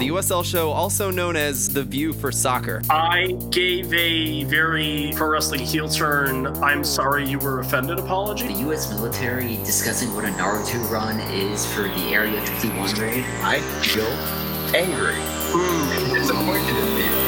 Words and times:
The 0.00 0.08
USL 0.08 0.42
show, 0.42 0.70
also 0.70 1.10
known 1.10 1.36
as 1.36 1.68
The 1.68 1.84
View 1.84 2.14
for 2.14 2.32
Soccer. 2.32 2.80
I 2.88 3.36
gave 3.50 3.92
a 3.92 4.44
very 4.44 5.12
pro 5.14 5.28
wrestling 5.28 5.60
heel 5.60 5.90
turn, 5.90 6.46
I'm 6.64 6.84
sorry 6.84 7.28
you 7.28 7.38
were 7.38 7.60
offended 7.60 7.98
apology. 7.98 8.46
The 8.46 8.60
U.S. 8.60 8.88
military 8.88 9.56
discussing 9.56 10.14
what 10.14 10.24
a 10.24 10.28
Naruto 10.28 10.90
run 10.90 11.20
is 11.32 11.70
for 11.74 11.82
the 11.82 12.14
Area 12.14 12.40
51 12.40 12.94
raid. 12.94 13.26
I 13.42 13.60
feel 13.82 14.06
angry 14.74 15.16
and 15.16 16.14
disappointed 16.14 16.76
in 16.76 16.94
me. 16.94 17.19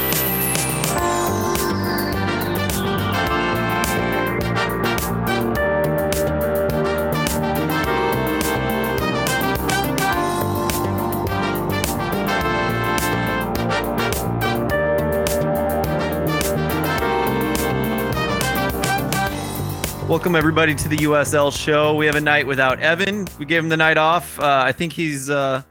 Welcome 20.12 20.37
everybody 20.37 20.75
to 20.75 20.89
the 20.91 20.98
USL 20.98 21.51
show. 21.51 21.95
We 21.95 22.05
have 22.05 22.16
a 22.16 22.21
night 22.21 22.47
without 22.47 22.79
Evan. 22.80 23.27
We 23.39 23.47
gave 23.47 23.62
him 23.62 23.71
the 23.71 23.79
night 23.79 23.97
off. 23.97 24.38
Uh, 24.38 24.62
I 24.62 24.71
think 24.71 24.93
he's 24.93 25.30
uh, 25.30 25.62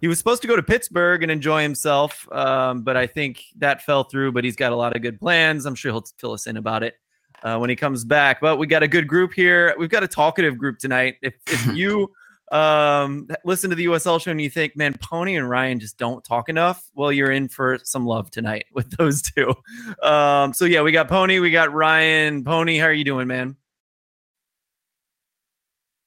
he 0.00 0.08
was 0.08 0.18
supposed 0.18 0.42
to 0.42 0.48
go 0.48 0.56
to 0.56 0.64
Pittsburgh 0.64 1.22
and 1.22 1.30
enjoy 1.30 1.62
himself, 1.62 2.26
um, 2.32 2.82
but 2.82 2.96
I 2.96 3.06
think 3.06 3.44
that 3.58 3.82
fell 3.82 4.02
through. 4.02 4.32
But 4.32 4.42
he's 4.42 4.56
got 4.56 4.72
a 4.72 4.76
lot 4.76 4.96
of 4.96 5.02
good 5.02 5.20
plans. 5.20 5.64
I'm 5.64 5.76
sure 5.76 5.92
he'll 5.92 6.02
fill 6.18 6.32
us 6.32 6.48
in 6.48 6.56
about 6.56 6.82
it 6.82 6.96
uh, 7.44 7.58
when 7.58 7.70
he 7.70 7.76
comes 7.76 8.04
back. 8.04 8.40
But 8.40 8.56
we 8.56 8.66
got 8.66 8.82
a 8.82 8.88
good 8.88 9.06
group 9.06 9.32
here. 9.32 9.76
We've 9.78 9.88
got 9.88 10.02
a 10.02 10.08
talkative 10.08 10.58
group 10.58 10.80
tonight. 10.80 11.18
If, 11.22 11.34
if 11.46 11.64
you 11.72 12.10
um, 12.50 13.28
listen 13.44 13.70
to 13.70 13.76
the 13.76 13.84
USL 13.84 14.20
show 14.20 14.32
and 14.32 14.40
you 14.40 14.50
think, 14.50 14.76
man, 14.76 14.96
Pony 15.00 15.36
and 15.36 15.48
Ryan 15.48 15.78
just 15.78 15.98
don't 15.98 16.24
talk 16.24 16.48
enough, 16.48 16.90
well, 16.96 17.12
you're 17.12 17.30
in 17.30 17.46
for 17.46 17.78
some 17.84 18.06
love 18.06 18.28
tonight 18.32 18.64
with 18.72 18.90
those 18.96 19.22
two. 19.22 19.54
Um, 20.02 20.52
so 20.52 20.64
yeah, 20.64 20.82
we 20.82 20.90
got 20.90 21.06
Pony, 21.06 21.38
we 21.38 21.52
got 21.52 21.72
Ryan. 21.72 22.42
Pony, 22.42 22.76
how 22.76 22.86
are 22.86 22.92
you 22.92 23.04
doing, 23.04 23.28
man? 23.28 23.56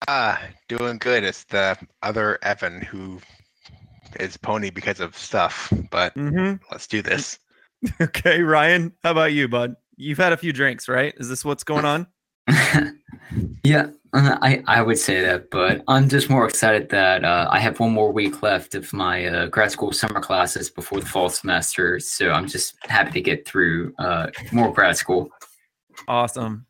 Ah, 0.08 0.42
doing 0.68 0.98
good. 1.00 1.24
It's 1.24 1.44
the 1.46 1.78
other 2.04 2.38
Evan 2.44 2.82
who 2.82 3.20
is 4.20 4.38
pony 4.38 4.70
because 4.70 5.00
of 5.00 5.18
stuff, 5.18 5.72
but 5.92 6.14
Mm-hmm. 6.16 6.56
let's 6.72 6.88
do 6.88 7.02
this. 7.02 7.40
Okay, 8.02 8.42
Ryan, 8.42 8.92
how 9.04 9.12
about 9.12 9.34
you, 9.34 9.48
bud? 9.48 9.76
You've 9.98 10.18
had 10.18 10.34
a 10.34 10.38
few 10.38 10.52
drinks, 10.54 10.88
right? 10.88 11.14
Is 11.18 11.30
this 11.30 11.46
what's 11.46 11.64
going 11.64 11.86
on? 11.86 12.08
yeah, 13.64 13.88
uh, 14.14 14.38
I, 14.42 14.64
I 14.68 14.82
would 14.82 14.98
say 14.98 15.22
that, 15.22 15.50
but 15.52 15.84
I'm 15.88 16.10
just 16.10 16.30
more 16.30 16.46
excited 16.48 16.90
that 16.90 17.24
uh, 17.26 17.48
I 17.52 17.60
have 17.60 17.80
one 17.80 17.92
more 17.92 18.12
week 18.12 18.42
left 18.42 18.74
of 18.76 18.92
my 18.94 19.26
uh, 19.26 19.46
grad 19.48 19.72
school 19.72 19.92
summer 19.92 20.20
classes 20.20 20.70
before 20.70 21.00
the 21.00 21.06
fall 21.06 21.30
semester. 21.30 22.00
So 22.00 22.32
I'm 22.32 22.48
just 22.48 22.76
happy 22.84 23.12
to 23.14 23.22
get 23.22 23.48
through 23.48 23.94
uh, 24.00 24.28
more 24.52 24.72
grad 24.74 24.98
school. 24.98 25.30
Awesome. 26.08 26.67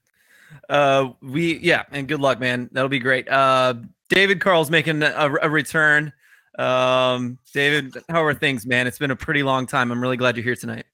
Uh, 0.69 1.09
we 1.21 1.57
yeah, 1.59 1.83
and 1.91 2.07
good 2.07 2.19
luck, 2.19 2.39
man. 2.39 2.69
That'll 2.71 2.89
be 2.89 2.99
great. 2.99 3.29
Uh, 3.29 3.75
David 4.09 4.39
Carl's 4.41 4.69
making 4.71 5.03
a, 5.03 5.35
a 5.41 5.49
return. 5.49 6.13
Um, 6.57 7.37
David, 7.53 7.95
how 8.09 8.23
are 8.23 8.33
things, 8.33 8.65
man? 8.65 8.87
It's 8.87 8.97
been 8.97 9.11
a 9.11 9.15
pretty 9.15 9.43
long 9.43 9.67
time. 9.67 9.91
I'm 9.91 10.01
really 10.01 10.17
glad 10.17 10.35
you're 10.35 10.43
here 10.43 10.55
tonight. 10.55 10.85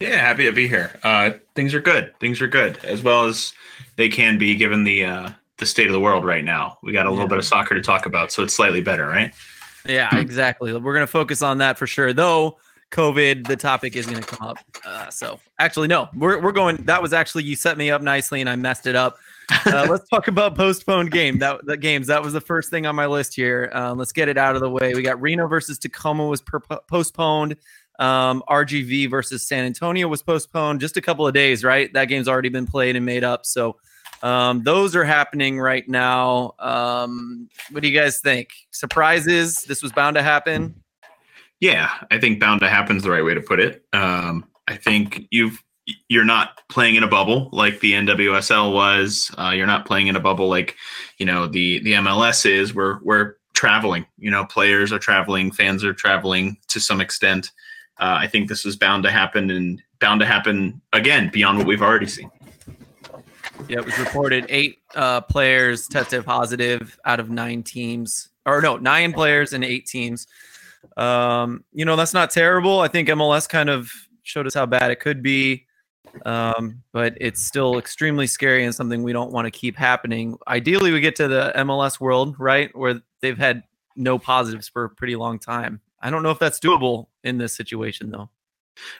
Yeah, 0.00 0.16
happy 0.16 0.44
to 0.46 0.52
be 0.52 0.66
here. 0.66 0.98
Uh, 1.04 1.30
things 1.54 1.74
are 1.74 1.80
good. 1.80 2.12
Things 2.18 2.40
are 2.42 2.48
good, 2.48 2.84
as 2.84 3.02
well 3.02 3.26
as 3.26 3.52
they 3.96 4.08
can 4.08 4.36
be 4.36 4.56
given 4.56 4.82
the 4.84 5.04
uh, 5.04 5.30
the 5.58 5.66
state 5.66 5.86
of 5.86 5.92
the 5.92 6.00
world 6.00 6.24
right 6.24 6.44
now. 6.44 6.78
We 6.82 6.92
got 6.92 7.06
a 7.06 7.10
little 7.10 7.24
Yeah. 7.24 7.28
bit 7.28 7.38
of 7.38 7.44
soccer 7.44 7.74
to 7.74 7.80
talk 7.82 8.06
about, 8.06 8.32
so 8.32 8.42
it's 8.42 8.54
slightly 8.54 8.80
better, 8.80 9.06
right? 9.06 9.32
Yeah, 9.86 10.16
exactly. 10.18 10.72
We're 10.76 10.94
gonna 10.94 11.06
focus 11.06 11.40
on 11.42 11.58
that 11.58 11.78
for 11.78 11.86
sure. 11.86 12.12
Though 12.12 12.58
COVID, 12.92 13.46
the 13.46 13.56
topic 13.56 13.96
is 13.96 14.06
gonna 14.06 14.20
come 14.20 14.46
up. 14.46 14.58
Uh, 14.86 15.08
so 15.10 15.40
actually, 15.58 15.88
no, 15.88 16.08
we're 16.14 16.40
we're 16.40 16.52
going. 16.52 16.76
That 16.84 17.02
was 17.02 17.12
actually 17.12 17.44
you 17.44 17.56
set 17.56 17.78
me 17.78 17.90
up 17.90 18.02
nicely, 18.02 18.40
and 18.40 18.48
I 18.48 18.56
messed 18.56 18.86
it 18.86 18.94
up. 18.94 19.16
Uh, 19.66 19.86
let's 19.90 20.06
talk 20.08 20.28
about 20.28 20.54
postponed 20.54 21.10
game. 21.10 21.38
That 21.38 21.64
the 21.64 21.76
games 21.76 22.06
that 22.08 22.22
was 22.22 22.34
the 22.34 22.40
first 22.40 22.70
thing 22.70 22.86
on 22.86 22.94
my 22.94 23.06
list 23.06 23.34
here. 23.34 23.70
Um, 23.72 23.98
let's 23.98 24.12
get 24.12 24.28
it 24.28 24.36
out 24.36 24.54
of 24.54 24.60
the 24.60 24.70
way. 24.70 24.94
We 24.94 25.02
got 25.02 25.20
Reno 25.20 25.48
versus 25.48 25.78
Tacoma 25.78 26.26
was 26.26 26.42
per- 26.42 26.60
postponed. 26.60 27.56
Um, 27.98 28.42
RGV 28.48 29.10
versus 29.10 29.46
San 29.46 29.64
Antonio 29.64 30.06
was 30.08 30.22
postponed. 30.22 30.80
Just 30.80 30.96
a 30.96 31.00
couple 31.00 31.26
of 31.26 31.34
days, 31.34 31.64
right? 31.64 31.92
That 31.94 32.06
game's 32.06 32.28
already 32.28 32.48
been 32.48 32.66
played 32.66 32.96
and 32.96 33.06
made 33.06 33.24
up. 33.24 33.46
So 33.46 33.76
um, 34.22 34.62
those 34.62 34.94
are 34.94 35.04
happening 35.04 35.58
right 35.58 35.88
now. 35.88 36.54
Um, 36.58 37.48
what 37.70 37.82
do 37.82 37.88
you 37.88 37.98
guys 37.98 38.20
think? 38.20 38.50
Surprises? 38.70 39.64
This 39.64 39.82
was 39.82 39.92
bound 39.92 40.16
to 40.16 40.22
happen. 40.22 40.81
Yeah, 41.62 41.92
I 42.10 42.18
think 42.18 42.40
bound 42.40 42.60
to 42.62 42.68
happen 42.68 42.96
is 42.96 43.04
the 43.04 43.10
right 43.12 43.24
way 43.24 43.34
to 43.34 43.40
put 43.40 43.60
it. 43.60 43.84
Um, 43.92 44.46
I 44.66 44.74
think 44.74 45.28
you've 45.30 45.62
you're 46.08 46.24
not 46.24 46.60
playing 46.68 46.96
in 46.96 47.04
a 47.04 47.08
bubble 47.08 47.50
like 47.52 47.78
the 47.78 47.92
NWSL 47.92 48.74
was. 48.74 49.30
Uh, 49.38 49.50
you're 49.50 49.68
not 49.68 49.86
playing 49.86 50.08
in 50.08 50.16
a 50.16 50.20
bubble 50.20 50.48
like 50.48 50.74
you 51.18 51.24
know 51.24 51.46
the 51.46 51.78
the 51.84 51.92
MLS 51.92 52.44
is. 52.44 52.74
We're 52.74 52.98
we're 53.04 53.36
traveling. 53.54 54.06
You 54.18 54.32
know, 54.32 54.44
players 54.44 54.92
are 54.92 54.98
traveling, 54.98 55.52
fans 55.52 55.84
are 55.84 55.94
traveling 55.94 56.56
to 56.66 56.80
some 56.80 57.00
extent. 57.00 57.52
Uh, 58.00 58.18
I 58.18 58.26
think 58.26 58.48
this 58.48 58.64
was 58.64 58.74
bound 58.74 59.04
to 59.04 59.12
happen 59.12 59.48
and 59.48 59.80
bound 60.00 60.18
to 60.18 60.26
happen 60.26 60.82
again 60.92 61.30
beyond 61.32 61.58
what 61.58 61.68
we've 61.68 61.80
already 61.80 62.08
seen. 62.08 62.28
Yeah, 63.68 63.78
it 63.78 63.84
was 63.84 63.96
reported 64.00 64.46
eight 64.48 64.78
uh, 64.96 65.20
players 65.20 65.86
tested 65.86 66.24
positive 66.24 66.98
out 67.04 67.20
of 67.20 67.30
nine 67.30 67.62
teams, 67.62 68.30
or 68.46 68.60
no, 68.60 68.78
nine 68.78 69.12
players 69.12 69.52
and 69.52 69.62
eight 69.62 69.86
teams. 69.86 70.26
Um, 70.96 71.64
you 71.72 71.84
know, 71.84 71.96
that's 71.96 72.14
not 72.14 72.30
terrible. 72.30 72.80
I 72.80 72.88
think 72.88 73.08
MLS 73.08 73.48
kind 73.48 73.70
of 73.70 73.90
showed 74.22 74.46
us 74.46 74.54
how 74.54 74.66
bad 74.66 74.90
it 74.90 75.00
could 75.00 75.22
be, 75.22 75.66
um, 76.24 76.82
but 76.92 77.16
it's 77.20 77.42
still 77.42 77.78
extremely 77.78 78.26
scary 78.26 78.64
and 78.64 78.74
something 78.74 79.02
we 79.02 79.12
don't 79.12 79.32
want 79.32 79.46
to 79.46 79.50
keep 79.50 79.76
happening. 79.76 80.36
Ideally, 80.46 80.92
we 80.92 81.00
get 81.00 81.16
to 81.16 81.28
the 81.28 81.52
MLS 81.56 82.00
world, 82.00 82.36
right, 82.38 82.74
where 82.76 83.00
they've 83.20 83.38
had 83.38 83.62
no 83.96 84.18
positives 84.18 84.68
for 84.68 84.84
a 84.84 84.90
pretty 84.90 85.16
long 85.16 85.38
time. 85.38 85.80
I 86.00 86.10
don't 86.10 86.22
know 86.22 86.30
if 86.30 86.38
that's 86.38 86.58
doable 86.58 87.06
in 87.24 87.38
this 87.38 87.54
situation, 87.54 88.10
though. 88.10 88.28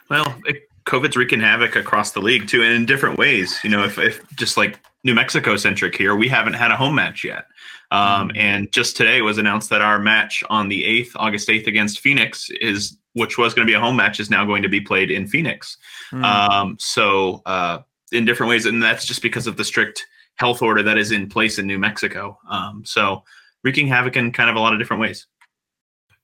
Well, 0.09 0.35
it, 0.45 0.69
COVID's 0.85 1.17
wreaking 1.17 1.41
havoc 1.41 1.75
across 1.75 2.11
the 2.11 2.21
league 2.21 2.47
too, 2.47 2.63
and 2.63 2.73
in 2.73 2.85
different 2.85 3.17
ways. 3.17 3.59
You 3.63 3.69
know, 3.69 3.83
if, 3.83 3.97
if 3.97 4.21
just 4.35 4.57
like 4.57 4.79
New 5.03 5.13
Mexico 5.13 5.57
centric 5.57 5.95
here, 5.95 6.15
we 6.15 6.29
haven't 6.29 6.53
had 6.53 6.71
a 6.71 6.77
home 6.77 6.95
match 6.95 7.23
yet. 7.23 7.45
Um, 7.91 8.31
And 8.35 8.71
just 8.71 8.97
today 8.97 9.21
was 9.21 9.37
announced 9.37 9.69
that 9.69 9.81
our 9.81 9.99
match 9.99 10.43
on 10.49 10.69
the 10.69 10.83
eighth, 10.83 11.11
August 11.15 11.49
eighth, 11.49 11.67
against 11.67 11.99
Phoenix 11.99 12.49
is, 12.49 12.97
which 13.13 13.37
was 13.37 13.53
going 13.53 13.67
to 13.67 13.71
be 13.71 13.75
a 13.75 13.79
home 13.79 13.95
match, 13.95 14.19
is 14.19 14.29
now 14.29 14.45
going 14.45 14.63
to 14.63 14.69
be 14.69 14.81
played 14.81 15.11
in 15.11 15.27
Phoenix. 15.27 15.77
Hmm. 16.09 16.23
Um, 16.23 16.77
so 16.79 17.41
uh, 17.45 17.79
in 18.11 18.25
different 18.25 18.49
ways, 18.49 18.65
and 18.65 18.81
that's 18.81 19.05
just 19.05 19.21
because 19.21 19.45
of 19.45 19.57
the 19.57 19.63
strict 19.63 20.05
health 20.35 20.61
order 20.61 20.81
that 20.83 20.97
is 20.97 21.11
in 21.11 21.29
place 21.29 21.59
in 21.59 21.67
New 21.67 21.77
Mexico. 21.77 22.39
Um, 22.49 22.83
so 22.85 23.23
wreaking 23.63 23.87
havoc 23.87 24.15
in 24.15 24.31
kind 24.31 24.49
of 24.49 24.55
a 24.55 24.59
lot 24.59 24.73
of 24.73 24.79
different 24.79 25.01
ways. 25.01 25.27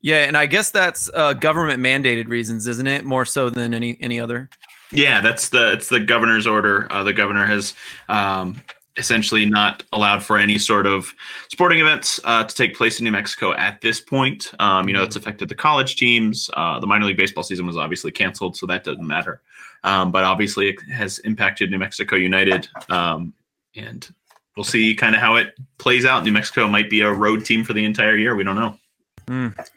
Yeah, 0.02 0.24
and 0.24 0.38
I 0.38 0.46
guess 0.46 0.72
that's 0.72 1.10
uh, 1.14 1.34
government 1.34 1.84
mandated 1.84 2.30
reasons, 2.30 2.68
isn't 2.68 2.88
it? 2.88 3.04
More 3.04 3.26
so 3.26 3.50
than 3.50 3.74
any 3.74 3.98
any 4.00 4.20
other. 4.20 4.50
Yeah, 4.92 5.22
that's 5.22 5.50
the 5.50 5.74
it's 5.74 5.90
the 5.90 6.00
governor's 6.00 6.48
order. 6.48 6.92
Uh, 6.92 7.04
the 7.04 7.14
governor 7.14 7.46
has 7.46 7.76
um, 8.08 8.62
essentially 8.98 9.46
not 9.46 9.84
allowed 9.94 10.24
for 10.24 10.38
any 10.38 10.58
sort 10.58 10.86
of 10.86 11.14
sporting 11.52 11.80
events 11.80 12.20
uh, 12.24 12.44
to 12.44 12.56
take 12.56 12.76
place 12.76 13.00
in 13.00 13.06
New 13.06 13.12
Mexico 13.12 13.54
at 13.54 13.82
this 13.82 14.02
point. 14.02 14.52
Um, 14.60 14.88
you 14.88 14.94
know, 14.94 15.04
it's 15.04 15.16
affected 15.16 15.50
the 15.50 15.56
college 15.56 15.96
teams. 15.96 16.50
Uh, 16.54 16.80
the 16.80 16.88
minor 16.88 17.06
league 17.06 17.18
baseball 17.18 17.44
season 17.44 17.66
was 17.66 17.78
obviously 17.78 18.12
canceled, 18.12 18.58
so 18.58 18.66
that 18.68 18.84
doesn't 18.84 19.06
matter. 19.08 19.42
Um, 19.84 20.12
but 20.12 20.24
obviously, 20.24 20.70
it 20.70 20.82
has 20.92 21.20
impacted 21.20 21.72
New 21.72 21.80
Mexico 21.80 22.16
United, 22.16 22.68
um, 22.90 23.34
and 23.76 24.08
we'll 24.58 24.66
see 24.66 24.94
kind 24.94 25.16
of 25.16 25.22
how 25.22 25.36
it 25.36 25.54
plays 25.78 26.06
out. 26.06 26.24
New 26.24 26.34
Mexico 26.34 26.68
might 26.68 26.90
be 26.90 27.02
a 27.02 27.12
road 27.12 27.46
team 27.46 27.64
for 27.64 27.74
the 27.74 27.86
entire 27.86 28.18
year. 28.18 28.36
We 28.36 28.44
don't 28.44 28.58
know. 28.58 28.78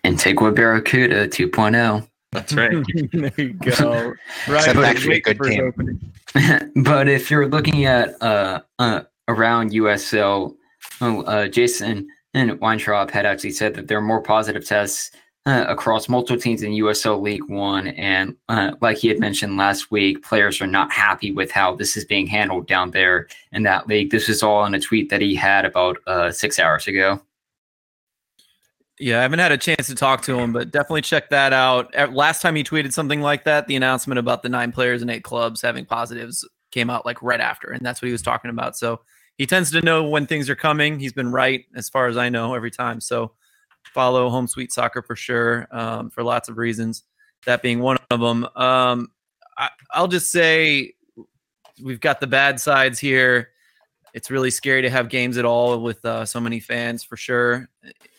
Antigua 0.04 0.50
Barracuda 0.50 1.28
2.0. 1.28 2.08
That's 2.32 2.54
right. 2.54 2.70
there 3.12 3.32
you 3.36 3.52
go. 3.52 4.14
That's 4.46 4.74
Right, 4.74 4.76
actually 4.76 5.16
a 5.16 5.20
good 5.20 5.36
for 5.36 5.48
team. 5.48 6.12
but 6.82 7.08
if 7.08 7.30
you're 7.30 7.46
looking 7.46 7.84
at 7.84 8.20
uh, 8.22 8.62
uh, 8.78 9.02
around 9.28 9.72
USL, 9.72 10.56
oh, 11.02 11.22
uh, 11.22 11.48
Jason 11.48 12.08
and 12.34 12.58
Weintraub 12.58 13.10
had 13.10 13.26
actually 13.26 13.50
said 13.50 13.74
that 13.74 13.88
there 13.88 13.98
are 13.98 14.02
more 14.02 14.22
positive 14.22 14.66
tests 14.66 15.10
uh, 15.44 15.66
across 15.68 16.08
multiple 16.08 16.40
teams 16.40 16.62
in 16.62 16.72
USL 16.72 17.20
League 17.20 17.48
One, 17.48 17.88
and 17.88 18.36
uh, 18.48 18.72
like 18.80 18.96
he 18.96 19.08
had 19.08 19.18
mentioned 19.18 19.56
last 19.56 19.90
week, 19.90 20.22
players 20.22 20.60
are 20.60 20.66
not 20.68 20.92
happy 20.92 21.32
with 21.32 21.50
how 21.50 21.74
this 21.74 21.96
is 21.96 22.04
being 22.04 22.26
handled 22.26 22.66
down 22.66 22.92
there 22.92 23.26
in 23.50 23.64
that 23.64 23.88
league. 23.88 24.10
This 24.10 24.28
is 24.28 24.42
all 24.42 24.64
in 24.64 24.74
a 24.74 24.80
tweet 24.80 25.10
that 25.10 25.20
he 25.20 25.34
had 25.34 25.64
about 25.64 25.98
uh, 26.06 26.30
six 26.30 26.58
hours 26.58 26.86
ago. 26.86 27.20
Yeah, 29.02 29.18
I 29.18 29.22
haven't 29.22 29.40
had 29.40 29.50
a 29.50 29.58
chance 29.58 29.88
to 29.88 29.96
talk 29.96 30.22
to 30.22 30.38
him, 30.38 30.52
but 30.52 30.70
definitely 30.70 31.02
check 31.02 31.28
that 31.30 31.52
out. 31.52 31.92
Last 32.14 32.40
time 32.40 32.54
he 32.54 32.62
tweeted 32.62 32.92
something 32.92 33.20
like 33.20 33.42
that, 33.42 33.66
the 33.66 33.74
announcement 33.74 34.20
about 34.20 34.44
the 34.44 34.48
nine 34.48 34.70
players 34.70 35.02
and 35.02 35.10
eight 35.10 35.24
clubs 35.24 35.60
having 35.60 35.84
positives 35.84 36.48
came 36.70 36.88
out 36.88 37.04
like 37.04 37.20
right 37.20 37.40
after, 37.40 37.72
and 37.72 37.84
that's 37.84 38.00
what 38.00 38.06
he 38.06 38.12
was 38.12 38.22
talking 38.22 38.48
about. 38.48 38.76
So 38.76 39.00
he 39.38 39.44
tends 39.44 39.72
to 39.72 39.80
know 39.80 40.04
when 40.08 40.28
things 40.28 40.48
are 40.48 40.54
coming. 40.54 41.00
He's 41.00 41.12
been 41.12 41.32
right, 41.32 41.64
as 41.74 41.88
far 41.88 42.06
as 42.06 42.16
I 42.16 42.28
know, 42.28 42.54
every 42.54 42.70
time. 42.70 43.00
So 43.00 43.32
follow 43.92 44.30
Home 44.30 44.46
Sweet 44.46 44.70
Soccer 44.70 45.02
for 45.02 45.16
sure, 45.16 45.66
um, 45.72 46.08
for 46.08 46.22
lots 46.22 46.48
of 46.48 46.56
reasons. 46.56 47.02
that 47.44 47.60
being 47.60 47.80
one 47.80 47.98
of 48.10 48.20
them. 48.20 48.44
Um, 48.56 49.08
I, 49.58 49.70
I'll 49.90 50.08
just 50.08 50.30
say 50.30 50.94
we've 51.82 52.00
got 52.00 52.20
the 52.20 52.26
bad 52.26 52.60
sides 52.60 52.98
here. 52.98 53.50
It's 54.14 54.30
really 54.30 54.50
scary 54.50 54.82
to 54.82 54.90
have 54.90 55.08
games 55.08 55.38
at 55.38 55.44
all 55.44 55.80
with 55.80 56.04
uh, 56.04 56.24
so 56.24 56.40
many 56.40 56.60
fans 56.60 57.02
for 57.02 57.16
sure. 57.16 57.68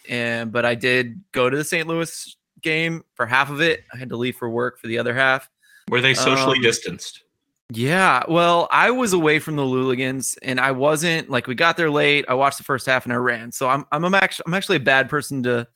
And 0.10 0.51
but 0.51 0.66
I 0.66 0.75
did 0.75 1.22
go 1.31 1.50
to 1.50 1.56
the 1.56 1.63
St. 1.63 1.88
Louis 1.88 2.36
game 2.62 3.04
for 3.16 3.25
half 3.25 3.50
of 3.50 3.62
it. 3.62 3.84
I 3.94 3.98
had 3.98 4.10
to 4.10 4.18
leave 4.18 4.36
for 4.36 4.50
work 4.50 4.80
for 4.80 4.88
the 4.88 4.98
other 4.98 5.13
half. 5.13 5.50
Were 5.90 6.01
they 6.01 6.13
socially 6.13 6.57
Um, 6.57 6.63
distanced? 6.63 7.24
Yeah, 7.69 8.24
well, 8.28 8.68
I 8.72 8.92
was 8.92 9.13
away 9.13 9.40
from 9.40 9.56
the 9.56 9.63
Louligans, 9.63 10.38
and 10.44 10.60
I 10.60 10.72
wasn't 10.72 11.30
like 11.30 11.48
we 11.48 11.56
got 11.56 11.78
there 11.78 11.90
late. 11.90 12.25
I 12.28 12.34
watched 12.34 12.57
the 12.57 12.63
first 12.63 12.86
half 12.86 13.06
and 13.06 13.13
I 13.13 13.18
ran, 13.18 13.51
so 13.51 13.69
I'm 13.69 13.86
I'm, 13.92 14.04
I'm 14.06 14.16
actually 14.16 14.44
I'm 14.48 14.54
actually 14.54 14.78
a 14.78 14.81
bad 14.81 15.10
person 15.10 15.44
to 15.44 15.68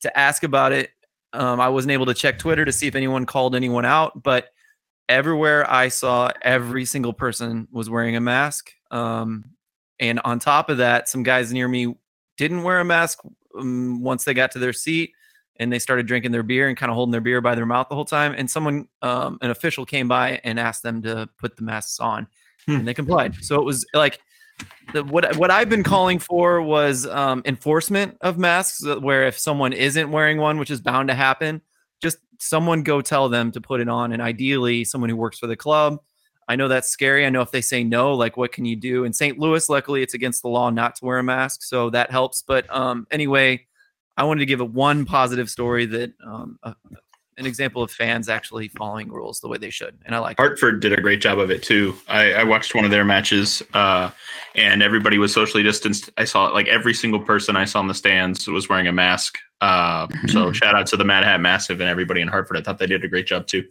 to 0.00 0.18
ask 0.18 0.42
about 0.42 0.72
it. 0.72 0.90
Um, 1.32 1.60
I 1.60 1.68
wasn't 1.68 1.92
able 1.92 2.06
to 2.06 2.14
check 2.14 2.38
Twitter 2.38 2.64
to 2.64 2.72
see 2.72 2.86
if 2.86 2.94
anyone 2.94 3.26
called 3.26 3.54
anyone 3.54 3.84
out, 3.84 4.22
but 4.22 4.50
everywhere 5.08 5.68
I 5.70 5.88
saw, 5.88 6.30
every 6.42 6.84
single 6.84 7.12
person 7.12 7.68
was 7.70 7.90
wearing 7.90 8.16
a 8.16 8.20
mask. 8.20 8.72
Um, 8.90 9.44
and 10.00 10.20
on 10.24 10.38
top 10.38 10.68
of 10.68 10.78
that, 10.78 11.08
some 11.08 11.22
guys 11.22 11.52
near 11.52 11.68
me 11.68 11.94
didn't 12.36 12.62
wear 12.62 12.80
a 12.80 12.84
mask 12.84 13.20
um, 13.58 14.02
once 14.02 14.24
they 14.24 14.34
got 14.34 14.50
to 14.52 14.58
their 14.58 14.72
seat 14.72 15.12
and 15.56 15.72
they 15.72 15.78
started 15.78 16.06
drinking 16.06 16.32
their 16.32 16.42
beer 16.42 16.68
and 16.68 16.76
kind 16.76 16.90
of 16.90 16.96
holding 16.96 17.12
their 17.12 17.20
beer 17.20 17.40
by 17.40 17.54
their 17.54 17.66
mouth 17.66 17.88
the 17.88 17.94
whole 17.94 18.04
time. 18.04 18.34
And 18.36 18.50
someone, 18.50 18.88
um, 19.02 19.38
an 19.40 19.50
official, 19.50 19.86
came 19.86 20.08
by 20.08 20.40
and 20.42 20.58
asked 20.58 20.82
them 20.82 21.00
to 21.02 21.28
put 21.38 21.56
the 21.56 21.62
masks 21.62 22.00
on, 22.00 22.26
Hmm. 22.66 22.76
and 22.76 22.88
they 22.88 22.94
complied. 22.94 23.36
So 23.44 23.60
it 23.60 23.64
was 23.64 23.86
like 23.94 24.18
the, 24.92 25.04
what 25.04 25.36
what 25.36 25.50
I've 25.50 25.68
been 25.68 25.82
calling 25.82 26.18
for 26.18 26.62
was 26.62 27.06
um, 27.06 27.42
enforcement 27.44 28.16
of 28.20 28.38
masks, 28.38 28.84
uh, 28.84 28.96
where 28.96 29.26
if 29.26 29.38
someone 29.38 29.72
isn't 29.72 30.10
wearing 30.10 30.38
one, 30.38 30.58
which 30.58 30.70
is 30.70 30.80
bound 30.80 31.08
to 31.08 31.14
happen, 31.14 31.60
just 32.02 32.18
someone 32.38 32.82
go 32.82 33.00
tell 33.00 33.28
them 33.28 33.52
to 33.52 33.60
put 33.60 33.80
it 33.80 33.88
on, 33.88 34.12
and 34.12 34.22
ideally 34.22 34.84
someone 34.84 35.10
who 35.10 35.16
works 35.16 35.38
for 35.38 35.46
the 35.46 35.56
club. 35.56 35.98
I 36.48 36.56
know 36.56 36.68
that's 36.68 36.88
scary. 36.88 37.24
I 37.24 37.30
know 37.30 37.40
if 37.40 37.50
they 37.50 37.60
say 37.60 37.84
no, 37.84 38.14
like 38.14 38.36
what 38.36 38.52
can 38.52 38.64
you 38.64 38.76
do? 38.76 39.04
In 39.04 39.12
St. 39.12 39.38
Louis, 39.38 39.68
luckily, 39.68 40.02
it's 40.02 40.14
against 40.14 40.42
the 40.42 40.48
law 40.48 40.70
not 40.70 40.96
to 40.96 41.04
wear 41.04 41.18
a 41.18 41.22
mask, 41.22 41.62
so 41.62 41.90
that 41.90 42.10
helps. 42.10 42.42
But 42.42 42.72
um, 42.74 43.06
anyway, 43.10 43.66
I 44.16 44.24
wanted 44.24 44.40
to 44.40 44.46
give 44.46 44.60
a 44.60 44.64
one 44.64 45.04
positive 45.04 45.48
story 45.48 45.86
that 45.86 46.12
um, 46.24 46.58
a, 46.62 46.74
an 47.36 47.46
example 47.46 47.82
of 47.82 47.90
fans 47.90 48.28
actually 48.28 48.68
following 48.68 49.10
rules 49.10 49.40
the 49.40 49.48
way 49.48 49.58
they 49.58 49.70
should, 49.70 49.98
and 50.04 50.14
I 50.14 50.18
like. 50.18 50.38
it. 50.38 50.42
Hartford 50.42 50.80
did 50.80 50.92
a 50.92 51.00
great 51.00 51.20
job 51.20 51.38
of 51.38 51.50
it 51.50 51.62
too. 51.62 51.94
I, 52.08 52.34
I 52.34 52.44
watched 52.44 52.74
one 52.74 52.84
of 52.84 52.90
their 52.90 53.04
matches, 53.04 53.62
uh, 53.72 54.10
and 54.54 54.82
everybody 54.82 55.18
was 55.18 55.32
socially 55.32 55.62
distanced. 55.62 56.10
I 56.18 56.24
saw 56.24 56.46
like 56.48 56.68
every 56.68 56.94
single 56.94 57.20
person 57.20 57.56
I 57.56 57.64
saw 57.64 57.80
in 57.80 57.88
the 57.88 57.94
stands 57.94 58.46
was 58.46 58.68
wearing 58.68 58.86
a 58.86 58.92
mask. 58.92 59.38
Uh, 59.60 60.08
so 60.26 60.52
shout 60.52 60.74
out 60.74 60.86
to 60.88 60.96
the 60.96 61.04
Mad 61.04 61.24
Hat 61.24 61.40
Massive 61.40 61.80
and 61.80 61.88
everybody 61.88 62.20
in 62.20 62.28
Hartford. 62.28 62.58
I 62.58 62.60
thought 62.60 62.78
they 62.78 62.86
did 62.86 63.02
a 63.02 63.08
great 63.08 63.26
job 63.26 63.46
too. 63.46 63.64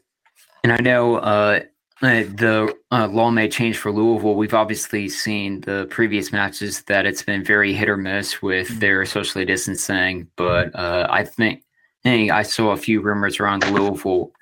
And 0.63 0.71
I 0.71 0.77
know 0.77 1.17
uh, 1.17 1.61
uh, 2.03 2.23
the 2.35 2.75
uh, 2.91 3.07
law 3.07 3.31
may 3.31 3.47
change 3.47 3.77
for 3.77 3.89
Louisville. 3.89 4.35
We've 4.35 4.53
obviously 4.53 5.07
seen 5.07 5.61
the 5.61 5.87
previous 5.89 6.33
matches 6.33 6.81
that 6.83 7.05
it's 7.05 7.23
been 7.23 7.45
very 7.45 7.73
hit 7.73 7.87
or 7.87 7.95
miss 7.95 8.41
with 8.41 8.79
their 8.81 9.05
socially 9.05 9.45
distancing. 9.45 10.27
But 10.35 10.75
uh, 10.75 11.07
I 11.09 11.23
think 11.23 11.63
hey, 12.03 12.29
I 12.29 12.43
saw 12.43 12.71
a 12.71 12.77
few 12.77 12.99
rumors 12.99 13.39
around 13.39 13.65
Louisville 13.71 14.33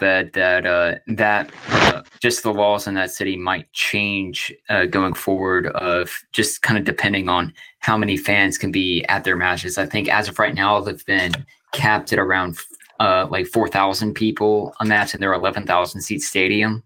that 0.00 0.32
that 0.32 0.66
uh, 0.66 0.96
that 1.06 1.52
uh, 1.70 2.02
just 2.18 2.42
the 2.42 2.52
laws 2.52 2.88
in 2.88 2.94
that 2.94 3.12
city 3.12 3.36
might 3.36 3.72
change 3.72 4.52
uh, 4.68 4.86
going 4.86 5.14
forward. 5.14 5.68
Of 5.68 6.12
just 6.32 6.62
kind 6.62 6.76
of 6.76 6.84
depending 6.84 7.28
on 7.28 7.54
how 7.78 7.96
many 7.96 8.16
fans 8.16 8.58
can 8.58 8.72
be 8.72 9.04
at 9.04 9.22
their 9.22 9.36
matches. 9.36 9.78
I 9.78 9.86
think 9.86 10.08
as 10.08 10.28
of 10.28 10.40
right 10.40 10.54
now, 10.54 10.80
they've 10.80 11.06
been 11.06 11.32
capped 11.72 12.12
at 12.12 12.18
around 12.18 12.58
uh, 12.98 13.26
like 13.30 13.46
4,000 13.46 14.14
people 14.14 14.74
a 14.80 14.84
match 14.84 15.14
in 15.14 15.20
their 15.20 15.32
11,000 15.32 16.00
seat 16.00 16.20
stadium. 16.20 16.82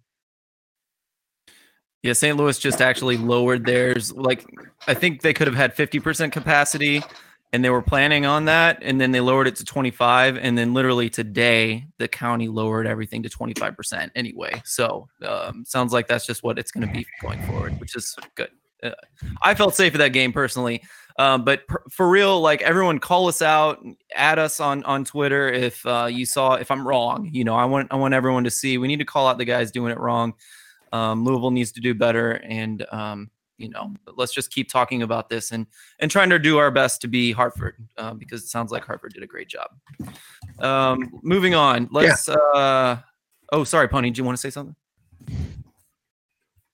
Yeah, 2.02 2.12
St. 2.12 2.36
Louis 2.36 2.58
just 2.58 2.80
actually 2.80 3.16
lowered 3.16 3.66
theirs. 3.66 4.12
Like, 4.12 4.46
I 4.86 4.94
think 4.94 5.22
they 5.22 5.34
could 5.34 5.46
have 5.46 5.56
had 5.56 5.74
50% 5.74 6.30
capacity 6.30 7.02
and 7.52 7.64
they 7.64 7.70
were 7.70 7.82
planning 7.82 8.24
on 8.24 8.44
that. 8.44 8.78
And 8.82 9.00
then 9.00 9.10
they 9.10 9.20
lowered 9.20 9.48
it 9.48 9.56
to 9.56 9.64
25. 9.64 10.36
And 10.36 10.56
then 10.56 10.74
literally 10.74 11.10
today, 11.10 11.86
the 11.98 12.06
county 12.06 12.48
lowered 12.48 12.86
everything 12.86 13.22
to 13.24 13.28
25% 13.28 14.10
anyway. 14.14 14.62
So, 14.64 15.08
um, 15.26 15.64
sounds 15.66 15.92
like 15.92 16.06
that's 16.06 16.26
just 16.26 16.42
what 16.42 16.58
it's 16.58 16.70
going 16.70 16.86
to 16.86 16.92
be 16.92 17.06
going 17.20 17.42
forward, 17.46 17.80
which 17.80 17.96
is 17.96 18.14
good. 18.36 18.50
Uh, 18.80 18.90
I 19.42 19.54
felt 19.54 19.74
safe 19.74 19.94
at 19.94 19.98
that 19.98 20.12
game 20.12 20.32
personally. 20.32 20.82
Um, 21.18 21.44
but 21.44 21.62
for 21.90 22.08
real, 22.08 22.40
like 22.40 22.62
everyone, 22.62 23.00
call 23.00 23.26
us 23.26 23.42
out, 23.42 23.84
add 24.14 24.38
us 24.38 24.60
on 24.60 24.84
on 24.84 25.04
Twitter 25.04 25.48
if 25.48 25.84
uh, 25.84 26.06
you 26.08 26.24
saw 26.24 26.54
if 26.54 26.70
I'm 26.70 26.86
wrong. 26.86 27.28
You 27.32 27.42
know, 27.42 27.56
I 27.56 27.64
want 27.64 27.88
I 27.90 27.96
want 27.96 28.14
everyone 28.14 28.44
to 28.44 28.52
see. 28.52 28.78
We 28.78 28.86
need 28.86 29.00
to 29.00 29.04
call 29.04 29.26
out 29.26 29.36
the 29.36 29.44
guys 29.44 29.72
doing 29.72 29.90
it 29.90 29.98
wrong. 29.98 30.34
Um, 30.92 31.24
Louisville 31.24 31.50
needs 31.50 31.72
to 31.72 31.80
do 31.80 31.94
better, 31.94 32.32
and 32.44 32.84
um, 32.92 33.30
you 33.58 33.68
know, 33.68 33.92
let's 34.16 34.32
just 34.32 34.50
keep 34.50 34.70
talking 34.70 35.02
about 35.02 35.28
this 35.28 35.50
and 35.50 35.66
and 35.98 36.10
trying 36.10 36.30
to 36.30 36.38
do 36.38 36.58
our 36.58 36.70
best 36.70 37.00
to 37.02 37.08
be 37.08 37.32
Hartford 37.32 37.76
uh, 37.98 38.14
because 38.14 38.42
it 38.42 38.48
sounds 38.48 38.72
like 38.72 38.84
Hartford 38.84 39.12
did 39.12 39.22
a 39.22 39.26
great 39.26 39.48
job. 39.48 39.70
Um, 40.60 41.10
moving 41.22 41.54
on, 41.54 41.88
let's. 41.90 42.28
Uh, 42.28 42.98
oh, 43.52 43.64
sorry, 43.64 43.88
Pony. 43.88 44.10
Do 44.10 44.20
you 44.20 44.24
want 44.24 44.36
to 44.36 44.40
say 44.40 44.50
something? 44.50 44.76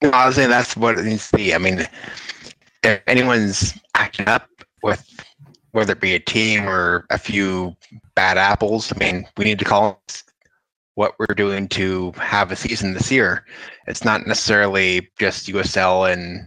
No, 0.03 0.11
I 0.11 0.27
was 0.27 0.37
saying 0.37 0.51
that's 0.51 0.77
what 0.77 0.99
it 0.99 1.05
needs 1.05 1.31
to 1.31 1.37
be. 1.37 1.55
I 1.55 1.59
mean, 1.59 1.87
if 2.83 3.03
anyone's 3.07 3.75
acting 3.95 4.29
up 4.29 4.49
with 4.83 5.09
whether 5.73 5.93
it 5.93 6.01
be 6.01 6.15
a 6.15 6.21
team 6.21 6.69
or 6.69 7.07
a 7.11 7.19
few 7.19 7.75
bad 8.15 8.37
apples, 8.37 8.93
I 8.95 8.99
mean, 8.99 9.27
we 9.37 9.45
need 9.45 9.59
to 9.59 9.65
call 9.65 10.03
what 10.95 11.15
we're 11.19 11.35
doing 11.35 11.69
to 11.69 12.13
have 12.13 12.53
a 12.53 12.57
season 12.57 12.95
this 12.95 13.11
year. 13.11 13.45
It's 13.87 14.05
not 14.05 14.27
necessarily 14.27 15.11
just 15.19 15.49
USL 15.49 16.13
and 16.13 16.47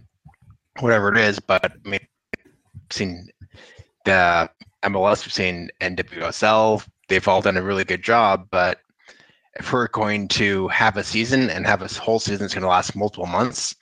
whatever 0.80 1.12
it 1.12 1.18
is, 1.18 1.38
but 1.38 1.64
I 1.64 1.88
mean, 1.88 2.00
I've 2.38 2.92
seen 2.92 3.28
the 4.04 4.50
MLS, 4.84 5.24
we've 5.24 5.32
seen 5.32 5.70
NWSL. 5.80 6.86
They've 7.08 7.28
all 7.28 7.42
done 7.42 7.56
a 7.56 7.62
really 7.62 7.84
good 7.84 8.02
job, 8.02 8.48
but 8.50 8.80
if 9.58 9.72
we're 9.72 9.88
going 9.88 10.28
to 10.28 10.68
have 10.68 10.96
a 10.96 11.04
season 11.04 11.50
and 11.50 11.66
have 11.66 11.82
a 11.82 11.88
whole 12.00 12.18
season 12.18 12.40
that's 12.40 12.54
going 12.54 12.62
to 12.62 12.68
last 12.68 12.94
multiple 12.94 13.26
months, 13.26 13.74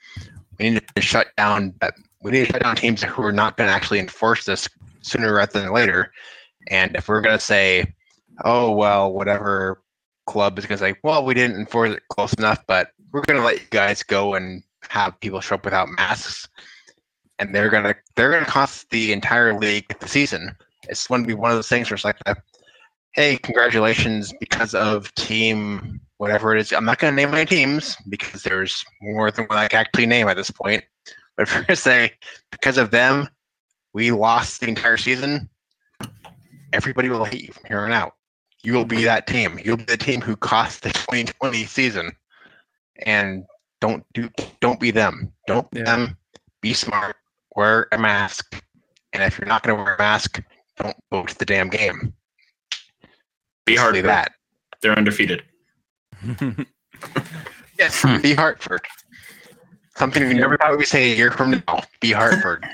we 0.57 0.71
need 0.71 0.83
to 0.95 1.01
shut 1.01 1.27
down. 1.37 1.73
We 2.21 2.31
need 2.31 2.47
to 2.47 2.53
shut 2.53 2.63
down 2.63 2.75
teams 2.75 3.03
who 3.03 3.21
are 3.23 3.31
not 3.31 3.57
going 3.57 3.69
to 3.69 3.73
actually 3.73 3.99
enforce 3.99 4.45
this 4.45 4.67
sooner 5.01 5.33
rather 5.33 5.59
than 5.59 5.71
later. 5.71 6.11
And 6.69 6.95
if 6.95 7.07
we're 7.07 7.21
going 7.21 7.37
to 7.37 7.43
say, 7.43 7.93
"Oh 8.43 8.71
well, 8.71 9.13
whatever," 9.13 9.81
club 10.27 10.59
is 10.59 10.65
going 10.65 10.77
to 10.77 10.83
say, 10.83 10.95
"Well, 11.03 11.25
we 11.25 11.33
didn't 11.33 11.57
enforce 11.57 11.91
it 11.93 12.03
close 12.09 12.33
enough, 12.33 12.63
but 12.67 12.91
we're 13.11 13.21
going 13.21 13.39
to 13.39 13.45
let 13.45 13.59
you 13.59 13.67
guys 13.71 14.03
go 14.03 14.35
and 14.35 14.61
have 14.89 15.19
people 15.19 15.41
show 15.41 15.55
up 15.55 15.65
without 15.65 15.89
masks," 15.89 16.47
and 17.39 17.55
they're 17.55 17.69
going 17.69 17.85
to 17.85 17.95
they're 18.15 18.31
going 18.31 18.45
to 18.45 18.49
cost 18.51 18.89
the 18.91 19.11
entire 19.11 19.57
league 19.57 19.85
the 19.99 20.07
season. 20.07 20.55
It's 20.89 21.07
going 21.07 21.23
to 21.23 21.27
be 21.27 21.33
one 21.33 21.51
of 21.51 21.57
those 21.57 21.69
things 21.69 21.89
where 21.89 21.95
it's 21.95 22.05
like, 22.05 22.17
uh, 22.27 22.35
"Hey, 23.13 23.37
congratulations 23.37 24.33
because 24.39 24.75
of 24.75 25.13
team." 25.15 26.01
Whatever 26.17 26.55
it 26.55 26.59
is, 26.59 26.73
I'm 26.73 26.83
not 26.83 26.97
going 26.97 27.11
to 27.11 27.15
name 27.15 27.29
my 27.29 27.45
teams 27.45 27.95
because 28.09 28.41
there's 28.41 28.83
more 29.03 29.29
than 29.29 29.45
one 29.45 29.59
I 29.59 29.67
can 29.67 29.81
actually 29.81 30.07
name 30.07 30.27
at 30.27 30.35
this 30.35 30.49
point. 30.49 30.83
But 31.35 31.47
if 31.47 31.55
we're 31.69 31.75
say 31.75 32.13
because 32.49 32.79
of 32.79 32.89
them, 32.89 33.29
we 33.93 34.09
lost 34.09 34.59
the 34.59 34.67
entire 34.67 34.97
season, 34.97 35.47
everybody 36.73 37.09
will 37.09 37.23
hate 37.23 37.43
you 37.43 37.53
from 37.53 37.65
here 37.67 37.79
on 37.81 37.91
out. 37.91 38.13
You 38.63 38.73
will 38.73 38.85
be 38.85 39.03
that 39.03 39.27
team. 39.27 39.59
You'll 39.63 39.77
be 39.77 39.83
the 39.83 39.97
team 39.97 40.21
who 40.21 40.35
cost 40.35 40.83
the 40.83 40.89
2020 40.93 41.63
season. 41.65 42.11
And 43.05 43.45
don't 43.79 44.03
do 44.13 44.29
don't 44.59 44.79
be 44.79 44.91
them. 44.91 45.31
Don't 45.47 45.69
be 45.71 45.79
Yeah. 45.79 45.85
them. 45.85 46.17
Be 46.61 46.73
smart. 46.73 47.15
Wear 47.55 47.87
a 47.91 47.97
mask. 47.97 48.61
And 49.13 49.23
if 49.23 49.37
you're 49.39 49.47
not 49.47 49.63
going 49.63 49.77
to 49.77 49.83
wear 49.83 49.95
a 49.95 49.97
mask, 49.97 50.41
don't 50.77 50.95
go 51.11 51.23
to 51.23 51.37
the 51.37 51.45
damn 51.45 51.69
game. 51.69 52.13
Be 53.65 53.75
Basically 53.75 54.01
Hartford. 54.01 54.05
that. 54.05 54.31
They're 54.81 54.97
undefeated. 54.97 55.43
Yes, 57.79 58.03
be 58.23 58.33
Hartford. 58.33 58.81
Something 59.97 60.27
we 60.27 60.33
never 60.33 60.57
thought 60.57 60.75
we'd 60.79 60.87
say 60.87 61.11
a 61.11 61.15
year 61.15 61.29
from 61.29 61.51
now. 61.67 61.83
Be 62.01 62.11
Hartford. 62.11 62.65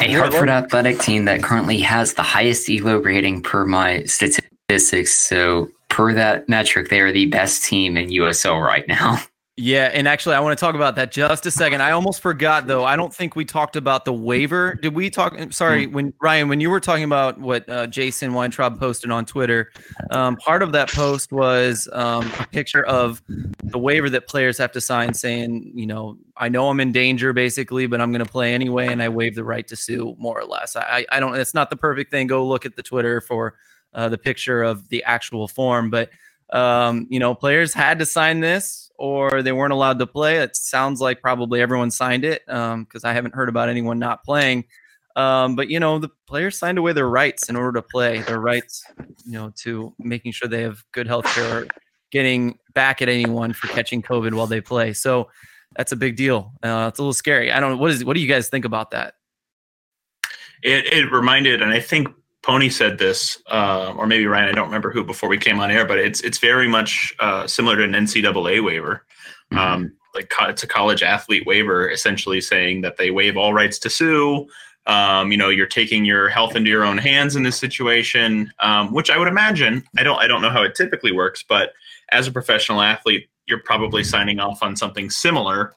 A 0.00 0.10
Hartford 0.12 0.48
athletic 0.48 0.98
team 1.00 1.26
that 1.26 1.42
currently 1.42 1.80
has 1.80 2.14
the 2.14 2.22
highest 2.22 2.70
ELO 2.70 2.96
rating 2.98 3.42
per 3.42 3.66
my 3.66 4.02
statistics. 4.04 4.43
So, 4.70 5.68
per 5.88 6.12
that 6.14 6.48
metric, 6.48 6.88
they 6.88 7.00
are 7.00 7.12
the 7.12 7.26
best 7.26 7.64
team 7.64 7.96
in 7.96 8.08
USL 8.08 8.64
right 8.64 8.86
now. 8.88 9.18
Yeah, 9.56 9.92
and 9.94 10.08
actually, 10.08 10.34
I 10.34 10.40
want 10.40 10.58
to 10.58 10.60
talk 10.60 10.74
about 10.74 10.96
that 10.96 11.12
just 11.12 11.46
a 11.46 11.50
second. 11.52 11.80
I 11.80 11.92
almost 11.92 12.20
forgot 12.20 12.66
though. 12.66 12.84
I 12.84 12.96
don't 12.96 13.14
think 13.14 13.36
we 13.36 13.44
talked 13.44 13.76
about 13.76 14.04
the 14.04 14.12
waiver. 14.12 14.74
Did 14.74 14.96
we 14.96 15.10
talk? 15.10 15.36
Sorry, 15.52 15.86
when 15.86 16.12
Ryan, 16.20 16.48
when 16.48 16.58
you 16.58 16.70
were 16.70 16.80
talking 16.80 17.04
about 17.04 17.38
what 17.38 17.68
uh, 17.68 17.86
Jason 17.86 18.34
Weintraub 18.34 18.80
posted 18.80 19.12
on 19.12 19.24
Twitter, 19.24 19.70
um, 20.10 20.34
part 20.38 20.64
of 20.64 20.72
that 20.72 20.90
post 20.90 21.30
was 21.30 21.88
um, 21.92 22.28
a 22.40 22.48
picture 22.48 22.84
of 22.84 23.22
the 23.62 23.78
waiver 23.78 24.10
that 24.10 24.26
players 24.26 24.58
have 24.58 24.72
to 24.72 24.80
sign, 24.80 25.14
saying, 25.14 25.70
you 25.72 25.86
know, 25.86 26.18
I 26.36 26.48
know 26.48 26.68
I'm 26.68 26.80
in 26.80 26.90
danger 26.90 27.32
basically, 27.32 27.86
but 27.86 28.00
I'm 28.00 28.10
going 28.10 28.24
to 28.24 28.30
play 28.30 28.54
anyway, 28.54 28.88
and 28.88 29.00
I 29.00 29.08
waive 29.08 29.36
the 29.36 29.44
right 29.44 29.68
to 29.68 29.76
sue, 29.76 30.16
more 30.18 30.36
or 30.36 30.46
less. 30.46 30.74
I, 30.74 31.06
I 31.12 31.20
don't. 31.20 31.36
It's 31.36 31.54
not 31.54 31.70
the 31.70 31.76
perfect 31.76 32.10
thing. 32.10 32.26
Go 32.26 32.44
look 32.44 32.66
at 32.66 32.74
the 32.74 32.82
Twitter 32.82 33.20
for 33.20 33.54
uh, 33.94 34.08
the 34.08 34.18
picture 34.18 34.62
of 34.62 34.88
the 34.88 35.02
actual 35.04 35.48
form, 35.48 35.90
but 35.90 36.10
Um, 36.52 37.06
you 37.10 37.18
know, 37.18 37.34
players 37.34 37.74
had 37.74 37.98
to 37.98 38.06
sign 38.06 38.40
this 38.40 38.90
or 38.96 39.42
they 39.42 39.50
weren't 39.50 39.72
allowed 39.72 39.98
to 39.98 40.06
play. 40.06 40.36
It 40.38 40.54
sounds 40.54 41.00
like 41.00 41.22
probably 41.22 41.60
everyone 41.60 41.90
signed 41.90 42.24
it 42.24 42.42
because 42.46 43.02
I 43.02 43.12
haven't 43.14 43.34
heard 43.34 43.48
about 43.48 43.68
anyone 43.68 43.98
not 43.98 44.22
playing. 44.22 44.66
Um, 45.16 45.56
but 45.56 45.68
you 45.68 45.80
know, 45.80 45.98
the 45.98 46.10
players 46.28 46.58
signed 46.58 46.78
away 46.78 46.92
their 46.92 47.08
rights 47.08 47.48
in 47.48 47.56
order 47.56 47.80
to 47.80 47.82
play. 47.82 48.20
Their 48.20 48.40
rights, 48.40 48.84
you 49.24 49.32
know, 49.32 49.52
to 49.64 49.94
making 49.98 50.32
sure 50.32 50.48
they 50.48 50.62
have 50.62 50.84
good 50.92 51.08
health 51.08 51.24
care, 51.34 51.66
getting 52.10 52.58
back 52.74 53.00
at 53.00 53.08
anyone 53.08 53.54
for 53.54 53.68
catching 53.68 54.02
COVID 54.02 54.34
while 54.34 54.46
they 54.46 54.60
play. 54.60 54.92
So 54.92 55.30
that's 55.76 55.92
a 55.92 55.96
big 55.96 56.14
deal. 56.14 56.52
Uh, 56.62 56.86
it's 56.90 56.98
a 56.98 57.02
little 57.02 57.14
scary. 57.14 57.50
I 57.50 57.58
don't 57.58 57.70
know 57.72 57.78
what 57.78 57.90
is 57.90 58.04
what 58.04 58.14
do 58.14 58.20
you 58.20 58.28
guys 58.28 58.48
think 58.48 58.66
about 58.66 58.90
that? 58.90 59.14
It 60.62 60.86
it 60.92 61.10
reminded, 61.10 61.62
and 61.62 61.72
I 61.72 61.80
think 61.80 62.08
Pony 62.44 62.68
said 62.68 62.98
this, 62.98 63.42
uh, 63.50 63.94
or 63.96 64.06
maybe 64.06 64.26
Ryan. 64.26 64.50
I 64.50 64.52
don't 64.52 64.66
remember 64.66 64.90
who 64.90 65.02
before 65.02 65.30
we 65.30 65.38
came 65.38 65.60
on 65.60 65.70
air, 65.70 65.86
but 65.86 65.98
it's 65.98 66.20
it's 66.20 66.36
very 66.36 66.68
much 66.68 67.14
uh, 67.18 67.46
similar 67.46 67.76
to 67.76 67.84
an 67.84 67.92
NCAA 67.92 68.62
waiver. 68.62 69.02
Mm-hmm. 69.50 69.58
Um, 69.58 69.92
like 70.14 70.28
co- 70.28 70.50
it's 70.50 70.62
a 70.62 70.66
college 70.66 71.02
athlete 71.02 71.46
waiver, 71.46 71.88
essentially 71.88 72.42
saying 72.42 72.82
that 72.82 72.98
they 72.98 73.10
waive 73.10 73.38
all 73.38 73.54
rights 73.54 73.78
to 73.80 73.90
sue. 73.90 74.46
Um, 74.86 75.32
you 75.32 75.38
know, 75.38 75.48
you're 75.48 75.66
taking 75.66 76.04
your 76.04 76.28
health 76.28 76.54
into 76.54 76.68
your 76.68 76.84
own 76.84 76.98
hands 76.98 77.34
in 77.34 77.44
this 77.44 77.56
situation, 77.58 78.52
um, 78.60 78.92
which 78.92 79.08
I 79.08 79.16
would 79.16 79.28
imagine. 79.28 79.82
I 79.96 80.02
don't. 80.02 80.18
I 80.18 80.26
don't 80.26 80.42
know 80.42 80.50
how 80.50 80.62
it 80.62 80.74
typically 80.74 81.12
works, 81.12 81.42
but 81.42 81.72
as 82.10 82.26
a 82.26 82.32
professional 82.32 82.82
athlete, 82.82 83.26
you're 83.46 83.62
probably 83.64 84.04
signing 84.04 84.38
off 84.38 84.62
on 84.62 84.76
something 84.76 85.08
similar, 85.08 85.74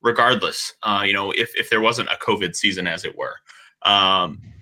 regardless. 0.00 0.74
Uh, 0.84 1.02
you 1.04 1.12
know, 1.12 1.32
if 1.32 1.52
if 1.56 1.70
there 1.70 1.80
wasn't 1.80 2.08
a 2.08 2.16
COVID 2.24 2.54
season, 2.54 2.86
as 2.86 3.04
it 3.04 3.18
were. 3.18 3.34
Um, 3.82 4.53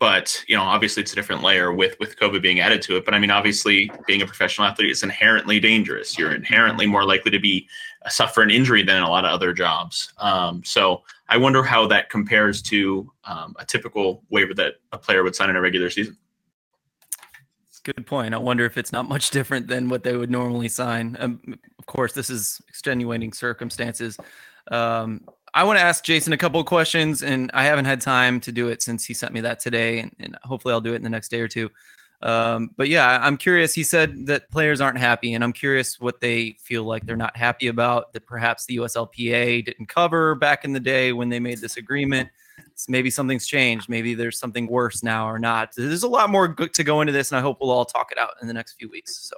but 0.00 0.42
you 0.48 0.56
know, 0.56 0.62
obviously, 0.62 1.02
it's 1.02 1.12
a 1.12 1.14
different 1.14 1.42
layer 1.42 1.72
with 1.72 1.96
with 2.00 2.18
COVID 2.18 2.40
being 2.40 2.58
added 2.58 2.80
to 2.82 2.96
it. 2.96 3.04
But 3.04 3.12
I 3.12 3.18
mean, 3.18 3.30
obviously, 3.30 3.92
being 4.06 4.22
a 4.22 4.26
professional 4.26 4.66
athlete 4.66 4.90
is 4.90 5.02
inherently 5.02 5.60
dangerous. 5.60 6.18
You're 6.18 6.34
inherently 6.34 6.86
more 6.86 7.04
likely 7.04 7.30
to 7.30 7.38
be 7.38 7.68
uh, 8.04 8.08
suffer 8.08 8.40
an 8.40 8.50
injury 8.50 8.82
than 8.82 9.02
a 9.02 9.08
lot 9.08 9.26
of 9.26 9.30
other 9.30 9.52
jobs. 9.52 10.12
Um, 10.16 10.64
so 10.64 11.02
I 11.28 11.36
wonder 11.36 11.62
how 11.62 11.86
that 11.88 12.08
compares 12.08 12.62
to 12.62 13.12
um, 13.24 13.54
a 13.58 13.64
typical 13.66 14.24
waiver 14.30 14.54
that 14.54 14.76
a 14.92 14.98
player 14.98 15.22
would 15.22 15.36
sign 15.36 15.50
in 15.50 15.56
a 15.56 15.60
regular 15.60 15.90
season. 15.90 16.16
Good 17.82 18.06
point. 18.06 18.34
I 18.34 18.38
wonder 18.38 18.64
if 18.64 18.76
it's 18.76 18.92
not 18.92 19.08
much 19.08 19.30
different 19.30 19.66
than 19.66 19.88
what 19.88 20.02
they 20.02 20.16
would 20.16 20.30
normally 20.30 20.68
sign. 20.68 21.16
Um, 21.18 21.58
of 21.78 21.86
course, 21.86 22.12
this 22.12 22.28
is 22.28 22.60
extenuating 22.68 23.32
circumstances. 23.32 24.18
Um, 24.70 25.26
I 25.54 25.64
want 25.64 25.78
to 25.78 25.82
ask 25.82 26.04
Jason 26.04 26.32
a 26.32 26.36
couple 26.36 26.60
of 26.60 26.66
questions, 26.66 27.22
and 27.22 27.50
I 27.54 27.64
haven't 27.64 27.84
had 27.84 28.00
time 28.00 28.40
to 28.40 28.52
do 28.52 28.68
it 28.68 28.82
since 28.82 29.04
he 29.04 29.14
sent 29.14 29.32
me 29.32 29.40
that 29.40 29.60
today, 29.60 30.00
and, 30.00 30.14
and 30.20 30.36
hopefully 30.42 30.72
I'll 30.72 30.80
do 30.80 30.92
it 30.92 30.96
in 30.96 31.02
the 31.02 31.10
next 31.10 31.30
day 31.30 31.40
or 31.40 31.48
two. 31.48 31.70
Um, 32.22 32.70
but 32.76 32.88
yeah, 32.88 33.18
I'm 33.22 33.36
curious. 33.36 33.72
He 33.72 33.82
said 33.82 34.26
that 34.26 34.50
players 34.50 34.80
aren't 34.80 34.98
happy, 34.98 35.34
and 35.34 35.42
I'm 35.42 35.52
curious 35.52 36.00
what 36.00 36.20
they 36.20 36.56
feel 36.60 36.84
like 36.84 37.06
they're 37.06 37.16
not 37.16 37.36
happy 37.36 37.68
about 37.68 38.12
that 38.12 38.26
perhaps 38.26 38.66
the 38.66 38.76
USLPA 38.76 39.64
didn't 39.64 39.86
cover 39.88 40.34
back 40.34 40.64
in 40.64 40.72
the 40.72 40.80
day 40.80 41.12
when 41.12 41.28
they 41.28 41.40
made 41.40 41.58
this 41.60 41.76
agreement. 41.76 42.28
Maybe 42.88 43.10
something's 43.10 43.46
changed. 43.46 43.88
Maybe 43.88 44.14
there's 44.14 44.38
something 44.38 44.66
worse 44.66 45.02
now 45.02 45.28
or 45.28 45.38
not. 45.38 45.72
There's 45.76 46.02
a 46.02 46.08
lot 46.08 46.30
more 46.30 46.48
to 46.54 46.84
go 46.84 47.00
into 47.00 47.12
this, 47.12 47.32
and 47.32 47.38
I 47.38 47.42
hope 47.42 47.58
we'll 47.60 47.70
all 47.70 47.86
talk 47.86 48.12
it 48.12 48.18
out 48.18 48.34
in 48.42 48.48
the 48.48 48.54
next 48.54 48.74
few 48.74 48.88
weeks. 48.88 49.28
So, 49.28 49.36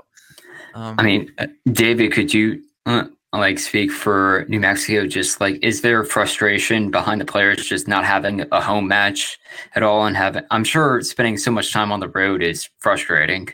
um, 0.74 0.96
I 0.98 1.02
mean, 1.02 1.32
David, 1.70 2.12
could 2.12 2.34
you 2.34 2.62
uh, 2.86 3.04
like 3.38 3.58
speak 3.58 3.90
for 3.90 4.44
New 4.48 4.60
Mexico? 4.60 5.06
Just 5.06 5.40
like, 5.40 5.58
is 5.62 5.80
there 5.80 6.04
frustration 6.04 6.90
behind 6.90 7.20
the 7.20 7.24
players 7.24 7.66
just 7.66 7.88
not 7.88 8.04
having 8.04 8.44
a 8.52 8.60
home 8.60 8.88
match 8.88 9.38
at 9.74 9.82
all, 9.82 10.06
and 10.06 10.16
having? 10.16 10.44
I'm 10.50 10.64
sure 10.64 11.00
spending 11.02 11.38
so 11.38 11.50
much 11.50 11.72
time 11.72 11.92
on 11.92 12.00
the 12.00 12.08
road 12.08 12.42
is 12.42 12.68
frustrating. 12.78 13.48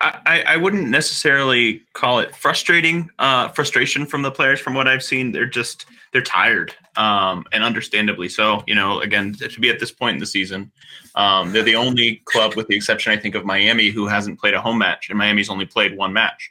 I, 0.00 0.42
I 0.48 0.56
wouldn't 0.56 0.88
necessarily 0.88 1.82
call 1.92 2.18
it 2.18 2.34
frustrating 2.34 3.08
uh, 3.20 3.48
frustration 3.48 4.04
from 4.04 4.22
the 4.22 4.30
players 4.30 4.58
from 4.58 4.74
what 4.74 4.88
I've 4.88 5.02
seen. 5.02 5.30
They're 5.30 5.46
just 5.46 5.86
they're 6.12 6.22
tired 6.22 6.74
um, 6.96 7.44
and 7.52 7.62
understandably 7.62 8.28
so. 8.28 8.64
You 8.66 8.74
know, 8.74 9.00
again, 9.00 9.34
to 9.34 9.60
be 9.60 9.70
at 9.70 9.78
this 9.78 9.92
point 9.92 10.14
in 10.14 10.20
the 10.20 10.26
season, 10.26 10.72
um, 11.14 11.52
they're 11.52 11.62
the 11.62 11.76
only 11.76 12.22
club, 12.24 12.56
with 12.56 12.66
the 12.66 12.74
exception 12.74 13.12
I 13.12 13.16
think 13.16 13.36
of 13.36 13.44
Miami, 13.44 13.90
who 13.90 14.08
hasn't 14.08 14.40
played 14.40 14.54
a 14.54 14.60
home 14.60 14.78
match, 14.78 15.08
and 15.08 15.16
Miami's 15.16 15.50
only 15.50 15.66
played 15.66 15.96
one 15.96 16.12
match. 16.12 16.50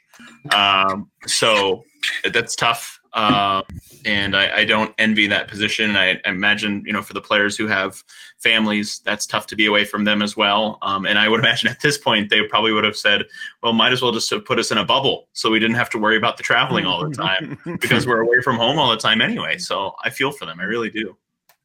Um, 0.54 1.10
so 1.26 1.84
that's 2.32 2.56
tough. 2.56 3.00
Uh, 3.14 3.62
and 4.04 4.36
I, 4.36 4.56
I, 4.56 4.64
don't 4.64 4.92
envy 4.98 5.28
that 5.28 5.46
position. 5.46 5.94
I, 5.94 6.20
I, 6.26 6.30
imagine, 6.30 6.82
you 6.84 6.92
know, 6.92 7.00
for 7.00 7.12
the 7.12 7.20
players 7.20 7.56
who 7.56 7.68
have 7.68 8.02
families, 8.38 9.00
that's 9.04 9.24
tough 9.24 9.46
to 9.48 9.56
be 9.56 9.66
away 9.66 9.84
from 9.84 10.02
them 10.02 10.20
as 10.20 10.36
well. 10.36 10.78
Um, 10.82 11.06
and 11.06 11.16
I 11.16 11.28
would 11.28 11.38
imagine 11.44 11.68
at 11.68 11.80
this 11.80 11.96
point, 11.96 12.28
they 12.28 12.42
probably 12.48 12.72
would 12.72 12.82
have 12.82 12.96
said, 12.96 13.22
well, 13.62 13.72
might 13.72 13.92
as 13.92 14.02
well 14.02 14.10
just 14.10 14.28
have 14.30 14.44
put 14.44 14.58
us 14.58 14.72
in 14.72 14.78
a 14.78 14.84
bubble 14.84 15.28
so 15.32 15.48
we 15.48 15.60
didn't 15.60 15.76
have 15.76 15.90
to 15.90 15.98
worry 15.98 16.16
about 16.16 16.38
the 16.38 16.42
traveling 16.42 16.86
all 16.86 17.08
the 17.08 17.14
time 17.14 17.56
because 17.80 18.04
we're 18.04 18.20
away 18.20 18.40
from 18.42 18.56
home 18.56 18.80
all 18.80 18.90
the 18.90 18.96
time 18.96 19.20
anyway. 19.20 19.58
So 19.58 19.94
I 20.02 20.10
feel 20.10 20.32
for 20.32 20.44
them. 20.44 20.58
I 20.58 20.64
really 20.64 20.90
do. 20.90 21.16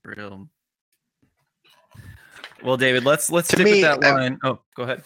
Real. 0.04 0.48
Well, 2.64 2.78
David, 2.78 3.06
let's 3.06 3.32
let's 3.32 3.48
To 3.50 3.56
stick 3.56 3.66
me, 3.66 3.72
with 3.72 3.82
that 3.82 4.04
uh, 4.04 4.14
line. 4.14 4.38
oh, 4.44 4.60
go 4.76 4.84
ahead. 4.84 5.02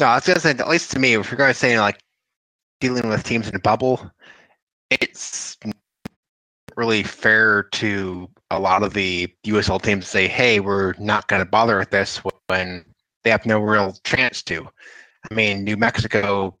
No, 0.00 0.06
I 0.06 0.14
was 0.16 0.26
gonna 0.26 0.40
say, 0.40 0.50
at 0.50 0.68
least 0.68 0.90
to 0.92 0.98
me, 0.98 1.14
if 1.14 1.30
you're 1.30 1.38
gonna 1.38 1.52
say 1.54 1.78
like 1.78 2.00
dealing 2.80 3.08
with 3.08 3.24
teams 3.24 3.48
in 3.48 3.54
a 3.54 3.60
bubble, 3.60 4.10
it's 4.90 5.56
really 6.76 7.02
fair 7.02 7.64
to 7.64 8.28
a 8.50 8.58
lot 8.58 8.82
of 8.82 8.94
the 8.94 9.28
USL 9.46 9.80
teams 9.80 10.04
to 10.04 10.10
say, 10.10 10.26
"Hey, 10.28 10.60
we're 10.60 10.94
not 10.98 11.28
gonna 11.28 11.44
bother 11.44 11.78
with 11.78 11.90
this," 11.90 12.18
when 12.48 12.84
they 13.22 13.30
have 13.30 13.46
no 13.46 13.58
real 13.60 13.92
chance 14.04 14.42
to. 14.44 14.68
I 15.30 15.34
mean, 15.34 15.64
New 15.64 15.76
Mexico. 15.76 16.56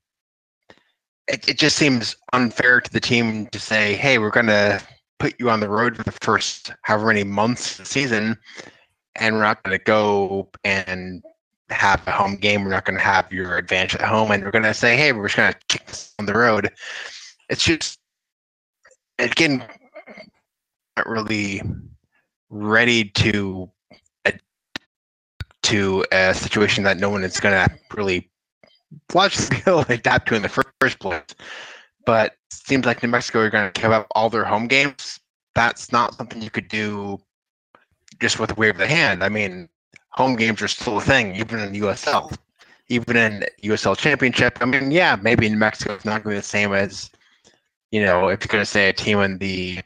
It, 1.28 1.48
it 1.48 1.58
just 1.58 1.76
seems 1.76 2.16
unfair 2.32 2.80
to 2.80 2.92
the 2.92 3.00
team 3.00 3.46
to 3.48 3.58
say, 3.60 3.94
"Hey, 3.96 4.18
we're 4.18 4.30
gonna 4.30 4.80
put 5.18 5.38
you 5.38 5.50
on 5.50 5.60
the 5.60 5.68
road 5.68 5.96
for 5.96 6.02
the 6.02 6.12
first 6.22 6.72
however 6.82 7.06
many 7.06 7.24
months 7.24 7.72
of 7.72 7.78
the 7.78 7.84
season, 7.86 8.36
and 9.16 9.36
we're 9.36 9.42
not 9.42 9.62
gonna 9.62 9.78
go 9.78 10.50
and 10.64 11.22
have 11.70 12.06
a 12.06 12.10
home 12.10 12.36
game. 12.36 12.64
We're 12.64 12.70
not 12.70 12.84
going 12.84 12.98
to 12.98 13.04
have 13.04 13.32
your 13.32 13.56
advantage 13.56 13.94
at 13.94 14.02
home, 14.02 14.30
and 14.30 14.44
we're 14.44 14.50
going 14.50 14.64
to 14.64 14.74
say, 14.74 14.96
"Hey, 14.96 15.12
we're 15.12 15.28
just 15.28 15.36
going 15.36 15.52
to 15.52 15.58
kick 15.68 15.86
this 15.86 16.14
on 16.18 16.26
the 16.26 16.34
road." 16.34 16.70
It's 17.48 17.64
just 17.64 17.98
again 19.18 19.64
not 20.96 21.06
really 21.06 21.62
ready 22.50 23.04
to 23.04 23.70
to 25.62 26.04
a 26.10 26.34
situation 26.34 26.84
that 26.84 26.96
no 26.96 27.10
one 27.10 27.22
is 27.22 27.38
going 27.38 27.54
to 27.54 27.74
really 27.94 28.30
logically 29.14 29.62
adapt 29.94 30.28
to 30.28 30.34
in 30.34 30.42
the 30.42 30.48
first 30.48 30.98
place. 30.98 31.22
But 32.06 32.34
seems 32.50 32.86
like 32.86 33.02
New 33.02 33.08
Mexico 33.08 33.40
are 33.40 33.50
going 33.50 33.70
to 33.70 33.80
give 33.80 33.92
up 33.92 34.06
all 34.12 34.30
their 34.30 34.44
home 34.44 34.66
games. 34.66 35.20
That's 35.54 35.92
not 35.92 36.14
something 36.14 36.42
you 36.42 36.50
could 36.50 36.68
do 36.68 37.18
just 38.20 38.38
with 38.38 38.50
a 38.50 38.54
wave 38.54 38.74
of 38.74 38.78
the 38.78 38.86
hand. 38.86 39.22
I 39.22 39.28
mean, 39.28 39.68
home 40.10 40.36
games 40.36 40.60
are 40.62 40.68
still 40.68 40.98
a 40.98 41.00
thing, 41.00 41.36
even 41.36 41.60
in 41.60 41.72
the 41.72 41.80
USL, 41.80 42.36
even 42.88 43.16
in 43.16 43.44
USL 43.62 43.96
Championship. 43.96 44.58
I 44.60 44.64
mean, 44.64 44.90
yeah, 44.90 45.16
maybe 45.20 45.48
New 45.48 45.56
Mexico 45.56 45.94
is 45.94 46.04
not 46.04 46.22
going 46.22 46.34
to 46.34 46.38
be 46.38 46.40
the 46.40 46.42
same 46.42 46.72
as, 46.72 47.10
you 47.90 48.04
know, 48.04 48.28
if 48.28 48.40
you're 48.42 48.48
going 48.48 48.62
to 48.62 48.70
say 48.70 48.88
a 48.88 48.92
team 48.92 49.20
in 49.20 49.38
the 49.38 49.80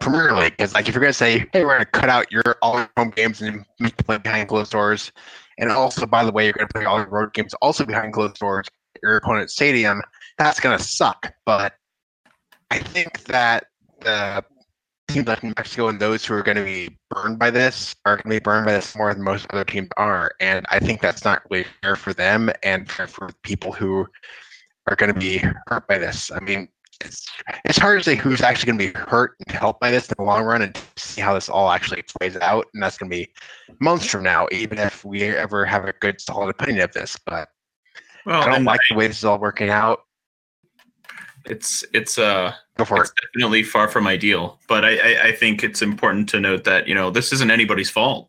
Premier 0.00 0.32
League, 0.34 0.56
because 0.56 0.74
like 0.74 0.88
if 0.88 0.94
you're 0.94 1.00
going 1.00 1.12
to 1.12 1.18
say, 1.18 1.46
hey, 1.52 1.64
we're 1.64 1.74
going 1.74 1.80
to 1.80 1.86
cut 1.86 2.08
out 2.08 2.30
your 2.30 2.56
all 2.62 2.78
your 2.78 2.90
home 2.96 3.10
games 3.10 3.40
and 3.40 3.64
make 3.80 3.96
play 3.98 4.18
behind 4.18 4.48
closed 4.48 4.72
doors, 4.72 5.12
and 5.58 5.70
also 5.70 6.06
by 6.06 6.24
the 6.24 6.32
way, 6.32 6.44
you're 6.44 6.52
going 6.52 6.66
to 6.66 6.72
play 6.72 6.84
all 6.84 6.98
your 6.98 7.08
road 7.08 7.32
games 7.32 7.54
also 7.54 7.84
behind 7.84 8.12
closed 8.12 8.38
doors 8.38 8.66
at 8.94 9.02
your 9.02 9.16
opponent's 9.16 9.52
stadium, 9.52 10.02
that's 10.38 10.60
going 10.60 10.76
to 10.76 10.82
suck. 10.82 11.32
But 11.46 11.74
I 12.70 12.78
think 12.78 13.24
that 13.24 13.66
the 14.00 14.44
teams 15.08 15.26
like 15.26 15.42
New 15.42 15.52
Mexico 15.56 15.88
and 15.88 16.00
those 16.00 16.24
who 16.24 16.34
are 16.34 16.42
going 16.42 16.56
to 16.56 16.64
be 16.64 16.96
burned 17.10 17.38
by 17.38 17.50
this 17.50 17.94
are 18.04 18.16
going 18.16 18.24
to 18.24 18.30
be 18.30 18.38
burned 18.38 18.66
by 18.66 18.72
this 18.72 18.96
more 18.96 19.12
than 19.12 19.22
most 19.22 19.46
other 19.50 19.64
teams 19.64 19.88
are, 19.96 20.32
and 20.40 20.66
I 20.70 20.78
think 20.78 21.00
that's 21.00 21.24
not 21.24 21.42
really 21.50 21.66
fair 21.82 21.96
for 21.96 22.12
them 22.12 22.50
and 22.62 22.90
fair 22.90 23.06
for 23.06 23.30
people 23.42 23.72
who 23.72 24.06
are 24.88 24.96
going 24.96 25.12
to 25.12 25.18
be 25.18 25.38
hurt 25.66 25.86
by 25.88 25.98
this. 25.98 26.30
I 26.30 26.40
mean, 26.40 26.68
it's 27.04 27.26
it's 27.64 27.78
hard 27.78 28.00
to 28.00 28.04
say 28.04 28.14
who's 28.14 28.40
actually 28.40 28.66
going 28.66 28.78
to 28.78 28.92
be 28.92 28.98
hurt 28.98 29.36
and 29.46 29.56
helped 29.56 29.80
by 29.80 29.90
this 29.90 30.08
in 30.08 30.14
the 30.18 30.24
long 30.24 30.44
run, 30.44 30.62
and 30.62 30.78
see 30.96 31.20
how 31.20 31.34
this 31.34 31.48
all 31.48 31.70
actually 31.70 32.02
plays 32.02 32.36
out, 32.36 32.66
and 32.72 32.82
that's 32.82 32.98
going 32.98 33.10
to 33.10 33.16
be 33.16 33.28
months 33.80 34.06
from 34.06 34.22
now, 34.22 34.46
even 34.52 34.78
if 34.78 35.04
we 35.04 35.22
ever 35.24 35.64
have 35.64 35.84
a 35.84 35.92
good 35.94 36.20
solid 36.20 36.50
opinion 36.50 36.82
of 36.82 36.92
this. 36.92 37.18
But 37.26 37.48
Well, 38.26 38.42
I 38.42 38.50
don't 38.50 38.64
like 38.64 38.80
the 38.88 38.96
way 38.96 39.06
this 39.06 39.18
is 39.18 39.24
all 39.24 39.38
working 39.38 39.70
out. 39.70 40.03
It's 41.46 41.84
it's 41.92 42.18
uh 42.18 42.52
for 42.84 43.04
it. 43.04 43.10
definitely 43.32 43.62
far 43.62 43.88
from 43.88 44.06
ideal 44.06 44.58
but 44.68 44.84
I, 44.84 44.96
I 44.96 45.22
i 45.28 45.32
think 45.32 45.62
it's 45.62 45.82
important 45.82 46.28
to 46.30 46.40
note 46.40 46.64
that 46.64 46.88
you 46.88 46.94
know 46.94 47.10
this 47.10 47.32
isn't 47.32 47.50
anybody's 47.50 47.90
fault 47.90 48.28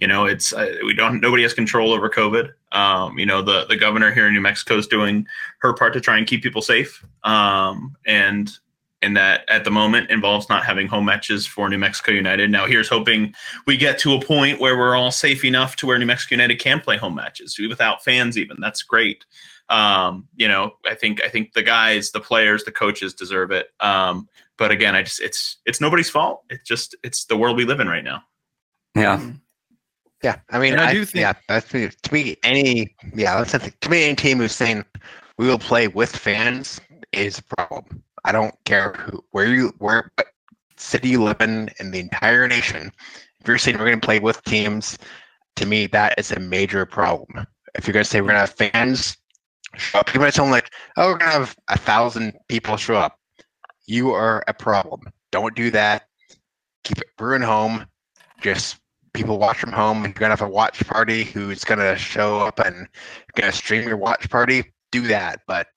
you 0.00 0.06
know 0.06 0.26
it's 0.26 0.52
uh, 0.52 0.74
we 0.84 0.94
don't 0.94 1.20
nobody 1.20 1.42
has 1.42 1.54
control 1.54 1.92
over 1.92 2.10
covid 2.10 2.52
um 2.72 3.18
you 3.18 3.26
know 3.26 3.42
the 3.42 3.64
the 3.66 3.76
governor 3.76 4.12
here 4.12 4.26
in 4.26 4.34
new 4.34 4.40
mexico 4.40 4.76
is 4.76 4.86
doing 4.86 5.26
her 5.58 5.72
part 5.72 5.92
to 5.92 6.00
try 6.00 6.18
and 6.18 6.26
keep 6.26 6.42
people 6.42 6.62
safe 6.62 7.04
um 7.24 7.96
and 8.06 8.58
and 9.02 9.16
that 9.16 9.44
at 9.48 9.64
the 9.64 9.70
moment 9.70 10.10
involves 10.10 10.48
not 10.48 10.64
having 10.64 10.88
home 10.88 11.04
matches 11.04 11.46
for 11.46 11.68
New 11.68 11.78
Mexico 11.78 12.12
United. 12.12 12.50
Now, 12.50 12.66
here's 12.66 12.88
hoping 12.88 13.34
we 13.66 13.76
get 13.76 13.98
to 14.00 14.14
a 14.14 14.20
point 14.20 14.58
where 14.58 14.76
we're 14.76 14.96
all 14.96 15.10
safe 15.10 15.44
enough 15.44 15.76
to 15.76 15.86
where 15.86 15.98
New 15.98 16.06
Mexico 16.06 16.34
United 16.34 16.58
can 16.58 16.80
play 16.80 16.96
home 16.96 17.14
matches 17.14 17.58
without 17.68 18.02
fans, 18.02 18.38
even. 18.38 18.56
That's 18.58 18.82
great. 18.82 19.24
Um, 19.68 20.28
you 20.36 20.48
know, 20.48 20.72
I 20.86 20.94
think 20.94 21.22
I 21.24 21.28
think 21.28 21.52
the 21.52 21.62
guys, 21.62 22.12
the 22.12 22.20
players, 22.20 22.64
the 22.64 22.72
coaches 22.72 23.14
deserve 23.14 23.50
it. 23.50 23.68
Um, 23.80 24.28
but 24.58 24.70
again, 24.70 24.94
I 24.94 25.02
just 25.02 25.20
it's 25.20 25.58
it's 25.66 25.80
nobody's 25.80 26.10
fault. 26.10 26.44
It's 26.50 26.64
just 26.64 26.94
it's 27.02 27.24
the 27.24 27.36
world 27.36 27.56
we 27.56 27.64
live 27.64 27.80
in 27.80 27.88
right 27.88 28.04
now. 28.04 28.22
Yeah. 28.94 29.20
Yeah, 30.22 30.38
I 30.50 30.58
mean, 30.58 30.78
I 30.78 30.86
I, 30.86 30.92
do 30.92 31.04
think- 31.04 31.20
yeah, 31.20 31.34
that's. 31.46 31.68
To 31.68 32.12
me, 32.12 32.36
any 32.42 32.94
yeah, 33.14 33.36
that's 33.36 33.52
the 33.52 33.58
thing. 33.58 33.74
To 33.82 33.90
me, 33.90 34.04
any 34.04 34.14
team 34.14 34.38
who's 34.38 34.52
saying 34.52 34.84
we 35.36 35.46
will 35.46 35.58
play 35.58 35.88
with 35.88 36.14
fans 36.14 36.80
is 37.12 37.38
a 37.38 37.42
problem. 37.42 38.02
I 38.24 38.32
don't 38.32 38.54
care 38.64 38.92
who, 38.94 39.22
where 39.30 39.46
you, 39.46 39.72
where 39.78 40.10
what 40.16 40.28
city 40.76 41.10
you 41.10 41.22
live 41.22 41.40
in, 41.40 41.70
in 41.78 41.90
the 41.90 42.00
entire 42.00 42.48
nation. 42.48 42.90
If 43.40 43.46
you're 43.46 43.58
saying 43.58 43.78
we're 43.78 43.84
going 43.84 44.00
to 44.00 44.04
play 44.04 44.18
with 44.18 44.42
teams, 44.44 44.98
to 45.56 45.66
me, 45.66 45.86
that 45.88 46.18
is 46.18 46.32
a 46.32 46.40
major 46.40 46.84
problem. 46.86 47.46
If 47.74 47.86
you're 47.86 47.92
going 47.92 48.04
to 48.04 48.10
say 48.10 48.20
we're 48.20 48.28
going 48.28 48.34
to 48.36 48.40
have 48.40 48.72
fans 48.72 49.16
show 49.74 49.98
up, 49.98 50.14
even 50.14 50.26
if 50.26 50.34
someone 50.34 50.52
like, 50.52 50.70
oh, 50.96 51.12
we're 51.12 51.18
to 51.18 51.24
have 51.24 51.56
a 51.68 51.78
thousand 51.78 52.34
people 52.48 52.76
show 52.76 52.96
up, 52.96 53.18
you 53.86 54.12
are 54.12 54.44
a 54.48 54.54
problem. 54.54 55.02
Don't 55.32 55.54
do 55.54 55.70
that. 55.70 56.08
Keep 56.84 56.98
it 56.98 57.08
brewing 57.16 57.42
home. 57.42 57.86
Just 58.40 58.78
people 59.12 59.38
watch 59.38 59.58
from 59.58 59.72
home. 59.72 60.04
You're 60.04 60.12
gonna 60.12 60.30
have 60.30 60.42
a 60.42 60.48
watch 60.48 60.86
party 60.86 61.24
who's 61.24 61.64
gonna 61.64 61.96
show 61.96 62.40
up 62.40 62.58
and 62.58 62.86
gonna 63.34 63.52
stream 63.52 63.88
your 63.88 63.96
watch 63.96 64.28
party. 64.30 64.72
Do 64.92 65.02
that, 65.08 65.40
but 65.46 65.68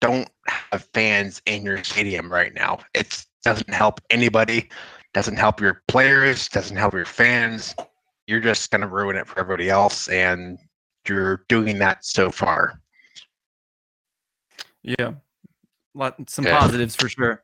don't 0.00 0.28
have 0.46 0.88
fans 0.92 1.40
in 1.46 1.62
your 1.62 1.82
stadium 1.84 2.32
right 2.32 2.52
now. 2.54 2.80
It 2.94 3.24
doesn't 3.44 3.72
help 3.72 4.00
anybody. 4.10 4.68
Doesn't 5.14 5.36
help 5.36 5.60
your 5.60 5.82
players. 5.86 6.48
Doesn't 6.48 6.76
help 6.76 6.94
your 6.94 7.04
fans. 7.04 7.74
You're 8.26 8.40
just 8.40 8.70
gonna 8.70 8.88
ruin 8.88 9.16
it 9.16 9.26
for 9.28 9.38
everybody 9.38 9.68
else, 9.70 10.08
and 10.08 10.58
you're 11.06 11.44
doing 11.48 11.78
that 11.78 12.04
so 12.04 12.30
far. 12.30 12.81
Yeah. 14.82 15.12
Lot 15.94 16.16
some 16.28 16.44
Yeah. 16.44 16.58
positives 16.58 16.96
for 16.96 17.08
sure. 17.08 17.42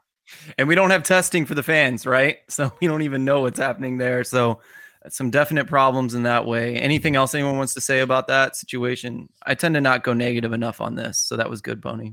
And 0.58 0.68
we 0.68 0.74
don't 0.74 0.90
have 0.90 1.02
testing 1.02 1.46
for 1.46 1.54
the 1.54 1.62
fans, 1.62 2.06
right? 2.06 2.38
So 2.48 2.72
we 2.80 2.86
don't 2.86 3.02
even 3.02 3.24
know 3.24 3.40
what's 3.42 3.58
happening 3.58 3.98
there. 3.98 4.24
So 4.24 4.60
some 5.08 5.30
definite 5.30 5.66
problems 5.66 6.14
in 6.14 6.24
that 6.24 6.44
way. 6.44 6.76
Anything 6.76 7.16
else 7.16 7.34
anyone 7.34 7.56
wants 7.56 7.74
to 7.74 7.80
say 7.80 8.00
about 8.00 8.26
that 8.28 8.56
situation? 8.56 9.28
I 9.46 9.54
tend 9.54 9.74
to 9.76 9.80
not 9.80 10.02
go 10.04 10.12
negative 10.12 10.52
enough 10.52 10.80
on 10.80 10.96
this. 10.96 11.18
So 11.20 11.36
that 11.36 11.48
was 11.48 11.60
good, 11.60 11.80
Pony. 11.80 12.12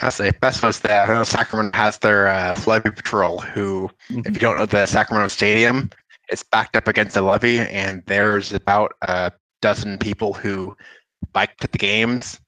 I 0.00 0.10
say 0.10 0.30
best 0.42 0.62
was 0.62 0.80
that 0.80 1.08
I 1.08 1.14
know 1.14 1.24
Sacramento 1.24 1.76
has 1.76 1.98
their 1.98 2.28
uh, 2.28 2.58
levee 2.66 2.90
patrol. 2.90 3.40
Who, 3.40 3.90
if 4.10 4.26
you 4.26 4.40
don't 4.40 4.58
know 4.58 4.66
the 4.66 4.84
Sacramento 4.86 5.28
Stadium, 5.28 5.90
it's 6.28 6.42
backed 6.42 6.76
up 6.76 6.86
against 6.86 7.14
the 7.14 7.22
levee, 7.22 7.60
and 7.60 8.02
there's 8.06 8.52
about 8.52 8.92
a 9.02 9.32
dozen 9.62 9.96
people 9.96 10.34
who 10.34 10.76
bike 11.32 11.56
to 11.58 11.68
the 11.68 11.78
games. 11.78 12.38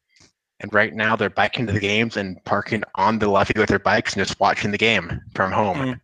And 0.61 0.75
right 0.75 0.93
now, 0.93 1.15
they're 1.15 1.31
biking 1.31 1.67
to 1.69 1.73
the 1.73 1.81
games 1.81 2.17
and 2.17 2.43
parking 2.45 2.83
on 2.97 3.21
the 3.21 3.29
levee 3.29 3.59
with 3.59 3.69
their 3.69 3.79
bikes 3.79 4.15
and 4.15 4.27
just 4.27 4.41
watching 4.41 4.73
the 4.73 4.79
game 4.79 5.21
from 5.35 5.53
home. 5.53 5.77
Mm. 5.79 6.01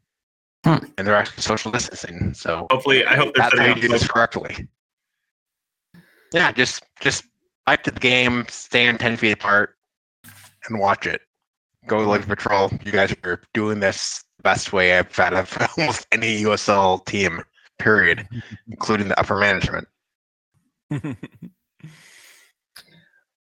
Hmm. 0.64 0.87
And 0.96 1.06
they're 1.06 1.16
actually 1.16 1.42
social 1.42 1.70
distancing. 1.70 2.32
So 2.34 2.66
Hopefully, 2.70 3.04
I 3.04 3.16
hope 3.16 3.34
they're 3.34 3.42
that's 3.42 3.52
how 3.52 3.58
setting 3.58 3.66
you 3.66 3.73
up 3.73 3.80
do 3.80 3.88
this 3.88 4.08
correctly. 4.08 4.68
Yeah, 6.32 6.52
just 6.52 6.84
just 7.00 7.25
bike 7.66 7.82
to 7.82 7.90
the 7.90 8.00
game, 8.00 8.46
stand 8.49 8.99
ten 8.99 9.16
feet 9.16 9.32
apart, 9.32 9.76
and 10.68 10.78
watch 10.80 11.06
it. 11.06 11.20
Go 11.87 12.02
to 12.02 12.08
Lake 12.08 12.26
Patrol. 12.26 12.70
You 12.84 12.92
guys 12.92 13.14
are 13.25 13.42
doing 13.52 13.80
this 13.80 14.25
the 14.38 14.42
best 14.42 14.73
way 14.73 14.99
I've 14.99 15.14
had 15.14 15.34
of 15.34 15.56
almost 15.78 16.06
any 16.12 16.42
USL 16.42 17.04
team, 17.04 17.42
period, 17.78 18.26
including 18.68 19.08
the 19.08 19.20
upper 19.20 19.37
management. 19.37 19.87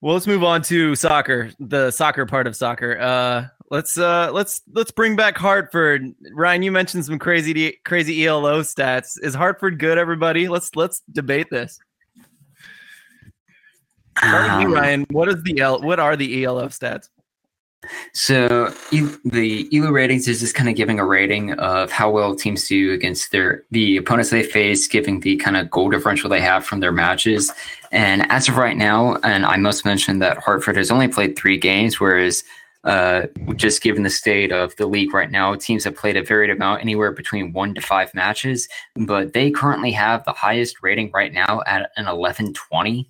well, 0.05 0.13
let's 0.13 0.27
move 0.27 0.45
on 0.45 0.61
to 0.61 0.95
soccer, 0.95 1.51
the 1.59 1.91
soccer 1.91 2.27
part 2.27 2.47
of 2.47 2.55
soccer. 2.55 3.01
Uh, 3.01 3.47
let's 3.71 3.97
uh, 3.97 4.31
let's 4.35 4.61
let's 4.75 4.91
bring 4.91 5.17
back 5.17 5.39
Hartford. 5.39 6.05
Ryan, 6.35 6.63
you 6.63 6.71
mentioned 6.71 7.07
some 7.07 7.19
crazy 7.19 7.79
crazy 7.87 8.27
ELO 8.27 8.61
stats. 8.61 9.19
Is 9.23 9.35
Hartford 9.35 9.79
good? 9.79 9.97
Everybody, 9.97 10.47
let's 10.47 10.77
let's 10.77 11.01
debate 11.11 11.47
this. 11.51 11.79
You, 14.23 14.29
Um, 14.29 14.75
Ryan. 14.75 15.07
What 15.09 15.31
is 15.31 15.43
the 15.43 15.59
L? 15.63 15.81
What 15.81 15.99
are 15.99 16.17
the 16.17 16.45
ELO 16.45 16.69
stats? 16.69 17.09
So 18.13 18.73
the 19.25 19.69
ELO 19.73 19.91
ratings 19.91 20.29
is 20.29 20.41
just 20.41 20.55
kind 20.55 20.69
of 20.69 20.77
giving 20.77 20.99
a 20.99 21.05
rating 21.05 21.53
of 21.55 21.91
how 21.91 22.11
well 22.11 22.35
teams 22.35 22.69
do 22.69 22.93
against 22.93 23.33
their 23.33 23.65
the 23.71 23.97
opponents 23.97 24.31
they 24.31 24.43
face, 24.43 24.87
giving 24.87 25.21
the 25.21 25.37
kind 25.37 25.57
of 25.57 25.71
goal 25.71 25.91
differential 25.91 26.31
they 26.31 26.41
have 26.41 26.65
from 26.65 26.81
their 26.81 26.93
matches. 26.93 27.53
And 27.93 28.31
as 28.31 28.49
of 28.49 28.57
right 28.57 28.77
now, 28.77 29.17
and 29.23 29.47
I 29.47 29.57
must 29.57 29.85
mention 29.85 30.19
that 30.19 30.39
Hartford 30.39 30.77
has 30.77 30.91
only 30.91 31.09
played 31.09 31.37
three 31.37 31.59
games, 31.59 32.01
whereas 32.01 32.43
uh, 32.85 33.27
just 33.57 33.83
given 33.83 34.03
the 34.03 34.11
state 34.11 34.53
of 34.53 34.77
the 34.77 34.87
league 34.87 35.15
right 35.15 35.31
now, 35.31 35.55
teams 35.55 35.85
have 35.85 35.97
played 35.97 36.17
a 36.17 36.23
varied 36.23 36.51
amount, 36.51 36.83
anywhere 36.83 37.13
between 37.13 37.53
one 37.53 37.75
to 37.75 37.81
five 37.81 38.13
matches. 38.15 38.69
But 38.95 39.33
they 39.33 39.51
currently 39.51 39.91
have 39.93 40.25
the 40.25 40.33
highest 40.33 40.83
rating 40.83 41.11
right 41.13 41.33
now 41.33 41.63
at 41.67 41.91
an 41.97 42.05
1120, 42.07 43.09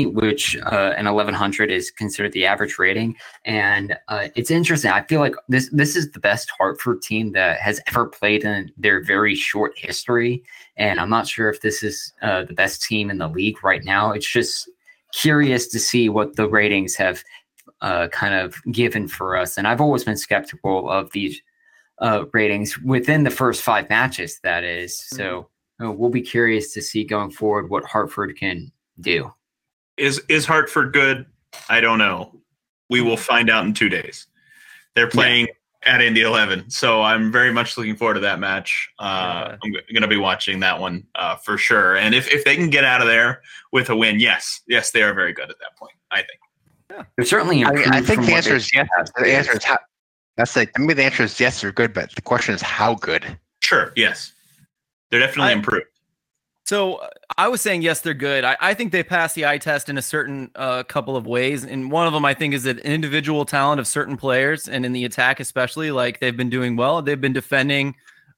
which 0.00 0.56
uh, 0.56 0.94
an 0.96 1.06
1100 1.06 1.70
is 1.70 1.90
considered 1.90 2.32
the 2.32 2.46
average 2.46 2.78
rating. 2.78 3.16
And 3.44 3.96
uh, 4.08 4.28
it's 4.34 4.50
interesting. 4.50 4.90
I 4.90 5.02
feel 5.02 5.20
like 5.20 5.34
this 5.48 5.68
this 5.70 5.96
is 5.96 6.10
the 6.10 6.20
best 6.20 6.50
Hartford 6.50 7.02
team 7.02 7.32
that 7.32 7.60
has 7.60 7.80
ever 7.86 8.06
played 8.06 8.44
in 8.44 8.70
their 8.76 9.02
very 9.02 9.34
short 9.34 9.72
history. 9.76 10.42
And 10.76 10.98
I'm 11.00 11.10
not 11.10 11.26
sure 11.26 11.48
if 11.48 11.60
this 11.60 11.82
is 11.82 12.12
uh, 12.22 12.44
the 12.44 12.54
best 12.54 12.82
team 12.82 13.10
in 13.10 13.18
the 13.18 13.28
league 13.28 13.62
right 13.62 13.84
now. 13.84 14.12
It's 14.12 14.30
just 14.30 14.68
curious 15.12 15.68
to 15.68 15.78
see 15.78 16.08
what 16.08 16.36
the 16.36 16.48
ratings 16.48 16.94
have 16.96 17.22
uh, 17.80 18.08
kind 18.08 18.34
of 18.34 18.56
given 18.70 19.08
for 19.08 19.36
us. 19.36 19.58
And 19.58 19.66
I've 19.66 19.80
always 19.80 20.04
been 20.04 20.16
skeptical 20.16 20.88
of 20.88 21.10
these 21.12 21.40
uh, 22.00 22.24
ratings 22.32 22.78
within 22.78 23.24
the 23.24 23.30
first 23.30 23.62
five 23.62 23.88
matches. 23.88 24.40
That 24.42 24.64
is, 24.64 24.98
so 24.98 25.48
uh, 25.82 25.90
we'll 25.90 26.10
be 26.10 26.22
curious 26.22 26.72
to 26.74 26.82
see 26.82 27.04
going 27.04 27.30
forward 27.30 27.70
what 27.70 27.84
Hartford 27.84 28.36
can 28.36 28.72
do. 29.00 29.32
Is 29.96 30.20
is 30.28 30.46
Hartford 30.46 30.92
good? 30.92 31.26
I 31.68 31.80
don't 31.80 31.98
know. 31.98 32.32
We 32.90 33.00
will 33.00 33.16
find 33.16 33.50
out 33.50 33.64
in 33.64 33.74
two 33.74 33.88
days. 33.88 34.26
They're 34.94 35.08
playing 35.08 35.48
at 35.84 36.00
Indy 36.00 36.20
11, 36.20 36.70
so 36.70 37.02
I'm 37.02 37.32
very 37.32 37.52
much 37.52 37.76
looking 37.76 37.96
forward 37.96 38.14
to 38.14 38.20
that 38.20 38.38
match. 38.38 38.90
Uh, 38.98 39.56
I'm 39.62 39.72
going 39.72 40.02
to 40.02 40.08
be 40.08 40.16
watching 40.16 40.60
that 40.60 40.78
one 40.78 41.06
uh, 41.14 41.36
for 41.36 41.58
sure. 41.58 41.96
And 41.96 42.14
if, 42.14 42.30
if 42.32 42.44
they 42.44 42.54
can 42.54 42.70
get 42.70 42.84
out 42.84 43.00
of 43.00 43.06
there 43.06 43.42
with 43.72 43.88
a 43.90 43.96
win, 43.96 44.20
yes, 44.20 44.60
yes, 44.68 44.90
they 44.90 45.02
are 45.02 45.14
very 45.14 45.32
good 45.32 45.50
at 45.50 45.58
that 45.58 45.76
point. 45.76 45.94
I 46.10 46.18
think. 46.18 47.06
They're 47.16 47.24
certainly 47.24 47.64
I, 47.64 47.72
mean. 47.72 47.88
I 47.88 48.02
think 48.02 48.26
the 48.26 48.34
answer 48.34 48.54
is 48.54 48.72
yes. 48.74 48.88
The 49.16 49.34
answer 49.34 49.56
is 49.56 49.64
how. 49.64 49.78
That's 50.36 50.56
like, 50.56 50.70
I 50.76 50.80
mean, 50.80 50.96
the 50.96 51.04
answer 51.04 51.24
is 51.24 51.38
yes, 51.40 51.60
they're 51.60 51.72
good, 51.72 51.92
but 51.92 52.14
the 52.14 52.22
question 52.22 52.54
is 52.54 52.62
how 52.62 52.94
good. 52.96 53.38
Sure, 53.60 53.92
yes, 53.96 54.32
they're 55.10 55.20
definitely 55.20 55.52
I- 55.52 55.56
improved. 55.56 55.86
So 56.72 57.06
I 57.36 57.48
was 57.48 57.60
saying 57.60 57.82
yes, 57.82 58.00
they're 58.00 58.14
good. 58.14 58.44
I, 58.44 58.56
I 58.58 58.72
think 58.72 58.92
they 58.92 59.02
pass 59.02 59.34
the 59.34 59.44
eye 59.44 59.58
test 59.58 59.90
in 59.90 59.98
a 59.98 60.02
certain 60.02 60.50
uh, 60.54 60.84
couple 60.84 61.18
of 61.18 61.26
ways, 61.26 61.66
and 61.66 61.92
one 61.92 62.06
of 62.06 62.14
them 62.14 62.24
I 62.24 62.32
think 62.32 62.54
is 62.54 62.62
that 62.62 62.78
individual 62.78 63.44
talent 63.44 63.78
of 63.78 63.86
certain 63.86 64.16
players, 64.16 64.70
and 64.70 64.86
in 64.86 64.94
the 64.94 65.04
attack 65.04 65.38
especially, 65.38 65.90
like 65.90 66.18
they've 66.18 66.34
been 66.34 66.48
doing 66.48 66.74
well. 66.74 67.02
They've 67.02 67.20
been 67.20 67.34
defending. 67.34 67.94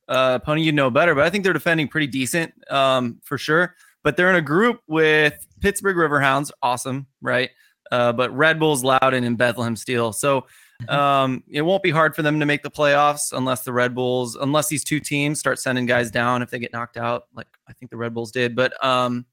Uh, 0.09 0.41
Pony, 0.41 0.63
you 0.63 0.73
know 0.73 0.91
better, 0.91 1.15
but 1.15 1.23
I 1.23 1.31
think 1.31 1.45
they're 1.45 1.53
defending 1.53 1.87
pretty 1.87 2.09
decent 2.09 2.53
um, 2.73 3.21
for 3.23 3.39
sure. 3.39 3.77
But 4.03 4.17
they're 4.17 4.31
in 4.31 4.35
a 4.35 4.43
group 4.43 4.81
with 4.89 5.47
Pittsburgh 5.61 5.97
Riverhounds, 5.97 6.51
awesome, 6.61 7.07
right? 7.23 7.51
Uh, 7.93 8.13
but 8.13 8.37
Red 8.37 8.59
Bulls, 8.59 8.83
Loudoun, 8.83 9.23
and 9.23 9.39
Bethlehem 9.39 9.77
Steel. 9.77 10.13
So 10.13 10.47
um, 10.89 11.43
it 11.51 11.63
won't 11.63 11.83
be 11.83 11.91
hard 11.91 12.15
for 12.15 12.23
them 12.23 12.41
to 12.41 12.47
make 12.47 12.63
the 12.63 12.71
playoffs 12.71 13.33
unless 13.33 13.63
the 13.63 13.73
Red 13.73 13.95
Bulls, 13.95 14.37
unless 14.37 14.69
these 14.69 14.85
two 14.85 15.01
teams 15.01 15.39
start 15.39 15.59
sending 15.59 15.87
guys 15.87 16.11
down 16.11 16.43
if 16.43 16.51
they 16.51 16.59
get 16.59 16.73
knocked 16.73 16.97
out, 16.97 17.25
like 17.35 17.49
I 17.69 17.73
think 17.73 17.91
the 17.91 17.97
Red 17.97 18.15
Bulls 18.15 18.33
did. 18.33 18.55
But 18.57 18.73
um, 18.85 19.27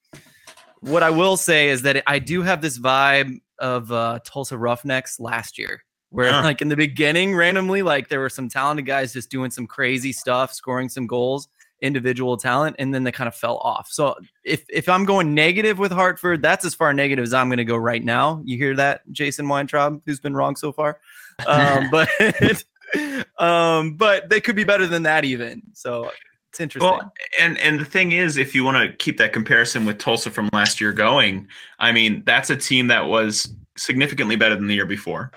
what 0.82 1.04
I 1.04 1.10
will 1.10 1.38
say 1.38 1.70
is 1.70 1.82
that 1.84 2.04
I 2.08 2.20
do 2.20 2.42
have 2.42 2.62
this 2.62 2.78
vibe 2.80 3.40
of 3.60 3.92
uh, 3.92 4.20
Tulsa 4.26 4.58
Roughnecks 4.58 5.20
last 5.20 5.58
year, 5.58 5.84
where 6.10 6.30
Yeah. 6.30 6.42
like 6.42 6.62
in 6.62 6.70
the 6.70 6.76
beginning, 6.76 7.36
randomly, 7.36 7.84
like 7.84 8.10
there 8.10 8.20
were 8.20 8.30
some 8.30 8.50
talented 8.50 8.86
guys 8.86 9.14
just 9.14 9.30
doing 9.30 9.52
some 9.52 9.68
crazy 9.68 10.12
stuff, 10.12 10.54
scoring 10.54 10.90
some 10.90 11.06
goals, 11.08 11.48
individual 11.82 12.38
talent, 12.38 12.76
and 12.80 12.94
then 12.94 13.04
they 13.04 13.12
kind 13.12 13.28
of 13.28 13.36
fell 13.36 13.58
off. 13.58 13.90
So 13.92 14.16
if 14.44 14.64
if 14.70 14.90
I'm 14.90 15.06
going 15.06 15.34
negative 15.36 15.78
with 15.80 15.92
Hartford, 15.92 16.42
that's 16.42 16.66
as 16.66 16.74
far 16.76 16.94
negative 16.94 17.24
as 17.24 17.34
I'm 17.34 17.48
going 17.50 17.58
to 17.58 17.66
go 17.66 17.78
right 17.78 18.04
now. 18.04 18.42
You 18.46 18.58
hear 18.58 18.76
that, 18.76 19.02
Jason 19.12 19.48
Weintraub, 19.48 20.02
who's 20.06 20.20
been 20.20 20.36
wrong 20.36 20.56
so 20.56 20.72
far? 20.72 21.00
Um, 21.48 21.90
but 21.90 22.10
um, 23.40 23.96
but 23.96 24.30
they 24.30 24.42
could 24.42 24.56
be 24.56 24.64
better 24.64 24.88
than 24.88 25.04
that 25.04 25.26
even. 25.26 25.62
So 25.74 26.12
it's 26.50 26.60
interesting. 26.60 26.90
Well, 26.90 27.14
and 27.40 27.58
and 27.60 27.80
the 27.80 27.86
thing 27.86 28.12
is, 28.12 28.38
if 28.38 28.54
you 28.54 28.64
want 28.64 28.78
to 28.78 28.96
keep 28.98 29.18
that 29.18 29.34
comparison 29.34 29.86
with 29.86 29.98
Tulsa 29.98 30.30
from 30.32 30.50
last 30.54 30.82
year 30.82 30.92
going, 30.92 31.48
I 31.80 31.92
mean, 31.92 32.24
that's 32.26 32.50
a 32.50 32.58
team 32.58 32.88
that 32.88 33.08
was 33.08 33.54
significantly 33.78 34.36
better 34.36 34.56
than 34.56 34.68
the 34.68 34.76
year 34.76 34.86
before. 34.86 35.32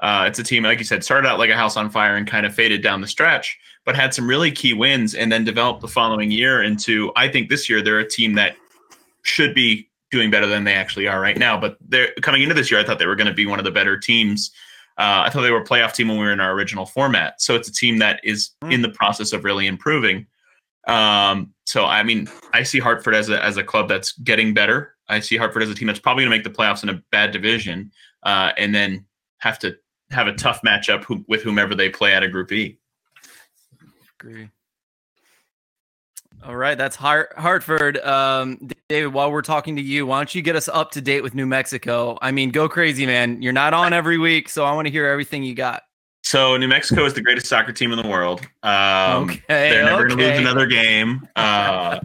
Uh, 0.00 0.24
it's 0.26 0.38
a 0.38 0.44
team, 0.44 0.64
like 0.64 0.78
you 0.78 0.84
said, 0.84 1.04
started 1.04 1.28
out 1.28 1.38
like 1.38 1.50
a 1.50 1.56
house 1.56 1.76
on 1.76 1.88
fire 1.88 2.16
and 2.16 2.26
kind 2.26 2.44
of 2.44 2.54
faded 2.54 2.82
down 2.82 3.00
the 3.00 3.06
stretch, 3.06 3.58
but 3.84 3.94
had 3.94 4.12
some 4.12 4.28
really 4.28 4.50
key 4.50 4.74
wins 4.74 5.14
and 5.14 5.30
then 5.30 5.44
developed 5.44 5.80
the 5.80 5.88
following 5.88 6.30
year 6.30 6.62
into. 6.62 7.12
I 7.14 7.28
think 7.28 7.48
this 7.48 7.68
year 7.68 7.80
they're 7.80 8.00
a 8.00 8.08
team 8.08 8.34
that 8.34 8.56
should 9.22 9.54
be 9.54 9.88
doing 10.10 10.30
better 10.30 10.46
than 10.46 10.64
they 10.64 10.74
actually 10.74 11.08
are 11.08 11.20
right 11.20 11.36
now. 11.36 11.58
But 11.60 11.76
they're 11.80 12.12
coming 12.22 12.42
into 12.42 12.54
this 12.54 12.70
year, 12.70 12.80
I 12.80 12.84
thought 12.84 12.98
they 12.98 13.06
were 13.06 13.16
going 13.16 13.26
to 13.26 13.34
be 13.34 13.46
one 13.46 13.58
of 13.58 13.64
the 13.64 13.70
better 13.70 13.98
teams. 13.98 14.50
Uh, 14.96 15.24
I 15.26 15.30
thought 15.30 15.42
they 15.42 15.50
were 15.50 15.60
a 15.62 15.64
playoff 15.64 15.92
team 15.94 16.08
when 16.08 16.18
we 16.18 16.24
were 16.24 16.32
in 16.32 16.40
our 16.40 16.52
original 16.52 16.86
format. 16.86 17.40
So 17.40 17.56
it's 17.56 17.68
a 17.68 17.72
team 17.72 17.98
that 17.98 18.20
is 18.22 18.50
Mm. 18.62 18.72
in 18.74 18.82
the 18.82 18.90
process 18.90 19.32
of 19.32 19.42
really 19.44 19.66
improving. 19.66 20.26
Um, 20.86 21.52
so 21.66 21.84
I 21.86 22.02
mean, 22.02 22.28
I 22.52 22.62
see 22.62 22.78
Hartford 22.78 23.14
as 23.14 23.28
a 23.30 23.42
as 23.42 23.56
a 23.56 23.64
club 23.64 23.88
that's 23.88 24.12
getting 24.18 24.54
better. 24.54 24.94
I 25.08 25.20
see 25.20 25.36
Hartford 25.36 25.62
as 25.62 25.70
a 25.70 25.74
team 25.74 25.86
that's 25.86 25.98
probably 25.98 26.24
going 26.24 26.30
to 26.30 26.36
make 26.36 26.44
the 26.44 26.62
playoffs 26.62 26.82
in 26.82 26.88
a 26.90 27.02
bad 27.10 27.30
division, 27.32 27.90
uh, 28.22 28.52
and 28.56 28.74
then 28.74 29.04
have 29.38 29.58
to 29.60 29.76
have 30.10 30.26
a 30.28 30.34
tough 30.34 30.60
matchup 30.62 31.04
who, 31.04 31.24
with 31.28 31.42
whomever 31.42 31.74
they 31.74 31.88
play 31.88 32.14
out 32.14 32.22
of 32.22 32.30
Group 32.30 32.52
E. 32.52 32.78
Agree. 34.20 34.48
All 36.46 36.56
right, 36.56 36.76
that's 36.76 36.94
Hart- 36.94 37.32
Hartford. 37.38 37.96
Um, 37.98 38.68
David, 38.88 39.14
while 39.14 39.32
we're 39.32 39.40
talking 39.40 39.76
to 39.76 39.82
you, 39.82 40.06
why 40.06 40.18
don't 40.18 40.34
you 40.34 40.42
get 40.42 40.56
us 40.56 40.68
up 40.68 40.90
to 40.90 41.00
date 41.00 41.22
with 41.22 41.34
New 41.34 41.46
Mexico? 41.46 42.18
I 42.20 42.32
mean, 42.32 42.50
go 42.50 42.68
crazy, 42.68 43.06
man. 43.06 43.40
You're 43.40 43.54
not 43.54 43.72
on 43.72 43.94
every 43.94 44.18
week, 44.18 44.50
so 44.50 44.64
I 44.64 44.72
want 44.74 44.86
to 44.86 44.92
hear 44.92 45.06
everything 45.06 45.42
you 45.42 45.54
got. 45.54 45.84
So 46.22 46.56
New 46.58 46.68
Mexico 46.68 47.06
is 47.06 47.14
the 47.14 47.22
greatest 47.22 47.46
soccer 47.46 47.72
team 47.72 47.92
in 47.92 48.02
the 48.02 48.08
world. 48.08 48.42
Um, 48.62 49.24
okay, 49.24 49.42
they're 49.48 49.84
never 49.84 50.06
going 50.06 50.18
to 50.18 50.28
lose 50.28 50.38
another 50.38 50.66
game. 50.66 51.26
Uh, 51.36 52.00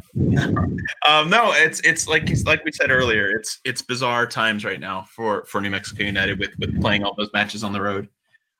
um, 1.07 1.29
no, 1.29 1.51
it's 1.53 1.79
it's 1.81 2.07
like 2.07 2.29
like 2.45 2.63
we 2.65 2.71
said 2.71 2.91
earlier. 2.91 3.29
It's 3.29 3.59
it's 3.63 3.81
bizarre 3.81 4.27
times 4.27 4.65
right 4.65 4.79
now 4.79 5.05
for 5.09 5.45
for 5.45 5.61
New 5.61 5.69
Mexico 5.69 6.03
United 6.03 6.39
with 6.39 6.51
with 6.59 6.79
playing 6.81 7.03
all 7.03 7.15
those 7.15 7.29
matches 7.33 7.63
on 7.63 7.73
the 7.73 7.81
road. 7.81 8.09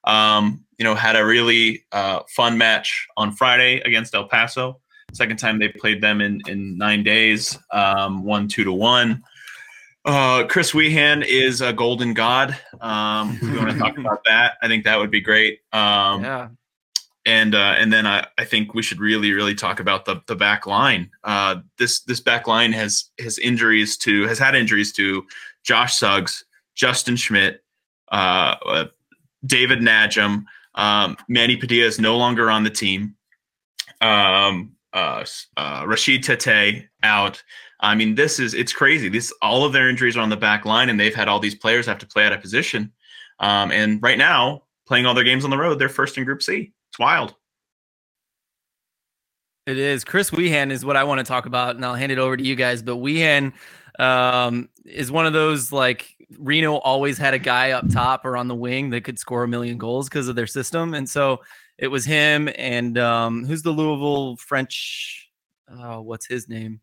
Um, 0.05 0.65
you 0.77 0.85
know, 0.85 0.95
had 0.95 1.15
a 1.15 1.25
really 1.25 1.85
uh, 1.91 2.21
fun 2.35 2.57
match 2.57 3.07
on 3.17 3.33
Friday 3.33 3.81
against 3.81 4.15
El 4.15 4.27
Paso. 4.27 4.79
Second 5.13 5.37
time 5.37 5.59
they 5.59 5.69
played 5.69 6.01
them 6.01 6.21
in 6.21 6.41
in 6.47 6.77
nine 6.77 7.03
days. 7.03 7.57
Um, 7.71 8.23
one 8.23 8.47
two 8.47 8.63
to 8.63 8.73
one. 8.73 9.23
Uh, 10.05 10.45
Chris 10.47 10.71
Wehan 10.71 11.25
is 11.25 11.61
a 11.61 11.73
golden 11.73 12.13
god. 12.13 12.57
Um, 12.79 13.37
we 13.41 13.57
want 13.57 13.71
to 13.71 13.77
talk 13.77 13.97
about 13.97 14.21
that, 14.27 14.53
I 14.61 14.67
think 14.67 14.85
that 14.85 14.97
would 14.97 15.11
be 15.11 15.21
great. 15.21 15.59
Um, 15.73 16.23
Yeah, 16.23 16.49
and 17.25 17.53
uh, 17.53 17.75
and 17.77 17.91
then 17.91 18.07
I, 18.07 18.25
I 18.37 18.45
think 18.45 18.73
we 18.73 18.81
should 18.81 18.99
really 18.99 19.33
really 19.33 19.55
talk 19.55 19.79
about 19.79 20.05
the 20.05 20.21
the 20.27 20.35
back 20.35 20.65
line. 20.65 21.11
Uh, 21.23 21.57
this 21.77 22.01
this 22.01 22.19
back 22.19 22.47
line 22.47 22.71
has 22.71 23.11
has 23.19 23.37
injuries 23.37 23.97
to 23.97 24.27
has 24.27 24.39
had 24.39 24.55
injuries 24.55 24.91
to 24.93 25.25
Josh 25.63 25.97
Suggs, 25.97 26.43
Justin 26.75 27.15
Schmidt, 27.15 27.63
uh, 28.11 28.55
uh, 28.65 28.85
David 29.45 29.79
Najem, 29.79 30.45
um, 30.75 31.17
Manny 31.27 31.57
Padilla 31.57 31.87
is 31.87 31.99
no 31.99 32.17
longer 32.17 32.49
on 32.49 32.63
the 32.63 32.69
team. 32.69 33.15
Um, 34.01 34.75
uh, 34.93 35.25
uh, 35.57 35.85
Rashid 35.87 36.23
Tetteh 36.23 36.87
out. 37.03 37.41
I 37.81 37.95
mean, 37.95 38.15
this 38.15 38.39
is 38.39 38.53
it's 38.53 38.73
crazy. 38.73 39.09
This 39.09 39.33
all 39.41 39.63
of 39.65 39.73
their 39.73 39.89
injuries 39.89 40.17
are 40.17 40.21
on 40.21 40.29
the 40.29 40.37
back 40.37 40.65
line, 40.65 40.89
and 40.89 40.99
they've 40.99 41.15
had 41.15 41.27
all 41.27 41.39
these 41.39 41.55
players 41.55 41.85
have 41.85 41.99
to 41.99 42.07
play 42.07 42.25
out 42.25 42.33
of 42.33 42.41
position. 42.41 42.91
Um, 43.39 43.71
and 43.71 44.01
right 44.01 44.17
now, 44.17 44.63
playing 44.85 45.05
all 45.05 45.13
their 45.13 45.23
games 45.23 45.45
on 45.45 45.49
the 45.49 45.57
road, 45.57 45.79
they're 45.79 45.89
first 45.89 46.17
in 46.17 46.25
Group 46.25 46.41
C. 46.43 46.73
It's 46.91 46.99
wild. 46.99 47.35
it 49.65 49.77
is. 49.77 50.03
Chris 50.03 50.31
Wehan 50.31 50.71
is 50.71 50.83
what 50.83 50.97
I 50.97 51.03
want 51.03 51.19
to 51.19 51.23
talk 51.23 51.45
about, 51.45 51.75
and 51.75 51.85
I'll 51.85 51.95
hand 51.95 52.11
it 52.11 52.17
over 52.17 52.35
to 52.35 52.43
you 52.43 52.55
guys. 52.55 52.81
But 52.81 52.97
Wehan 52.97 53.53
um, 53.99 54.69
is 54.83 55.11
one 55.11 55.25
of 55.25 55.33
those 55.33 55.71
like 55.71 56.15
Reno 56.37 56.75
always 56.77 57.17
had 57.17 57.33
a 57.33 57.39
guy 57.39 57.71
up 57.71 57.89
top 57.91 58.25
or 58.25 58.35
on 58.35 58.47
the 58.47 58.55
wing 58.55 58.89
that 58.89 59.03
could 59.03 59.19
score 59.19 59.43
a 59.43 59.47
million 59.47 59.77
goals 59.77 60.09
because 60.09 60.27
of 60.27 60.35
their 60.35 60.47
system, 60.47 60.93
and 60.93 61.07
so 61.07 61.39
it 61.79 61.87
was 61.87 62.05
him 62.05 62.49
and 62.55 62.97
um, 62.97 63.45
who's 63.45 63.63
the 63.63 63.71
Louisville 63.71 64.35
French? 64.37 65.29
Oh, 65.71 66.01
what's 66.01 66.27
his 66.27 66.49
name? 66.49 66.81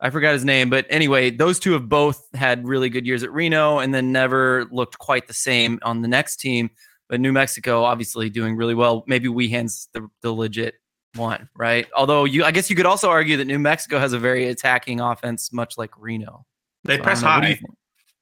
I 0.00 0.10
forgot 0.10 0.32
his 0.32 0.44
name, 0.44 0.70
but 0.70 0.86
anyway, 0.90 1.30
those 1.30 1.58
two 1.58 1.72
have 1.72 1.88
both 1.88 2.24
had 2.32 2.64
really 2.66 2.88
good 2.88 3.04
years 3.04 3.24
at 3.24 3.32
Reno 3.32 3.80
and 3.80 3.92
then 3.92 4.12
never 4.12 4.66
looked 4.70 4.96
quite 4.98 5.26
the 5.26 5.34
same 5.34 5.80
on 5.82 6.02
the 6.02 6.08
next 6.08 6.36
team. 6.36 6.70
But 7.08 7.20
New 7.20 7.32
Mexico 7.32 7.82
obviously 7.82 8.30
doing 8.30 8.54
really 8.54 8.74
well. 8.74 9.02
Maybe 9.08 9.28
Wehan's 9.28 9.88
the, 9.92 10.06
the 10.22 10.30
legit 10.30 10.74
one, 11.16 11.48
right? 11.56 11.86
Although 11.96 12.24
you, 12.24 12.44
I 12.44 12.52
guess 12.52 12.70
you 12.70 12.76
could 12.76 12.86
also 12.86 13.08
argue 13.10 13.36
that 13.38 13.46
New 13.46 13.58
Mexico 13.58 13.98
has 13.98 14.12
a 14.12 14.18
very 14.18 14.48
attacking 14.48 15.00
offense, 15.00 15.52
much 15.52 15.76
like 15.76 15.90
Reno. 15.98 16.46
They 16.84 16.98
So 16.98 17.02
press 17.02 17.22
know. 17.22 17.28
What 17.28 17.42
do 17.42 17.48
you 17.48 17.54
high. 17.54 17.60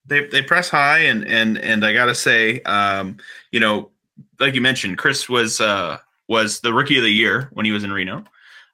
They 0.09 0.27
they 0.27 0.41
press 0.41 0.71
high, 0.71 1.01
and 1.01 1.27
and 1.27 1.59
and 1.59 1.85
I 1.85 1.93
gotta 1.93 2.15
say, 2.15 2.61
um, 2.63 3.17
you 3.51 3.59
know, 3.59 3.91
like 4.39 4.55
you 4.55 4.61
mentioned, 4.61 4.99
Chris 4.99 5.29
was 5.29 5.61
uh 5.61 5.99
was 6.29 6.61
the 6.61 6.73
rookie 6.73 6.97
of 6.97 7.03
the 7.05 7.11
year 7.13 7.49
when 7.53 7.67
he 7.67 7.73
was 7.73 7.85
in 7.85 7.93
Reno. 7.93 8.25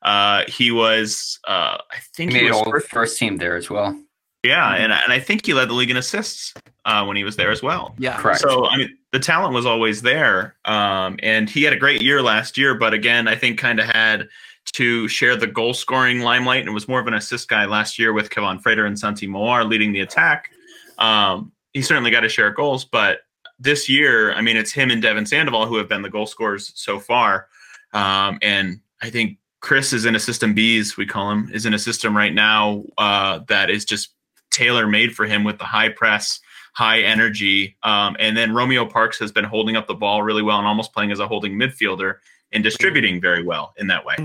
Uh, 0.02 0.44
he 0.48 0.70
was, 0.72 1.38
uh, 1.46 1.78
I 1.90 1.96
He 1.96 2.00
think 2.14 2.32
made 2.32 2.40
he 2.42 2.46
it 2.46 2.50
was 2.50 2.58
all 2.58 2.70
first, 2.70 2.88
first 2.88 3.18
team 3.18 3.36
there 3.36 3.54
as 3.56 3.70
well. 3.70 3.96
yeah, 4.42 4.74
and 4.74 4.92
and 4.92 5.12
I 5.12 5.20
think 5.20 5.46
he 5.46 5.54
led 5.54 5.68
the 5.68 5.74
league 5.74 5.90
in 5.90 5.96
assists 5.96 6.54
uh, 6.84 7.04
when 7.04 7.16
he 7.16 7.22
was 7.24 7.36
there 7.36 7.50
as 7.52 7.62
well. 7.62 7.94
Yeah, 7.98 8.16
Correct. 8.20 8.40
So 8.40 8.66
I 8.66 8.76
mean, 8.78 8.96
the 9.12 9.20
talent 9.20 9.54
was 9.54 9.64
always 9.66 10.02
there, 10.02 10.56
um, 10.64 11.18
and 11.22 11.48
he 11.48 11.62
had 11.62 11.72
a 11.72 11.76
great 11.76 12.02
year 12.02 12.20
last 12.20 12.58
year. 12.58 12.74
But 12.74 12.94
again, 12.94 13.28
I 13.28 13.36
think 13.36 13.58
kind 13.58 13.78
of 13.78 13.86
had 13.86 14.28
to 14.74 15.06
share 15.06 15.36
the 15.36 15.46
goal 15.46 15.74
scoring 15.74 16.20
limelight, 16.20 16.64
and 16.64 16.74
was 16.74 16.88
more 16.88 16.98
of 16.98 17.06
an 17.06 17.14
assist 17.14 17.48
guy 17.48 17.66
last 17.66 17.98
year 17.98 18.12
with 18.12 18.30
Kevaughn 18.30 18.58
Frater 18.60 18.86
and 18.86 18.98
Santi 18.98 19.28
Moar 19.28 19.62
leading 19.64 19.92
the 19.92 20.00
attack. 20.00 20.50
Um, 20.98 21.52
he 21.72 21.82
certainly 21.82 22.10
got 22.10 22.20
to 22.20 22.28
share 22.28 22.50
goals, 22.50 22.84
but 22.84 23.20
this 23.62 23.88
year, 23.88 24.32
I 24.34 24.40
mean, 24.40 24.56
it's 24.56 24.72
him 24.72 24.90
and 24.90 25.00
Devon 25.00 25.26
Sandoval 25.26 25.66
who 25.66 25.76
have 25.76 25.88
been 25.88 26.02
the 26.02 26.10
goal 26.10 26.26
scorers 26.26 26.72
so 26.74 26.98
far, 26.98 27.48
um, 27.92 28.38
and 28.42 28.80
I 29.00 29.10
think. 29.10 29.38
Chris 29.60 29.92
is 29.92 30.06
in 30.06 30.16
a 30.16 30.18
system 30.18 30.54
B's, 30.54 30.96
we 30.96 31.06
call 31.06 31.30
him, 31.30 31.48
is 31.54 31.66
in 31.66 31.72
a 31.72 31.78
system 31.78 32.16
right 32.16 32.34
now 32.34 32.82
uh, 32.98 33.38
that 33.46 33.70
is 33.70 33.84
just 33.84 34.12
tailor 34.50 34.86
made 34.86 35.14
for 35.14 35.24
him 35.24 35.44
with 35.44 35.58
the 35.58 35.64
high 35.64 35.88
press, 35.88 36.40
high 36.74 37.00
energy. 37.00 37.76
Um, 37.82 38.16
and 38.18 38.36
then 38.36 38.54
Romeo 38.54 38.86
Parks 38.86 39.18
has 39.18 39.32
been 39.32 39.44
holding 39.44 39.76
up 39.76 39.86
the 39.86 39.94
ball 39.94 40.22
really 40.22 40.42
well 40.42 40.58
and 40.58 40.66
almost 40.66 40.92
playing 40.92 41.12
as 41.12 41.18
a 41.18 41.26
holding 41.26 41.54
midfielder 41.54 42.16
and 42.52 42.62
distributing 42.62 43.20
very 43.20 43.42
well 43.42 43.72
in 43.78 43.86
that 43.88 44.04
way. 44.04 44.16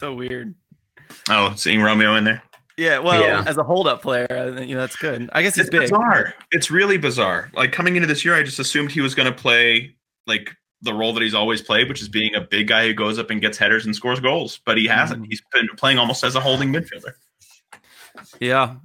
so 0.00 0.14
weird. 0.14 0.54
Oh, 1.28 1.54
seeing 1.56 1.82
Romeo 1.82 2.16
in 2.16 2.24
there. 2.24 2.42
Yeah, 2.76 2.98
well, 2.98 3.20
Yeah. 3.20 3.44
as 3.46 3.56
a 3.56 3.62
hold-up 3.62 4.02
player, 4.02 4.58
you 4.60 4.74
know, 4.74 4.80
that's 4.80 4.96
good. 4.96 5.30
I 5.32 5.42
guess 5.42 5.54
he's 5.54 5.66
It's 5.66 5.70
big. 5.70 5.82
bizarre. 5.82 6.34
It's 6.50 6.70
really 6.70 6.98
bizarre. 6.98 7.50
Like 7.54 7.72
coming 7.72 7.96
into 7.96 8.08
this 8.08 8.24
year, 8.24 8.34
I 8.34 8.42
just 8.42 8.58
assumed 8.58 8.90
he 8.90 9.00
was 9.00 9.14
going 9.14 9.32
to 9.32 9.36
play 9.38 9.94
like 10.26 10.50
the 10.82 10.92
role 10.92 11.12
that 11.14 11.22
he's 11.22 11.34
always 11.34 11.62
played, 11.62 11.88
which 11.88 12.02
is 12.02 12.08
being 12.08 12.34
a 12.34 12.40
big 12.40 12.66
guy 12.68 12.86
who 12.86 12.92
goes 12.94 13.18
up 13.18 13.30
and 13.30 13.40
gets 13.40 13.56
headers 13.58 13.86
and 13.86 13.94
scores 13.94 14.18
goals. 14.20 14.60
But 14.66 14.76
he 14.76 14.86
hasn't. 14.86 15.26
He's 15.28 15.40
been 15.52 15.68
playing 15.76 15.98
almost 15.98 16.24
as 16.24 16.34
a 16.34 16.40
holding 16.40 16.72
midfielder. 16.72 17.12
Yeah. 18.40 18.76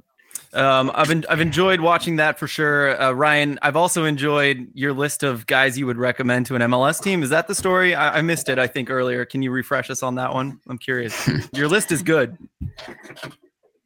Um, 0.54 0.91
I've 0.95 1.08
been, 1.08 1.25
I've 1.30 1.41
enjoyed 1.41 1.80
watching 1.80 2.15
that 2.15 2.39
for 2.39 2.47
sure. 2.47 2.99
Uh, 2.99 3.12
Ryan, 3.12 3.60
I've 3.62 3.75
also 3.75 4.06
enjoyed 4.06 4.67
your 4.73 4.93
list 4.93 5.21
of 5.23 5.45
guys 5.45 5.78
you 5.78 5.86
would 5.86 5.97
recommend 5.97 6.47
to 6.47 6.56
an 6.56 6.62
MLS 6.63 6.99
team. 7.02 7.21
Is 7.21 7.30
that 7.30 7.47
the 7.47 7.54
story? 7.54 7.93
I, 7.93 8.17
I 8.17 8.21
missed 8.21 8.49
it, 8.49 8.58
I 8.58 8.65
think, 8.65 8.89
earlier. 8.89 9.25
Can 9.25 9.41
you 9.43 9.52
refresh 9.52 9.89
us 9.91 10.02
on 10.02 10.15
that 10.15 10.34
one? 10.34 10.60
I'm 10.67 10.78
curious. 10.80 11.30
your 11.54 11.67
list 11.67 11.91
is 11.91 12.02
good. 12.02 12.36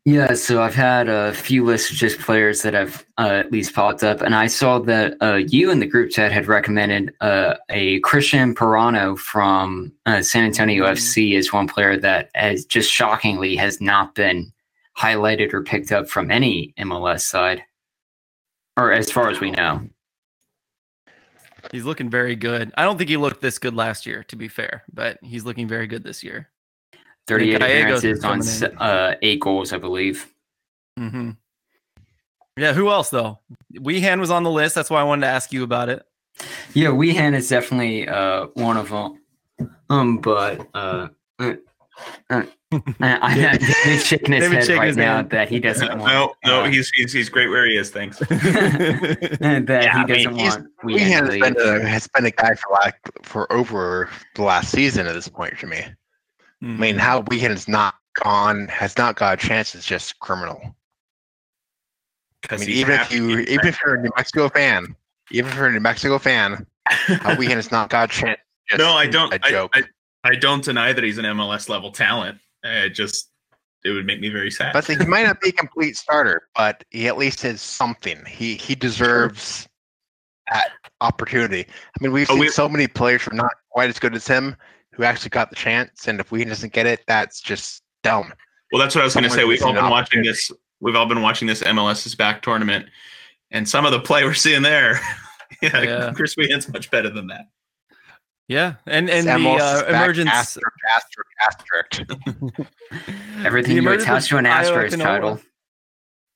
Yeah, 0.05 0.33
so 0.33 0.61
I've 0.61 0.75
had 0.75 1.07
a 1.07 1.33
few 1.33 1.63
lists 1.63 1.89
of 1.89 1.95
just 1.95 2.19
players 2.19 2.61
that 2.63 2.73
have 2.73 3.05
uh, 3.17 3.29
at 3.45 3.53
least 3.53 3.73
popped 3.73 4.03
up, 4.03 4.19
and 4.21 4.35
I 4.35 4.47
saw 4.47 4.79
that 4.79 5.15
uh, 5.21 5.35
you 5.35 5.71
in 5.71 5.79
the 5.79 5.87
group 5.87 6.11
chat 6.11 6.29
had 6.33 6.47
recommended 6.47 7.13
uh, 7.21 7.55
a 7.69 8.01
Cristian 8.01 8.53
Parano 8.53 9.17
from 9.17 9.93
uh, 10.05 10.21
San 10.21 10.43
Antonio 10.43 10.83
Mhm. 10.83 10.91
FC 10.91 11.37
as 11.37 11.53
one 11.53 11.67
player 11.69 11.97
that 11.97 12.31
has 12.35 12.65
just 12.65 12.91
shockingly 12.91 13.55
has 13.55 13.79
not 13.79 14.13
been 14.13 14.51
highlighted 14.97 15.53
or 15.53 15.63
picked 15.63 15.93
up 15.93 16.09
from 16.09 16.29
any 16.31 16.73
MLS 16.77 17.21
side, 17.21 17.63
or 18.75 18.91
as 18.91 19.09
far 19.09 19.29
as 19.29 19.39
we 19.39 19.51
know. 19.51 19.87
He's 21.71 21.85
looking 21.85 22.09
very 22.09 22.35
good. 22.35 22.73
I 22.77 22.83
don't 22.83 22.97
think 22.97 23.09
he 23.09 23.15
looked 23.15 23.41
this 23.41 23.57
good 23.57 23.73
last 23.73 24.05
year, 24.05 24.25
to 24.25 24.35
be 24.35 24.49
fair, 24.49 24.83
but 24.91 25.17
he's 25.23 25.45
looking 25.45 25.65
very 25.69 25.87
good 25.87 26.03
this 26.03 26.23
year. 26.25 26.49
38 27.27 27.55
appearances 27.55 28.23
on 28.23 28.29
coming 28.31 28.43
se- 28.43 28.71
in. 28.71 28.77
uh, 28.77 29.15
eight 29.21 29.39
goals, 29.39 29.71
I 29.73 29.77
believe. 29.77 30.27
Mm-hmm. 30.99 31.31
Yeah, 32.57 32.73
who 32.73 32.89
else 32.89 33.09
though? 33.09 33.39
Wehan 33.75 34.19
was 34.19 34.29
on 34.29 34.43
the 34.43 34.51
list. 34.51 34.75
That's 34.75 34.89
why 34.89 35.01
I 35.01 35.03
wanted 35.03 35.21
to 35.21 35.27
ask 35.33 35.51
you 35.51 35.63
about 35.63 35.89
it. 35.89 36.03
Yeah, 36.73 36.89
Wehan 36.89 37.33
is 37.33 37.49
definitely 37.49 38.07
uh, 38.07 38.47
one 38.53 38.77
of 38.77 38.89
them. 38.89 39.19
Um, 39.89 40.17
but 40.17 40.67
uh, 40.73 41.07
uh, 41.39 41.53
uh, 42.29 42.43
I, 42.99 43.19
I, 43.21 43.57
David's 43.57 44.05
shaking 44.05 44.33
his 44.33 44.43
David 44.43 44.55
head 44.55 44.63
shaking 44.65 44.77
right 44.79 44.87
his 44.87 44.97
now 44.97 45.15
hand. 45.17 45.29
that 45.31 45.49
he 45.49 45.59
doesn't 45.59 45.97
want. 45.99 46.11
No, 46.11 46.33
no, 46.45 46.61
uh, 46.63 46.67
he's, 46.69 46.89
he's 46.91 47.13
he's 47.13 47.29
great 47.29 47.47
where 47.49 47.65
he 47.67 47.77
is. 47.77 47.89
Thanks. 47.91 48.17
that 48.19 49.65
Yeah, 49.69 50.05
he 50.05 50.13
doesn't 50.13 50.35
he's- 50.35 50.55
want. 50.57 50.67
He 50.87 50.95
Wehan 50.97 51.29
has 51.29 51.29
been 51.53 51.55
a, 51.59 51.87
has 51.87 52.07
been 52.07 52.25
a 52.25 52.31
guy 52.31 52.53
for 52.55 52.71
like 52.73 52.95
for 53.23 53.51
over 53.51 54.09
the 54.35 54.43
last 54.43 54.71
season 54.71 55.07
at 55.07 55.13
this 55.13 55.27
point 55.27 55.57
for 55.57 55.67
me. 55.67 55.83
I 56.63 56.65
Mm-hmm. 56.65 56.79
mean, 56.81 56.97
how 56.97 57.23
Wehan 57.23 57.49
has 57.49 57.67
not 57.67 57.95
gone 58.23 58.69
has 58.69 58.97
not 58.97 59.17
got 59.17 59.33
a 59.43 59.47
chance 59.47 59.75
is 59.75 59.85
just 59.85 60.17
criminal. 60.19 60.75
I 62.49 62.55
mean, 62.57 62.69
even 62.69 62.99
if 62.99 63.11
you 63.11 63.39
even 63.39 63.67
if 63.67 63.77
you're 63.83 63.95
a 63.95 64.01
New 64.01 64.11
Mexico 64.15 64.47
fan, 64.47 64.95
even 65.31 65.51
if 65.51 65.57
you're 65.57 65.67
a 65.67 65.71
New 65.73 65.79
Mexico 65.81 66.17
fan, 66.19 66.65
how 66.85 67.35
Wehan 67.35 67.55
has 67.55 67.69
not 67.71 67.89
got 67.89 68.09
a 68.09 68.13
chance. 68.13 68.39
no, 68.77 68.93
I 68.93 69.07
don't. 69.07 69.33
I, 69.33 69.49
joke. 69.49 69.71
I, 69.75 69.83
I 70.23 70.35
don't 70.35 70.63
deny 70.63 70.93
that 70.93 71.03
he's 71.03 71.17
an 71.17 71.25
MLS 71.25 71.67
level 71.67 71.91
talent. 71.91 72.39
It 72.63 72.89
just 72.91 73.29
it 73.83 73.89
would 73.91 74.05
make 74.05 74.21
me 74.21 74.29
very 74.29 74.49
sad. 74.51 74.71
But 74.71 74.85
he 74.85 74.95
might 75.05 75.23
not 75.23 75.41
be 75.41 75.49
a 75.49 75.53
complete 75.53 75.97
starter, 75.97 76.47
but 76.55 76.83
he 76.91 77.07
at 77.09 77.17
least 77.17 77.43
is 77.43 77.61
something. 77.61 78.23
He 78.25 78.55
he 78.55 78.73
deserves 78.75 79.67
that 80.49 80.69
opportunity. 81.01 81.65
I 81.69 82.03
mean, 82.03 82.13
we've 82.13 82.29
Oh, 82.29 82.33
seen 82.35 82.39
we- 82.39 82.49
so 82.49 82.69
many 82.69 82.87
players 82.87 83.23
who 83.23 83.31
are 83.31 83.35
not 83.35 83.51
quite 83.71 83.89
as 83.89 83.99
good 83.99 84.15
as 84.15 84.25
him 84.27 84.55
who 84.93 85.03
actually 85.03 85.29
got 85.29 85.49
the 85.49 85.55
chance, 85.55 86.07
and 86.07 86.19
if 86.19 86.31
we 86.31 86.45
doesn't 86.45 86.73
get 86.73 86.85
it, 86.85 87.01
that's 87.07 87.41
just 87.41 87.83
dumb. 88.03 88.31
Well, 88.71 88.81
that's 88.81 88.95
what 88.95 89.01
I 89.01 89.05
was 89.05 89.13
going 89.13 89.25
to 89.25 89.29
say. 89.29 89.43
We've 89.45 89.61
all 89.63 89.73
been 89.73 89.89
watching 89.89 90.23
this. 90.23 90.51
We've 90.79 90.95
all 90.95 91.05
been 91.05 91.21
watching 91.21 91.47
this 91.47 91.61
MLS's 91.63 92.15
back 92.15 92.41
tournament, 92.41 92.87
and 93.51 93.67
some 93.67 93.85
of 93.85 93.91
the 93.91 93.99
play 93.99 94.23
we're 94.23 94.33
seeing 94.33 94.61
there, 94.61 94.99
yeah, 95.61 95.81
Yeah. 95.81 96.11
Chris 96.15 96.35
Wehan's 96.37 96.67
much 96.71 96.89
better 96.91 97.09
than 97.09 97.27
that. 97.27 97.45
Yeah, 98.49 98.75
and 98.85 99.09
and 99.09 99.23
Sam 99.23 99.43
the 99.43 99.49
uh, 99.51 99.83
emergence. 99.87 100.29
asterisk, 100.29 100.77
asterisk, 100.93 101.29
asterisk. 101.41 102.67
Everything 103.45 103.69
The 103.69 103.75
you 103.75 103.87
emergence 103.87 104.03
attach 104.03 104.27
to 104.29 104.37
an 104.37 104.45
of 104.45 104.51
Ayo 104.51 104.55
asterisk 104.55 104.97
Akinola. 104.97 105.03
title. 105.03 105.39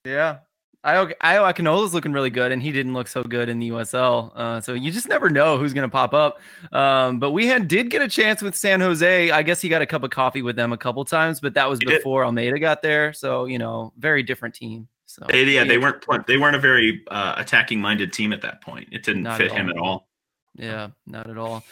Yeah. 0.06 0.38
Ayo, 0.86 1.12
Ayo 1.22 1.52
Akinola's 1.52 1.94
looking 1.94 2.14
really 2.14 2.30
good, 2.30 2.52
and 2.52 2.62
he 2.62 2.72
didn't 2.72 2.94
look 2.94 3.08
so 3.08 3.24
good 3.24 3.50
in 3.50 3.60
the 3.60 3.70
USL. 3.72 4.32
Uh, 4.36 4.62
so 4.62 4.74
you 4.74 4.92
just 4.92 5.10
never 5.10 5.30
know 5.30 5.58
who's 5.58 5.74
going 5.74 5.88
to 5.88 5.92
pop 5.92 6.14
up. 6.14 6.40
Um, 6.72 7.20
but 7.20 7.32
we 7.32 7.48
had 7.48 7.68
did 7.68 7.90
get 7.90 8.02
a 8.02 8.08
chance 8.08 8.42
with 8.42 8.56
San 8.56 8.80
Jose. 8.80 9.32
I 9.32 9.44
guess 9.44 9.60
he 9.60 9.70
got 9.70 9.82
a 9.82 9.86
cup 9.86 10.04
of 10.04 10.12
coffee 10.12 10.42
with 10.42 10.56
them 10.56 10.72
a 10.72 10.78
couple 10.78 11.04
times, 11.04 11.40
but 11.40 11.56
that 11.56 11.70
was 11.70 11.80
He 11.80 11.86
did. 11.86 11.98
before 11.98 12.24
Almeyda 12.24 12.60
got 12.60 12.82
there. 12.82 13.12
So 13.12 13.46
you 13.46 13.58
know, 13.58 13.92
very 13.98 14.24
different 14.24 14.56
team. 14.56 14.88
So 15.08 15.26
They, 15.28 15.44
yeah, 15.46 15.64
they 15.64 15.78
weren't 15.78 16.06
they 16.28 16.38
weren't 16.38 16.56
a 16.56 16.60
very 16.60 17.04
uh, 17.08 17.36
attacking 17.38 17.82
minded 17.82 18.14
team 18.14 18.32
at 18.32 18.42
that 18.44 18.62
point. 18.62 18.90
It 18.92 19.04
didn't 19.04 19.24
Not 19.24 19.38
fit 19.38 19.52
at 19.52 19.58
him 19.58 19.70
at 19.70 19.78
all. 19.78 20.08
Yeah, 20.56 20.90
not 21.06 21.30
at 21.30 21.38
all. 21.38 21.64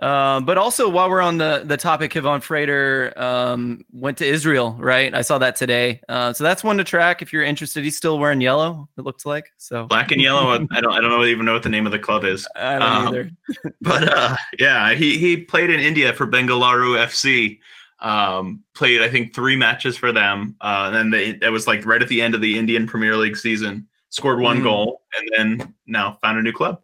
Um, 0.00 0.44
but 0.44 0.58
also, 0.58 0.88
while 0.88 1.10
we're 1.10 1.20
on 1.20 1.38
the 1.38 1.62
the 1.64 1.76
topic, 1.76 2.12
Kevaughn 2.12 2.40
Frater 2.40 3.12
um, 3.16 3.84
went 3.92 4.18
to 4.18 4.26
Israel, 4.26 4.76
right? 4.78 5.12
I 5.12 5.22
saw 5.22 5.38
that 5.38 5.56
today. 5.56 6.00
Uh, 6.08 6.32
so 6.32 6.44
that's 6.44 6.62
one 6.62 6.78
to 6.78 6.84
track 6.84 7.20
if 7.20 7.32
you're 7.32 7.42
interested. 7.42 7.82
He's 7.82 7.96
still 7.96 8.18
wearing 8.18 8.40
yellow. 8.40 8.88
It 8.96 9.02
looks 9.02 9.26
like 9.26 9.50
so. 9.56 9.86
Black 9.86 10.12
and 10.12 10.20
yellow. 10.22 10.50
I 10.70 10.80
don't 10.80 10.92
I 10.92 11.00
don't 11.00 11.26
even 11.26 11.44
know 11.44 11.54
what 11.54 11.64
the 11.64 11.68
name 11.68 11.84
of 11.86 11.92
the 11.92 11.98
club 11.98 12.24
is. 12.24 12.46
I 12.54 12.78
don't 12.78 12.82
Um, 12.82 13.08
either. 13.08 13.30
But 13.80 14.08
uh, 14.12 14.36
yeah, 14.58 14.94
he 14.94 15.18
he 15.18 15.36
played 15.36 15.70
in 15.70 15.80
India 15.80 16.12
for 16.12 16.26
Bengaluru 16.26 16.96
FC. 17.04 17.58
Um, 18.00 18.62
played 18.74 19.02
I 19.02 19.08
think 19.08 19.34
three 19.34 19.56
matches 19.56 19.96
for 19.96 20.12
them. 20.12 20.54
Uh, 20.60 20.84
and 20.86 20.94
then 20.94 21.10
they, 21.10 21.44
it 21.44 21.50
was 21.50 21.66
like 21.66 21.84
right 21.84 22.00
at 22.00 22.06
the 22.08 22.22
end 22.22 22.36
of 22.36 22.40
the 22.40 22.56
Indian 22.56 22.86
Premier 22.86 23.16
League 23.16 23.36
season. 23.36 23.88
Scored 24.10 24.38
one 24.40 24.60
Mm. 24.60 24.62
goal 24.62 25.02
and 25.18 25.30
then 25.58 25.74
now 25.86 26.16
found 26.22 26.38
a 26.38 26.42
new 26.42 26.52
club. 26.52 26.80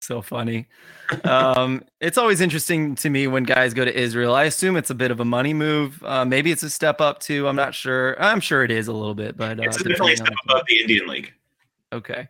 So 0.00 0.20
funny. 0.20 0.66
Um, 1.24 1.82
it's 2.00 2.18
always 2.18 2.40
interesting 2.40 2.94
to 2.96 3.10
me 3.10 3.26
when 3.26 3.44
guys 3.44 3.74
go 3.74 3.84
to 3.84 3.94
Israel. 3.94 4.34
I 4.34 4.44
assume 4.44 4.76
it's 4.76 4.90
a 4.90 4.94
bit 4.94 5.10
of 5.10 5.20
a 5.20 5.24
money 5.24 5.54
move. 5.54 6.02
Uh, 6.04 6.24
maybe 6.24 6.50
it's 6.50 6.62
a 6.62 6.70
step 6.70 7.00
up 7.00 7.20
too. 7.20 7.48
I'm 7.48 7.56
not 7.56 7.74
sure. 7.74 8.20
I'm 8.22 8.40
sure 8.40 8.64
it 8.64 8.70
is 8.70 8.88
a 8.88 8.92
little 8.92 9.14
bit, 9.14 9.36
but 9.36 9.58
uh, 9.58 9.64
It's 9.64 9.76
definitely 9.76 10.14
a 10.14 10.16
step 10.16 10.28
the 10.28 10.52
above 10.52 10.62
the 10.68 10.80
Indian 10.80 11.06
League. 11.06 11.32
Okay. 11.92 12.28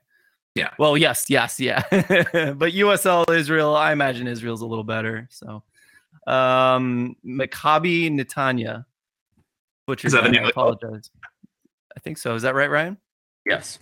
Yeah. 0.55 0.71
Well, 0.79 0.97
yes, 0.97 1.27
yes, 1.29 1.61
yeah. 1.61 1.83
but 1.91 2.73
USL 2.73 3.29
Israel, 3.35 3.77
I 3.77 3.93
imagine 3.93 4.27
Israel's 4.27 4.63
a 4.63 4.67
little 4.67 4.85
better. 4.85 5.29
So, 5.31 5.63
um, 6.27 7.17
Maccabi 7.25 8.11
Netanya. 8.11 8.85
Which 9.87 10.05
Is 10.05 10.13
that 10.13 10.23
the 10.23 10.31
name 10.31 10.41
I 10.41 10.43
of 10.43 10.47
the 10.49 10.53
club? 10.53 10.79
apologize. 10.83 11.11
I 11.97 12.01
think 12.01 12.19
so. 12.19 12.35
Is 12.35 12.43
that 12.43 12.55
right, 12.55 12.71
Ryan? 12.71 12.97
Yes. 13.45 13.79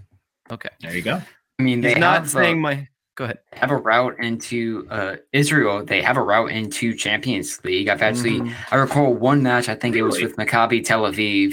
Okay. 0.50 0.70
There 0.80 0.94
you 0.94 1.02
go. 1.02 1.20
I 1.58 1.62
mean, 1.62 1.80
they 1.80 1.90
He's 1.90 1.98
not 1.98 2.26
saying 2.28 2.58
uh, 2.58 2.60
my. 2.60 2.88
Go 3.18 3.24
ahead. 3.24 3.38
have 3.52 3.72
a 3.72 3.76
route 3.76 4.14
into 4.20 4.86
uh, 4.90 5.16
Israel. 5.32 5.84
They 5.84 6.00
have 6.02 6.16
a 6.16 6.22
route 6.22 6.52
into 6.52 6.94
Champions 6.94 7.58
League. 7.64 7.88
I've 7.88 8.00
actually, 8.00 8.38
Mhm. 8.38 8.54
I 8.70 8.76
recall 8.76 9.12
one 9.12 9.42
match. 9.42 9.68
I 9.68 9.74
think 9.74 9.96
it 9.96 10.02
was 10.02 10.22
with 10.22 10.36
Maccabi 10.36 10.84
Tel 10.84 11.02
Aviv 11.02 11.52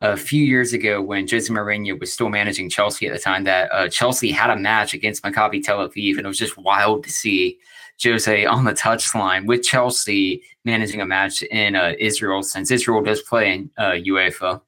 a 0.00 0.16
few 0.16 0.42
years 0.44 0.72
ago 0.72 1.00
when 1.00 1.28
Jose 1.28 1.48
Mourinho 1.54 1.98
was 2.00 2.12
still 2.12 2.28
managing 2.30 2.68
Chelsea 2.68 3.06
at 3.06 3.12
the 3.12 3.20
time. 3.20 3.44
That 3.44 3.70
uh, 3.70 3.88
Chelsea 3.88 4.32
had 4.32 4.50
a 4.50 4.56
match 4.56 4.92
against 4.92 5.22
Maccabi 5.22 5.62
Tel 5.62 5.88
Aviv, 5.88 6.16
and 6.16 6.24
it 6.26 6.26
was 6.26 6.36
just 6.38 6.56
wild 6.58 7.04
to 7.04 7.12
see 7.12 7.58
Jose 8.02 8.44
on 8.44 8.64
the 8.64 8.72
touchline 8.72 9.46
with 9.46 9.62
Chelsea 9.62 10.42
managing 10.64 11.00
a 11.00 11.06
match 11.06 11.42
in 11.42 11.76
uh, 11.76 11.92
Israel, 12.00 12.42
since 12.42 12.72
Israel 12.72 13.02
does 13.04 13.22
play 13.22 13.54
in 13.54 13.70
uh, 13.78 13.92
UEFA. 14.04 14.60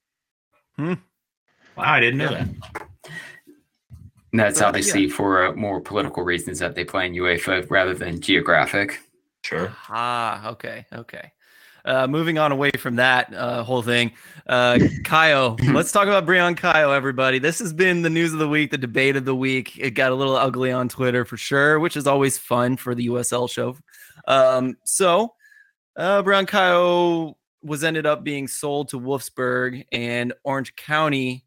Wow, 0.79 0.97
I 1.77 1.99
didn't 1.99 2.19
know 2.19 2.31
Yeah. 2.31 2.45
that. 2.45 2.87
And 4.37 4.45
that's 4.45 4.59
But, 4.59 4.67
obviously 4.67 5.09
for 5.09 5.47
uh, 5.47 5.53
more 5.55 5.81
political 5.81 6.23
reasons 6.23 6.59
that 6.59 6.75
they 6.75 6.85
play 6.85 7.07
in 7.07 7.15
UEFA 7.15 7.71
rather 7.71 7.95
than 7.95 8.21
geographic. 8.21 9.01
Sure. 9.41 9.75
Ah, 9.89 10.51
okay, 10.51 10.85
okay. 10.93 11.33
Uh, 11.87 12.07
moving 12.07 12.37
on 12.37 12.53
away 12.53 12.71
from 12.73 12.97
that 12.97 13.33
uh, 13.33 13.65
whole 13.65 13.81
thing, 13.81 14.13
uh, 14.47 14.75
Kayo. 15.05 15.59
let's 15.75 15.91
talk 15.91 16.07
about 16.07 16.27
Bryang 16.27 16.55
Kayo, 16.55 16.95
everybody. 16.95 17.39
This 17.39 17.61
has 17.61 17.73
been 17.73 18.03
the 18.03 18.11
news 18.11 18.35
of 18.35 18.39
the 18.39 18.49
week, 18.49 18.71
the 18.73 18.77
debate 18.77 19.17
of 19.17 19.25
the 19.25 19.35
week. 19.35 19.79
It 19.79 19.93
got 19.93 20.13
a 20.13 20.15
little 20.15 20.37
ugly 20.37 20.71
on 20.71 20.91
Twitter 20.91 21.25
for 21.25 21.39
sure, 21.39 21.81
which 21.81 21.97
is 21.97 22.07
always 22.07 22.37
fun 22.37 22.77
for 22.77 22.95
the 22.95 23.07
USL 23.07 23.49
show. 23.49 23.79
Um, 24.29 24.77
so, 24.85 25.33
uh, 25.97 26.23
Bryang 26.23 26.47
Kayo 26.47 27.37
was 27.63 27.83
ended 27.83 28.05
up 28.05 28.23
being 28.23 28.49
sold 28.49 28.91
to 28.91 29.01
Wolfsburg, 29.01 29.87
and 29.93 30.35
Orange 30.45 30.77
County 30.77 31.47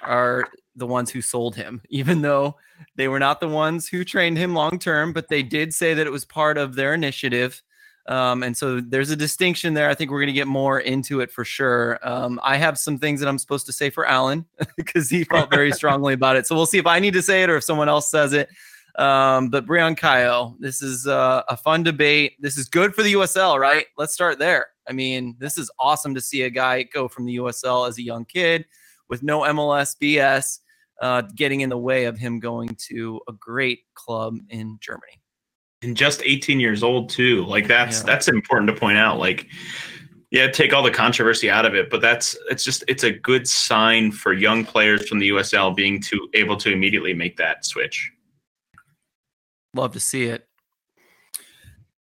are 0.00 0.46
the 0.76 0.86
ones 0.86 1.10
who 1.10 1.20
sold 1.22 1.56
him, 1.56 1.82
even 1.88 2.22
though 2.22 2.56
they 2.96 3.08
were 3.08 3.18
not 3.18 3.40
the 3.40 3.48
ones 3.48 3.88
who 3.88 4.04
trained 4.04 4.38
him 4.38 4.54
long 4.54 4.78
term, 4.78 5.12
but 5.12 5.28
they 5.28 5.42
did 5.42 5.74
say 5.74 5.94
that 5.94 6.06
it 6.06 6.10
was 6.10 6.24
part 6.24 6.58
of 6.58 6.74
their 6.74 6.94
initiative. 6.94 7.62
Um, 8.08 8.42
and 8.42 8.56
so 8.56 8.80
there's 8.80 9.10
a 9.10 9.16
distinction 9.16 9.74
there. 9.74 9.88
I 9.88 9.94
think 9.94 10.10
we're 10.10 10.18
going 10.18 10.26
to 10.26 10.32
get 10.32 10.48
more 10.48 10.80
into 10.80 11.20
it 11.20 11.30
for 11.30 11.44
sure. 11.44 12.00
Um, 12.02 12.40
I 12.42 12.56
have 12.56 12.76
some 12.76 12.98
things 12.98 13.20
that 13.20 13.28
I'm 13.28 13.38
supposed 13.38 13.66
to 13.66 13.72
say 13.72 13.90
for 13.90 14.06
Alan 14.06 14.44
because 14.76 15.08
he 15.08 15.22
felt 15.24 15.50
very 15.50 15.70
strongly 15.72 16.14
about 16.14 16.36
it. 16.36 16.46
So 16.46 16.56
we'll 16.56 16.66
see 16.66 16.78
if 16.78 16.86
I 16.86 16.98
need 16.98 17.14
to 17.14 17.22
say 17.22 17.44
it 17.44 17.50
or 17.50 17.56
if 17.56 17.64
someone 17.64 17.88
else 17.88 18.10
says 18.10 18.32
it. 18.32 18.48
Um, 18.96 19.48
but 19.48 19.66
Bryang 19.66 19.96
Kayo, 19.96 20.56
this 20.58 20.82
is 20.82 21.06
uh, 21.06 21.44
a 21.48 21.56
fun 21.56 21.82
debate. 21.82 22.34
This 22.40 22.58
is 22.58 22.68
good 22.68 22.94
for 22.94 23.02
the 23.02 23.14
USL, 23.14 23.58
right? 23.58 23.86
Let's 23.96 24.12
start 24.12 24.38
there. 24.38 24.66
I 24.88 24.92
mean, 24.92 25.36
this 25.38 25.56
is 25.56 25.70
awesome 25.78 26.14
to 26.14 26.20
see 26.20 26.42
a 26.42 26.50
guy 26.50 26.82
go 26.82 27.08
from 27.08 27.24
the 27.24 27.36
USL 27.36 27.88
as 27.88 27.98
a 27.98 28.02
young 28.02 28.24
kid 28.24 28.66
with 29.12 29.22
no 29.22 29.42
MLS 29.42 29.94
BS 30.00 30.60
uh, 31.02 31.20
getting 31.34 31.60
in 31.60 31.68
the 31.68 31.76
way 31.76 32.06
of 32.06 32.16
him 32.16 32.40
going 32.40 32.74
to 32.88 33.20
a 33.28 33.32
great 33.32 33.80
club 33.92 34.38
in 34.48 34.78
Germany. 34.80 35.20
and 35.82 35.94
just 35.94 36.22
18 36.24 36.58
years 36.60 36.82
old 36.82 37.10
too 37.10 37.44
like 37.44 37.66
that's 37.68 37.98
Yeah. 37.98 38.06
that's 38.06 38.28
important 38.28 38.68
to 38.68 38.74
point 38.74 38.96
out 38.96 39.18
like 39.18 39.48
yeah 40.30 40.46
take 40.50 40.72
all 40.72 40.82
the 40.82 40.90
controversy 40.92 41.50
out 41.50 41.66
of 41.66 41.74
it 41.74 41.90
but 41.90 42.00
that's 42.00 42.36
it's 42.48 42.64
just 42.64 42.84
it's 42.88 43.02
a 43.04 43.10
good 43.10 43.46
sign 43.48 44.12
for 44.12 44.32
young 44.32 44.64
players 44.64 45.06
from 45.08 45.18
the 45.18 45.28
usl 45.30 45.74
being 45.76 46.00
to 46.00 46.28
able 46.34 46.56
to 46.56 46.72
immediately 46.72 47.12
make 47.12 47.36
that 47.36 47.64
switch 47.66 48.10
Love 49.74 49.92
to 49.92 50.00
see 50.00 50.24
it. 50.24 50.46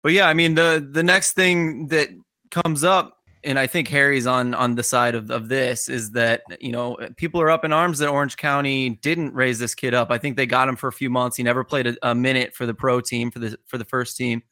But 0.04 0.12
yeah, 0.14 0.28
I 0.28 0.34
mean 0.34 0.56
the 0.56 0.86
the 0.92 1.04
next 1.04 1.34
thing 1.34 1.88
that 1.90 2.10
comes 2.52 2.84
up, 2.84 3.19
and 3.44 3.58
I 3.58 3.68
think 3.68 3.88
Harry's 3.88 4.28
on 4.28 4.54
on 4.54 4.76
the 4.76 4.84
side 4.84 5.16
of, 5.16 5.32
of 5.32 5.50
this, 5.50 5.90
is 5.90 6.12
that 6.12 6.42
you 6.60 6.72
know 6.72 6.98
people 7.18 7.42
are 7.42 7.50
up 7.50 7.64
in 7.66 7.74
arms 7.74 8.00
that 8.00 8.10
Orange 8.10 8.38
County 8.38 8.90
didn't 9.02 9.34
raise 9.34 9.60
this 9.60 9.76
kid 9.76 9.94
up. 9.94 10.12
I 10.12 10.18
think 10.18 10.36
they 10.36 10.46
got 10.46 10.68
him 10.68 10.76
for 10.76 10.88
a 10.88 10.94
few 10.94 11.10
months. 11.10 11.38
He 11.38 11.44
never 11.44 11.64
played 11.64 11.88
a, 11.88 11.96
a 12.04 12.16
minute 12.16 12.56
for 12.56 12.66
the 12.66 12.74
pro 12.74 13.02
team 13.02 13.32
for 13.32 13.40
the 13.40 13.58
for 13.66 13.78
the 13.78 13.86
first 13.86 14.18
team. 14.18 14.44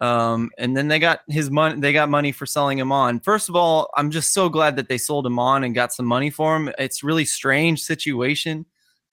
Um, 0.00 0.50
and 0.58 0.76
then 0.76 0.88
they 0.88 0.98
got 0.98 1.20
his 1.28 1.50
money. 1.50 1.80
They 1.80 1.92
got 1.92 2.08
money 2.08 2.32
for 2.32 2.44
selling 2.44 2.78
him 2.78 2.90
on. 2.90 3.20
First 3.20 3.48
of 3.48 3.54
all, 3.54 3.88
I'm 3.96 4.10
just 4.10 4.32
so 4.32 4.48
glad 4.48 4.76
that 4.76 4.88
they 4.88 4.98
sold 4.98 5.26
him 5.26 5.38
on 5.38 5.62
and 5.62 5.74
got 5.74 5.92
some 5.92 6.06
money 6.06 6.30
for 6.30 6.56
him. 6.56 6.72
It's 6.78 7.04
really 7.04 7.24
strange 7.24 7.80
situation. 7.82 8.66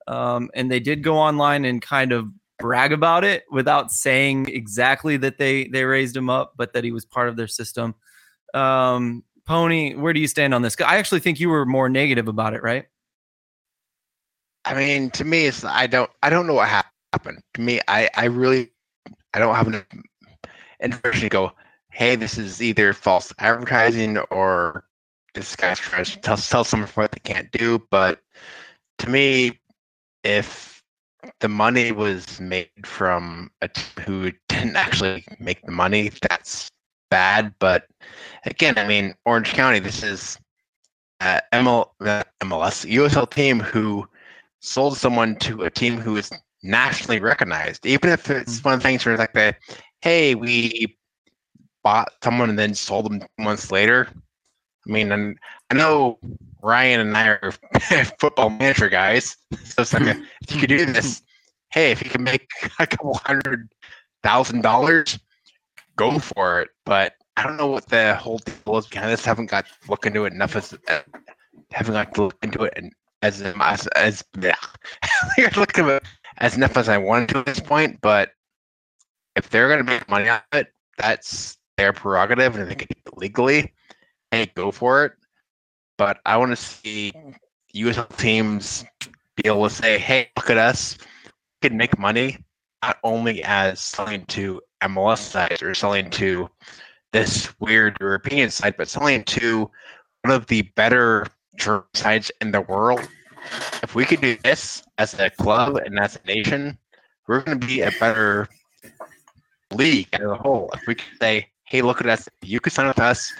Um, 0.07 0.49
and 0.55 0.71
they 0.71 0.79
did 0.79 1.03
go 1.03 1.15
online 1.17 1.65
and 1.65 1.79
kind 1.79 2.11
of 2.11 2.27
brag 2.57 2.91
about 2.91 3.23
it 3.23 3.43
without 3.51 3.91
saying 3.91 4.49
exactly 4.49 5.15
that 5.17 5.37
they 5.37 5.67
they 5.67 5.83
raised 5.83 6.17
him 6.17 6.29
up, 6.29 6.53
but 6.57 6.73
that 6.73 6.83
he 6.83 6.91
was 6.91 7.05
part 7.05 7.29
of 7.29 7.35
their 7.35 7.47
system. 7.47 7.93
Um, 8.53 9.23
Pony, 9.45 9.95
where 9.95 10.13
do 10.13 10.19
you 10.19 10.27
stand 10.27 10.53
on 10.53 10.61
this? 10.61 10.75
I 10.79 10.97
actually 10.97 11.21
think 11.21 11.39
you 11.39 11.49
were 11.49 11.65
more 11.65 11.89
negative 11.89 12.27
about 12.27 12.53
it, 12.53 12.61
right? 12.61 12.85
I 14.65 14.75
mean, 14.75 15.09
to 15.11 15.25
me, 15.25 15.47
it's 15.47 15.63
I 15.63 15.87
don't 15.87 16.11
I 16.21 16.29
don't 16.29 16.45
know 16.45 16.53
what 16.53 16.69
happened. 16.69 17.41
To 17.55 17.61
me, 17.61 17.79
I 17.87 18.09
I 18.15 18.25
really 18.25 18.69
I 19.33 19.39
don't 19.39 19.55
have 19.55 19.67
enough 19.67 19.85
information 20.81 21.21
to 21.21 21.29
go. 21.29 21.51
Hey, 21.91 22.15
this 22.15 22.37
is 22.37 22.61
either 22.61 22.93
false 22.93 23.33
advertising 23.39 24.17
or 24.29 24.85
this 25.33 25.55
guy's 25.55 25.79
trying 25.79 26.05
to 26.05 26.19
tell 26.19 26.37
tell 26.37 26.63
someone 26.63 26.89
what 26.89 27.11
they 27.11 27.19
can't 27.23 27.51
do. 27.51 27.81
But 27.89 28.21
to 28.99 29.09
me, 29.09 29.59
if 30.23 30.83
the 31.39 31.49
money 31.49 31.91
was 31.91 32.39
made 32.39 32.69
from 32.85 33.49
a 33.61 33.67
team 33.67 34.05
who 34.05 34.31
didn't 34.49 34.75
actually 34.75 35.25
make 35.39 35.61
the 35.63 35.71
money, 35.71 36.11
that's 36.29 36.69
bad. 37.09 37.53
But 37.59 37.87
again, 38.45 38.77
I 38.77 38.87
mean, 38.87 39.15
Orange 39.25 39.53
County, 39.53 39.79
this 39.79 40.03
is 40.03 40.37
uh, 41.21 41.41
ML, 41.53 41.89
uh, 42.01 42.23
MLS 42.41 42.89
USL 42.89 43.29
team 43.29 43.59
who 43.59 44.07
sold 44.61 44.97
someone 44.97 45.35
to 45.37 45.63
a 45.63 45.69
team 45.69 45.97
who 45.97 46.17
is 46.17 46.31
nationally 46.63 47.19
recognized, 47.19 47.85
even 47.85 48.09
if 48.09 48.29
it's 48.29 48.63
one 48.63 48.73
of 48.73 48.79
the 48.81 48.83
things 48.83 49.05
where 49.05 49.13
it's 49.13 49.19
like 49.19 49.33
the, 49.33 49.55
hey, 50.01 50.35
we 50.35 50.97
bought 51.83 52.11
someone 52.23 52.49
and 52.49 52.59
then 52.59 52.73
sold 52.73 53.05
them 53.05 53.21
months 53.37 53.71
later. 53.71 54.07
I 54.87 54.91
mean, 54.91 55.11
and 55.11 55.37
I 55.69 55.75
know 55.75 56.19
Ryan 56.61 57.01
and 57.01 57.17
I 57.17 57.27
are 57.27 57.53
football 58.19 58.49
manager 58.49 58.89
guys, 58.89 59.37
so 59.63 59.81
it's 59.81 59.93
like 59.93 60.03
a, 60.03 60.21
if 60.41 60.53
you 60.53 60.59
could 60.59 60.69
do 60.69 60.85
this, 60.85 61.21
hey, 61.71 61.91
if 61.91 62.03
you 62.03 62.09
can 62.09 62.23
make 62.23 62.47
a 62.79 62.87
couple 62.87 63.19
hundred 63.25 63.69
thousand 64.23 64.61
dollars, 64.61 65.19
go 65.99 66.17
for 66.19 66.61
it. 66.61 66.69
But 66.85 67.13
I 67.37 67.43
don't 67.43 67.57
know 67.57 67.67
what 67.67 67.87
the 67.87 68.15
whole 68.15 68.39
deal 68.39 68.77
is 68.77 68.87
behind 68.87 69.11
this. 69.11 69.25
Haven't 69.25 69.47
got 69.47 69.67
to 69.67 69.73
look 69.89 70.05
into 70.05 70.25
it 70.25 70.33
enough 70.33 70.55
as 70.55 70.73
uh, 70.87 71.01
haven't 71.71 71.93
got 71.93 72.13
to 72.15 72.23
look 72.23 72.37
into 72.41 72.63
it 72.63 72.73
and 72.77 72.91
as 73.21 73.41
as 73.41 73.87
as 73.87 74.23
yeah, 74.41 74.55
look 75.57 75.77
into 75.77 75.97
it 75.97 76.03
as 76.37 76.55
enough 76.55 76.77
as 76.77 76.89
I 76.89 76.97
wanted 76.97 77.29
to 77.29 77.39
at 77.39 77.45
this 77.45 77.59
point. 77.59 77.99
But 78.01 78.31
if 79.35 79.49
they're 79.49 79.69
gonna 79.69 79.83
make 79.83 80.07
money 80.09 80.29
of 80.29 80.41
it, 80.53 80.67
that's 80.97 81.57
their 81.77 81.93
prerogative, 81.93 82.55
and 82.55 82.69
they 82.69 82.75
can 82.75 82.87
do 82.87 83.01
it 83.05 83.17
legally. 83.17 83.73
Hey, 84.31 84.51
go 84.55 84.71
for 84.71 85.05
it. 85.05 85.13
But 85.97 86.19
I 86.25 86.37
want 86.37 86.51
to 86.51 86.55
see 86.55 87.13
USL 87.75 88.15
teams 88.17 88.85
be 89.35 89.43
able 89.45 89.67
to 89.67 89.73
say, 89.73 89.97
"Hey, 89.97 90.29
look 90.37 90.49
at 90.49 90.57
us. 90.57 90.97
We 91.61 91.69
can 91.69 91.77
make 91.77 91.97
money 91.99 92.37
not 92.81 92.97
only 93.03 93.43
as 93.43 93.81
selling 93.81 94.25
to 94.27 94.61
MLS 94.81 95.19
sites 95.19 95.61
or 95.61 95.73
selling 95.73 96.09
to 96.11 96.49
this 97.11 97.49
weird 97.59 97.97
European 97.99 98.49
site, 98.49 98.77
but 98.77 98.87
selling 98.87 99.23
to 99.25 99.69
one 100.23 100.33
of 100.35 100.45
the 100.47 100.61
better 100.75 101.25
sites 101.93 102.31
in 102.41 102.51
the 102.51 102.61
world. 102.61 103.07
If 103.83 103.95
we 103.95 104.05
could 104.05 104.21
do 104.21 104.37
this 104.43 104.83
as 104.97 105.13
a 105.19 105.29
club 105.29 105.77
and 105.77 105.99
as 105.99 106.17
a 106.23 106.27
nation, 106.27 106.77
we're 107.27 107.41
going 107.41 107.59
to 107.59 107.67
be 107.67 107.81
a 107.81 107.91
better 107.99 108.47
league 109.71 110.07
as 110.13 110.21
a 110.21 110.35
whole. 110.35 110.69
If 110.73 110.87
we 110.87 110.95
could 110.95 111.19
say, 111.21 111.47
hey, 111.65 111.81
look 111.81 112.01
at 112.01 112.07
us, 112.07 112.27
you 112.41 112.59
could 112.59 112.73
sign 112.73 112.87
with 112.87 112.99
us 112.99 113.31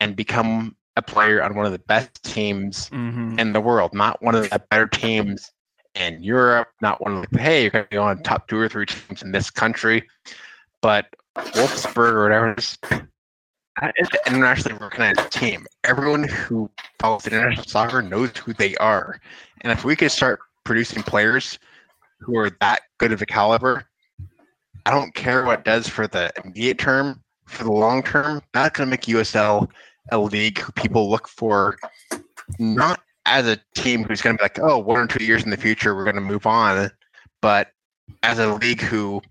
and 0.00 0.14
become 0.16 0.76
a 0.96 1.02
player 1.02 1.42
on 1.42 1.54
one 1.54 1.64
of 1.66 1.72
the 1.72 1.78
best 1.78 2.22
teams 2.24 2.90
Mhm. 2.90 3.38
in 3.38 3.52
the 3.52 3.60
world, 3.60 3.94
not 3.94 4.20
one 4.22 4.34
of 4.34 4.48
the 4.50 4.58
better 4.70 4.86
teams 4.86 5.52
in 5.94 6.22
Europe, 6.22 6.68
not 6.80 7.00
one 7.00 7.18
of 7.18 7.30
the, 7.30 7.38
hey, 7.40 7.62
you're 7.62 7.70
going 7.70 7.84
to 7.84 7.90
be 7.90 7.96
on 7.96 8.22
top 8.22 8.48
two 8.48 8.58
or 8.58 8.68
three 8.68 8.86
teams 8.86 9.22
in 9.22 9.32
this 9.32 9.50
country, 9.50 10.06
but 10.82 11.06
Wolfsburg 11.36 12.12
or 12.12 12.22
whatever. 12.24 12.54
is- 12.56 12.78
an 13.80 13.92
internationally 14.26 14.76
recognized 14.78 15.30
team. 15.30 15.66
Everyone 15.84 16.24
who 16.24 16.70
follows 17.00 17.26
international 17.26 17.64
soccer 17.64 18.02
knows 18.02 18.36
who 18.36 18.52
they 18.52 18.74
are. 18.76 19.20
And 19.60 19.70
if 19.72 19.84
we 19.84 19.94
could 19.94 20.10
start 20.10 20.40
producing 20.64 21.02
players 21.02 21.58
who 22.20 22.36
are 22.36 22.50
that 22.60 22.82
good 22.98 23.12
of 23.12 23.22
a 23.22 23.26
caliber, 23.26 23.84
I 24.84 24.90
don't 24.90 25.14
care 25.14 25.44
what 25.44 25.64
does 25.64 25.88
for 25.88 26.06
the 26.06 26.32
immediate 26.42 26.78
term. 26.78 27.22
For 27.46 27.64
the 27.64 27.72
long 27.72 28.02
term, 28.02 28.42
that's 28.52 28.76
going 28.76 28.88
to 28.88 28.90
make 28.90 29.02
USL 29.02 29.70
a 30.10 30.18
league 30.18 30.58
who 30.58 30.72
people 30.72 31.08
look 31.08 31.28
for, 31.28 31.78
not 32.58 33.00
as 33.26 33.46
a 33.46 33.58
team 33.74 34.04
who's 34.04 34.22
going 34.22 34.36
to 34.36 34.38
be 34.38 34.44
like, 34.44 34.58
oh, 34.58 34.78
one 34.78 34.98
or 34.98 35.06
two 35.06 35.24
years 35.24 35.44
in 35.44 35.50
the 35.50 35.56
future, 35.56 35.94
we're 35.94 36.04
going 36.04 36.16
to 36.16 36.20
move 36.20 36.46
on, 36.46 36.90
but 37.40 37.68
as 38.22 38.38
a 38.38 38.54
league 38.54 38.80
who 38.80 39.22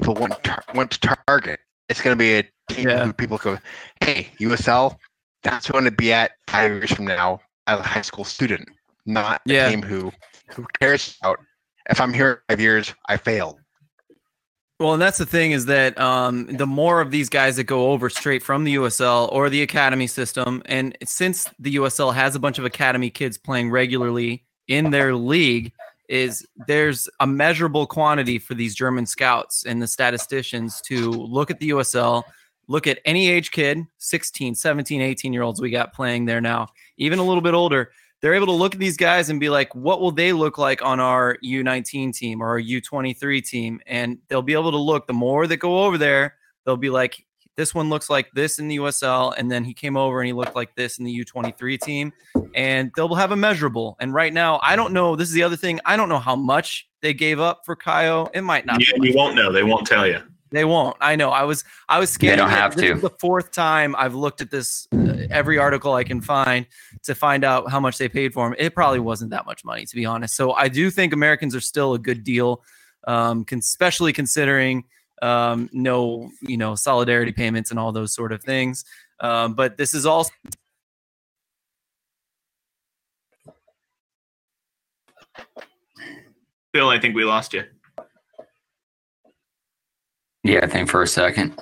people 0.00 0.14
want 0.14 0.42
tar- 0.44 0.62
want 0.74 0.90
to 0.92 1.00
target. 1.26 1.60
It's 1.88 2.00
going 2.02 2.16
to 2.16 2.18
be 2.18 2.34
a 2.38 2.42
team 2.72 2.88
Yeah. 2.88 3.04
who 3.04 3.12
people 3.12 3.38
go, 3.38 3.58
hey, 4.02 4.28
USL, 4.40 4.96
that's 5.42 5.70
going 5.70 5.84
to 5.84 5.90
be 5.90 6.12
at 6.12 6.32
five 6.46 6.70
years 6.70 6.92
from 6.92 7.06
now 7.06 7.40
as 7.66 7.80
a 7.80 7.82
high 7.82 8.02
school 8.02 8.24
student, 8.24 8.68
not 9.06 9.40
Yeah. 9.46 9.66
a 9.66 9.70
team 9.70 9.82
who 9.82 10.12
who 10.54 10.66
cares 10.80 11.16
about. 11.20 11.38
If 11.90 12.00
I'm 12.00 12.12
here 12.12 12.42
five 12.48 12.60
years, 12.60 12.94
I 13.08 13.16
failed. 13.16 13.58
Well, 14.78 14.92
and 14.92 15.02
that's 15.02 15.18
the 15.18 15.26
thing 15.26 15.50
is 15.52 15.66
that 15.66 15.98
um, 16.00 16.46
the 16.46 16.66
more 16.66 17.00
of 17.00 17.10
these 17.10 17.28
guys 17.28 17.56
that 17.56 17.64
go 17.64 17.90
over 17.90 18.08
straight 18.08 18.42
from 18.44 18.62
the 18.64 18.76
USL 18.76 19.28
or 19.32 19.50
the 19.50 19.62
academy 19.62 20.06
system, 20.06 20.62
and 20.66 20.96
since 21.04 21.48
the 21.58 21.74
USL 21.76 22.14
has 22.14 22.36
a 22.36 22.38
bunch 22.38 22.58
of 22.60 22.64
academy 22.64 23.10
kids 23.10 23.36
playing 23.38 23.70
regularly 23.72 24.44
in 24.68 24.90
their 24.90 25.14
league, 25.16 25.72
is 26.08 26.46
there's 26.66 27.08
a 27.20 27.26
measurable 27.26 27.86
quantity 27.86 28.38
for 28.38 28.54
these 28.54 28.74
German 28.74 29.06
scouts 29.06 29.64
and 29.64 29.80
the 29.80 29.86
statisticians 29.86 30.80
to 30.82 31.10
look 31.10 31.50
at 31.50 31.60
the 31.60 31.70
USL, 31.70 32.24
look 32.66 32.86
at 32.86 32.98
any 33.04 33.28
age 33.28 33.50
kid, 33.50 33.86
16, 33.98 34.54
17, 34.54 35.00
18 35.00 35.32
year 35.32 35.42
olds 35.42 35.60
we 35.60 35.70
got 35.70 35.92
playing 35.92 36.24
there 36.24 36.40
now, 36.40 36.68
even 36.96 37.18
a 37.18 37.24
little 37.24 37.42
bit 37.42 37.54
older. 37.54 37.90
They're 38.20 38.34
able 38.34 38.46
to 38.46 38.52
look 38.52 38.74
at 38.74 38.80
these 38.80 38.96
guys 38.96 39.30
and 39.30 39.38
be 39.38 39.48
like, 39.48 39.72
what 39.76 40.00
will 40.00 40.10
they 40.10 40.32
look 40.32 40.58
like 40.58 40.82
on 40.82 40.98
our 40.98 41.36
U19 41.44 42.12
team 42.12 42.42
or 42.42 42.48
our 42.48 42.60
U23 42.60 43.44
team? 43.44 43.80
And 43.86 44.18
they'll 44.28 44.42
be 44.42 44.54
able 44.54 44.72
to 44.72 44.78
look, 44.78 45.06
the 45.06 45.12
more 45.12 45.46
that 45.46 45.58
go 45.58 45.84
over 45.84 45.96
there, 45.96 46.34
they'll 46.64 46.76
be 46.76 46.90
like, 46.90 47.24
this 47.58 47.74
one 47.74 47.90
looks 47.90 48.08
like 48.08 48.30
this 48.34 48.60
in 48.60 48.68
the 48.68 48.76
USL. 48.76 49.34
And 49.36 49.50
then 49.50 49.64
he 49.64 49.74
came 49.74 49.96
over 49.96 50.20
and 50.20 50.28
he 50.28 50.32
looked 50.32 50.54
like 50.54 50.76
this 50.76 50.98
in 51.00 51.04
the 51.04 51.24
U23 51.24 51.80
team. 51.80 52.12
And 52.54 52.92
they'll 52.94 53.12
have 53.16 53.32
a 53.32 53.36
measurable. 53.36 53.96
And 53.98 54.14
right 54.14 54.32
now, 54.32 54.60
I 54.62 54.76
don't 54.76 54.92
know. 54.92 55.16
This 55.16 55.26
is 55.26 55.34
the 55.34 55.42
other 55.42 55.56
thing. 55.56 55.80
I 55.84 55.96
don't 55.96 56.08
know 56.08 56.20
how 56.20 56.36
much 56.36 56.88
they 57.02 57.12
gave 57.12 57.40
up 57.40 57.62
for 57.66 57.74
Kayo. 57.74 58.30
It 58.32 58.42
might 58.42 58.64
not. 58.64 58.78
You, 58.78 59.00
be 59.00 59.08
you 59.08 59.16
won't 59.16 59.34
know. 59.34 59.50
They 59.50 59.64
won't 59.64 59.88
tell 59.88 60.06
you. 60.06 60.20
they 60.52 60.64
won't. 60.64 60.96
I 61.00 61.16
know. 61.16 61.30
I 61.30 61.42
was 61.42 61.64
I 61.88 61.98
was 61.98 62.10
scared. 62.10 62.34
They 62.34 62.42
don't 62.42 62.50
have 62.50 62.76
this 62.76 62.84
to. 62.84 62.92
is 62.92 63.00
the 63.02 63.10
fourth 63.10 63.50
time 63.50 63.96
I've 63.96 64.14
looked 64.14 64.40
at 64.40 64.52
this 64.52 64.86
uh, 64.94 65.26
every 65.28 65.58
article 65.58 65.94
I 65.94 66.04
can 66.04 66.20
find 66.20 66.64
to 67.02 67.14
find 67.16 67.42
out 67.42 67.72
how 67.72 67.80
much 67.80 67.98
they 67.98 68.08
paid 68.08 68.32
for 68.32 68.46
him. 68.46 68.54
It 68.56 68.72
probably 68.72 69.00
wasn't 69.00 69.32
that 69.32 69.46
much 69.46 69.64
money 69.64 69.84
to 69.84 69.96
be 69.96 70.06
honest. 70.06 70.36
So 70.36 70.52
I 70.52 70.68
do 70.68 70.90
think 70.90 71.12
Americans 71.12 71.56
are 71.56 71.60
still 71.60 71.94
a 71.94 71.98
good 71.98 72.22
deal, 72.22 72.62
um, 73.08 73.44
especially 73.52 74.12
considering 74.12 74.84
um, 75.22 75.68
no 75.72 76.30
you 76.42 76.56
know 76.56 76.74
solidarity 76.74 77.32
payments 77.32 77.70
and 77.70 77.78
all 77.78 77.92
those 77.92 78.14
sort 78.14 78.32
of 78.32 78.42
things. 78.42 78.84
Um, 79.20 79.54
but 79.54 79.76
this 79.76 79.94
is 79.94 80.06
all 80.06 80.28
Phil, 86.74 86.88
I 86.88 87.00
think 87.00 87.14
we 87.14 87.24
lost 87.24 87.54
you. 87.54 87.64
Yeah, 90.44 90.60
I 90.62 90.66
think 90.66 90.88
for 90.88 91.02
a 91.02 91.06
second. 91.06 91.58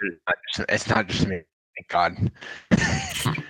It's 0.00 0.18
not 0.26 0.36
just, 0.48 0.70
it's 0.70 0.88
not 0.88 1.06
just 1.06 1.26
me. 1.26 1.40
Thank 1.76 1.88
God. 1.88 2.32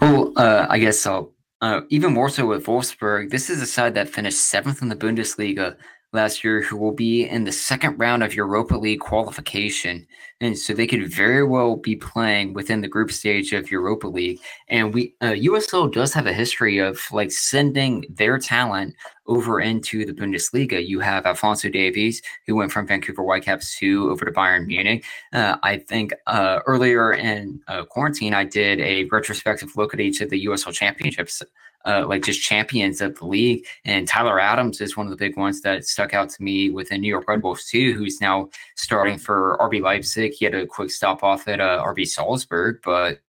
Well, 0.00 0.32
uh, 0.36 0.66
I 0.68 0.78
guess 0.78 0.98
so. 0.98 1.34
Uh, 1.60 1.82
even 1.90 2.14
more 2.14 2.30
so 2.30 2.46
with 2.46 2.64
Wolfsburg, 2.64 3.30
this 3.30 3.50
is 3.50 3.60
a 3.60 3.66
side 3.66 3.94
that 3.94 4.08
finished 4.08 4.40
seventh 4.40 4.80
in 4.80 4.88
the 4.88 4.96
Bundesliga 4.96 5.76
last 6.12 6.42
year, 6.42 6.60
who 6.60 6.76
will 6.76 6.92
be 6.92 7.24
in 7.24 7.44
the 7.44 7.52
second 7.52 7.98
round 7.98 8.22
of 8.22 8.34
Europa 8.34 8.76
League 8.76 9.00
qualification, 9.00 10.06
and 10.40 10.58
so 10.58 10.72
they 10.72 10.86
could 10.86 11.12
very 11.12 11.44
well 11.44 11.76
be 11.76 11.96
playing 11.96 12.52
within 12.52 12.80
the 12.80 12.88
group 12.88 13.12
stage 13.12 13.52
of 13.52 13.70
Europa 13.70 14.08
League. 14.08 14.40
And 14.68 14.92
we 14.92 15.14
uh, 15.20 15.32
USL 15.32 15.92
does 15.92 16.12
have 16.14 16.26
a 16.26 16.32
history 16.32 16.78
of 16.78 17.00
like 17.12 17.30
sending 17.30 18.04
their 18.10 18.38
talent 18.38 18.94
over 19.26 19.60
into 19.60 20.04
the 20.04 20.12
Bundesliga. 20.12 20.84
You 20.84 20.98
have 21.00 21.24
Alphonso 21.24 21.68
Davies, 21.68 22.20
who 22.46 22.56
went 22.56 22.72
from 22.72 22.86
Vancouver 22.86 23.22
Whitecaps 23.22 23.78
to 23.78 24.10
over 24.10 24.24
to 24.24 24.32
Bayern 24.32 24.66
Munich. 24.66 25.04
Uh, 25.32 25.56
I 25.62 25.78
think 25.78 26.12
uh, 26.26 26.60
earlier 26.66 27.12
in 27.12 27.60
uh, 27.68 27.84
quarantine, 27.84 28.34
I 28.34 28.44
did 28.44 28.80
a 28.80 29.04
retrospective 29.04 29.76
look 29.76 29.94
at 29.94 30.00
each 30.00 30.20
of 30.20 30.30
the 30.30 30.46
USL 30.46 30.72
championships, 30.72 31.42
uh, 31.86 32.06
like 32.06 32.22
just 32.22 32.42
champions 32.42 33.00
of 33.00 33.18
the 33.18 33.26
league. 33.26 33.64
And 33.84 34.06
Tyler 34.06 34.38
Adams 34.38 34.80
is 34.80 34.96
one 34.96 35.06
of 35.06 35.10
the 35.10 35.16
big 35.16 35.36
ones 35.36 35.62
that 35.62 35.84
stuck 35.84 36.14
out 36.14 36.28
to 36.30 36.42
me 36.42 36.70
with 36.70 36.88
the 36.88 36.98
New 36.98 37.08
York 37.08 37.28
Red 37.28 37.42
Bulls 37.42 37.64
too, 37.66 37.94
who's 37.94 38.20
now 38.20 38.48
starting 38.76 39.18
for 39.18 39.56
RB 39.60 39.80
Leipzig. 39.80 40.32
He 40.32 40.44
had 40.44 40.54
a 40.54 40.66
quick 40.66 40.90
stop 40.90 41.22
off 41.22 41.48
at 41.48 41.60
uh, 41.60 41.82
RB 41.84 42.06
Salzburg, 42.06 42.80
but 42.84 43.20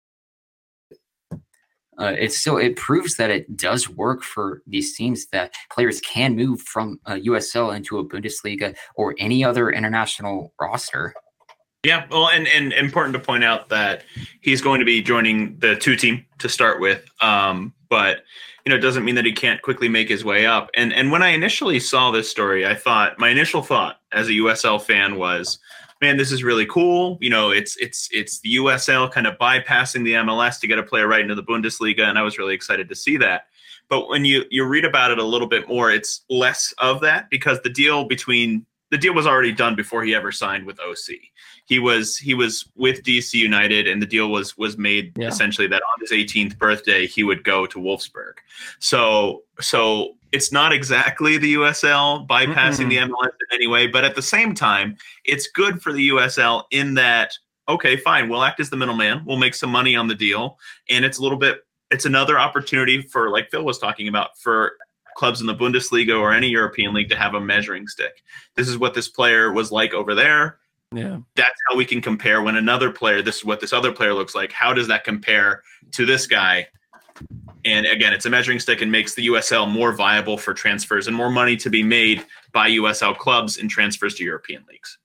uh, 2.01 2.15
it's 2.19 2.39
still 2.39 2.57
it 2.57 2.77
proves 2.77 3.17
that 3.17 3.31
it 3.31 3.57
does 3.57 3.89
work 3.89 4.23
for 4.23 4.63
these 4.67 4.97
teams 4.97 5.27
that 5.27 5.53
players 5.71 6.01
can 6.01 6.35
move 6.35 6.63
from 6.63 6.99
uh, 7.05 7.13
USL 7.13 7.77
into 7.77 7.99
a 7.99 8.05
Bundesliga 8.05 8.75
or 8.95 9.15
any 9.19 9.45
other 9.45 9.71
international 9.71 10.55
roster. 10.59 11.15
Yeah, 11.83 12.05
well, 12.11 12.29
and 12.29 12.47
and 12.49 12.73
important 12.75 13.15
to 13.15 13.21
point 13.21 13.43
out 13.43 13.71
that 13.71 14.05
he's 14.43 14.61
going 14.61 14.81
to 14.81 14.85
be 14.85 15.01
joining 15.01 15.59
the 15.61 15.77
two 15.77 15.97
team 15.97 16.27
to 16.39 16.49
start 16.49 16.79
with. 16.79 17.09
Um, 17.23 17.73
but 17.89 18.19
you 18.65 18.71
know, 18.71 18.77
it 18.77 18.81
doesn't 18.81 19.05
mean 19.05 19.15
that 19.15 19.25
he 19.25 19.33
can't 19.33 19.63
quickly 19.63 19.89
make 19.89 20.09
his 20.09 20.23
way 20.23 20.45
up. 20.45 20.71
And 20.75 20.93
and 20.93 21.11
when 21.11 21.23
I 21.23 21.29
initially 21.29 21.81
saw 21.81 22.11
this 22.11 22.31
story, 22.31 22.67
I 22.67 22.75
thought 22.75 23.19
my 23.19 23.31
initial 23.31 23.63
thought 23.63 24.01
as 24.13 24.29
a 24.29 24.33
USL 24.33 24.81
fan 24.81 25.17
was, 25.17 25.59
man, 26.03 26.19
this 26.19 26.33
is 26.33 26.45
really 26.45 26.67
cool. 26.67 27.17
You 27.23 27.31
know, 27.31 27.51
it's 27.51 27.77
it's 27.79 28.11
it's 28.13 28.41
the 28.41 28.57
USL 28.57 29.11
kind 29.11 29.27
of 29.27 29.39
bypassing 29.39 30.05
the 30.05 30.13
MLS 30.15 30.61
to 30.61 30.67
get 30.67 30.79
a 30.79 30.83
player 30.83 31.09
right 31.09 31.23
into 31.23 31.35
the 31.35 31.43
Bundesliga, 31.43 32.03
and 32.03 32.19
I 32.19 32.23
was 32.23 32.39
really 32.39 32.55
excited 32.55 32.91
to 32.91 32.95
see 32.95 33.17
that. 33.17 33.47
But 33.89 34.11
when 34.11 34.27
you 34.27 34.45
you 34.51 34.65
read 34.65 34.85
about 34.85 35.13
it 35.13 35.19
a 35.19 35.25
little 35.25 35.49
bit 35.49 35.67
more, 35.67 35.91
it's 35.91 36.27
less 36.29 36.75
of 36.77 37.01
that 37.01 37.31
because 37.31 37.63
the 37.63 37.71
deal 37.71 38.05
between 38.05 38.67
the 38.91 38.99
deal 38.99 39.15
was 39.15 39.27
already 39.27 39.53
done 39.53 39.75
before 39.77 40.03
he 40.03 40.15
ever 40.15 40.33
signed 40.33 40.67
with 40.67 40.79
OC. 40.81 41.17
He 41.65 41.79
was 41.79 42.17
he 42.17 42.35
was 42.35 42.69
with 42.77 43.03
DC 43.03 43.35
United, 43.35 43.87
and 43.87 44.03
the 44.03 44.07
deal 44.07 44.29
was 44.29 44.57
was 44.59 44.77
made 44.77 45.13
Yeah. 45.17 45.29
essentially 45.29 45.67
that 45.69 45.83
on 45.83 46.01
his 46.01 46.11
18th 46.13 46.59
birthday 46.59 47.07
he 47.07 47.23
would 47.23 47.45
go 47.45 47.67
to 47.67 47.79
Wolfsburg. 47.79 48.35
So 48.81 49.43
so 49.61 50.17
it's 50.33 50.53
not 50.53 50.73
exactly 50.73 51.39
the 51.39 51.55
USL 51.55 52.27
bypassing 52.29 52.89
the 52.89 52.99
MLS 52.99 53.27
in 53.29 53.47
any 53.53 53.67
way, 53.67 53.87
but 53.89 54.05
at 54.05 54.15
the 54.15 54.23
same 54.23 54.55
time, 54.55 54.97
it's 55.25 55.49
good 55.49 55.83
for 55.83 55.93
the 55.93 56.09
USL 56.11 56.65
in 56.71 56.95
that 56.95 57.37
okay, 57.69 57.97
fine, 57.97 58.29
we'll 58.29 58.43
act 58.43 58.59
as 58.59 58.69
the 58.69 58.77
middleman, 58.77 59.23
we'll 59.25 59.37
make 59.37 59.55
some 59.55 59.71
money 59.71 59.95
on 59.95 60.09
the 60.09 60.15
deal, 60.15 60.59
and 60.89 61.05
it's 61.05 61.19
a 61.19 61.23
little 61.23 61.39
bit 61.39 61.65
it's 61.93 62.05
another 62.05 62.39
opportunity 62.39 63.03
for, 63.03 63.31
like 63.31 63.51
Phil 63.51 63.65
was 63.65 63.79
talking 63.79 64.07
about, 64.07 64.39
for 64.39 64.77
clubs 65.15 65.41
in 65.41 65.47
the 65.47 65.55
Bundesliga 65.55 66.19
or 66.19 66.33
any 66.33 66.49
European 66.49 66.95
league 66.95 67.11
to 67.11 67.17
have 67.17 67.35
a 67.35 67.41
measuring 67.41 67.87
stick. 67.87 68.23
This 68.55 68.69
is 68.69 68.79
what 68.79 68.95
this 68.95 69.09
player 69.09 69.53
was 69.53 69.71
like 69.73 69.95
over 69.95 70.15
there. 70.15 70.59
Yeah. 70.93 71.19
That's 71.37 71.59
how 71.69 71.77
we 71.77 71.85
can 71.85 72.01
compare 72.01 72.43
when 72.43 72.57
another 72.57 72.91
player, 72.91 73.23
this 73.23 73.37
is 73.37 73.45
what 73.45 73.61
this 73.61 73.73
other 73.73 73.93
player 73.93 74.13
looks 74.13 74.35
like. 74.35 74.51
How 74.51 74.73
does 74.73 74.89
that 74.89 75.05
compare 75.05 75.63
to 75.93 76.05
this 76.05 76.27
guy? 76.27 76.67
And 77.65 77.87
again, 77.87 78.13
it's 78.13 78.27
a 78.27 78.31
measuring 78.31 78.59
stick 78.59 78.81
and 78.81 78.91
makes 78.91 79.15
the 79.15 79.27
USL 79.29 79.71
more 79.71 79.93
viable 79.93 80.39
for 80.39 80.55
transfers 80.55 81.07
and 81.07 81.15
more 81.15 81.31
money 81.31 81.57
to 81.59 81.71
be 81.71 81.83
made 81.83 82.25
by 82.53 82.71
USL 82.71 83.17
clubs 83.17 83.59
in 83.59 83.69
transfers 83.69 84.15
to 84.17 84.25
European 84.25 84.65
leagues. 84.69 84.99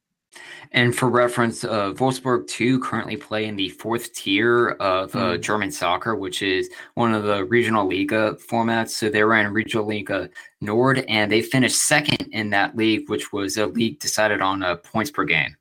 And 0.71 0.95
for 0.95 1.09
reference, 1.09 1.63
uh, 1.63 1.93
Wolfsburg 1.93 2.47
2 2.47 2.79
currently 2.81 3.15
play 3.15 3.45
in 3.45 3.55
the 3.55 3.69
fourth 3.69 4.13
tier 4.13 4.69
of 4.79 5.15
uh, 5.15 5.36
Hmm. 5.36 5.41
German 5.41 5.71
soccer, 5.71 6.15
which 6.15 6.41
is 6.41 6.69
one 6.95 7.13
of 7.13 7.23
the 7.23 7.45
regional 7.45 7.88
Liga 7.88 8.36
formats. 8.36 8.89
So 8.89 9.09
they 9.09 9.23
were 9.23 9.36
in 9.36 9.53
Regionalliga 9.53 10.29
Nord, 10.61 11.05
and 11.07 11.31
they 11.31 11.41
finished 11.41 11.77
second 11.77 12.27
in 12.33 12.49
that 12.49 12.75
league, 12.75 13.09
which 13.09 13.31
was 13.31 13.57
a 13.57 13.67
league 13.67 13.99
decided 13.99 14.41
on 14.41 14.63
uh, 14.63 14.75
points 14.77 15.11
per 15.11 15.23
game. 15.23 15.55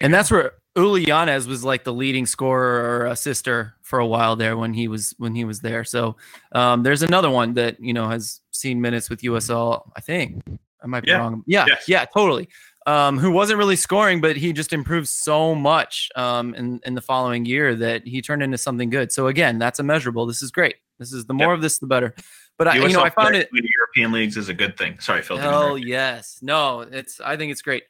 And 0.00 0.12
that's 0.12 0.30
where 0.30 0.52
Uli 0.76 1.06
Llanez 1.06 1.46
was 1.46 1.64
like 1.64 1.84
the 1.84 1.92
leading 1.92 2.26
scorer 2.26 2.80
or 3.02 3.06
assister 3.06 3.74
for 3.82 3.98
a 3.98 4.06
while 4.06 4.36
there 4.36 4.56
when 4.56 4.72
he 4.72 4.88
was 4.88 5.14
when 5.18 5.34
he 5.34 5.44
was 5.44 5.60
there. 5.60 5.84
So 5.84 6.16
um, 6.52 6.82
there's 6.82 7.02
another 7.02 7.28
one 7.30 7.54
that 7.54 7.78
you 7.80 7.92
know 7.92 8.08
has 8.08 8.40
seen 8.50 8.80
minutes 8.80 9.10
with 9.10 9.20
USL. 9.22 9.90
I 9.96 10.00
think 10.00 10.42
I 10.82 10.86
might 10.86 11.04
be 11.04 11.10
Yeah. 11.10 11.18
wrong. 11.18 11.42
Yeah, 11.46 11.64
Yes. 11.68 11.88
yeah, 11.88 12.04
totally. 12.06 12.48
Um, 12.90 13.18
who 13.18 13.30
wasn't 13.30 13.58
really 13.58 13.76
scoring, 13.76 14.20
but 14.20 14.36
he 14.36 14.52
just 14.52 14.72
improved 14.72 15.06
so 15.06 15.54
much 15.54 16.08
um, 16.16 16.54
in 16.56 16.80
in 16.84 16.96
the 16.96 17.00
following 17.00 17.44
year 17.44 17.76
that 17.76 18.04
he 18.04 18.20
turned 18.20 18.42
into 18.42 18.58
something 18.58 18.90
good. 18.90 19.12
So 19.12 19.28
again, 19.28 19.60
that's 19.60 19.78
a 19.78 19.84
measurable. 19.84 20.26
This 20.26 20.42
is 20.42 20.50
great. 20.50 20.74
This 20.98 21.12
is 21.12 21.24
the 21.24 21.34
more 21.34 21.52
of 21.52 21.62
this, 21.62 21.78
the 21.78 21.86
better. 21.86 22.16
But 22.58 22.66
I, 22.66 22.74
you 22.76 22.88
know, 22.88 23.02
I 23.02 23.10
found 23.10 23.36
it. 23.36 23.48
European 23.52 24.10
leagues 24.10 24.36
is 24.36 24.48
a 24.48 24.54
good 24.54 24.76
thing. 24.76 24.98
Sorry, 24.98 25.22
Phil. 25.22 25.36
Hell 25.36 25.78
yes. 25.78 26.40
No, 26.42 26.80
it's 26.80 27.20
I 27.20 27.36
think 27.36 27.52
it's 27.52 27.62
great. 27.62 27.84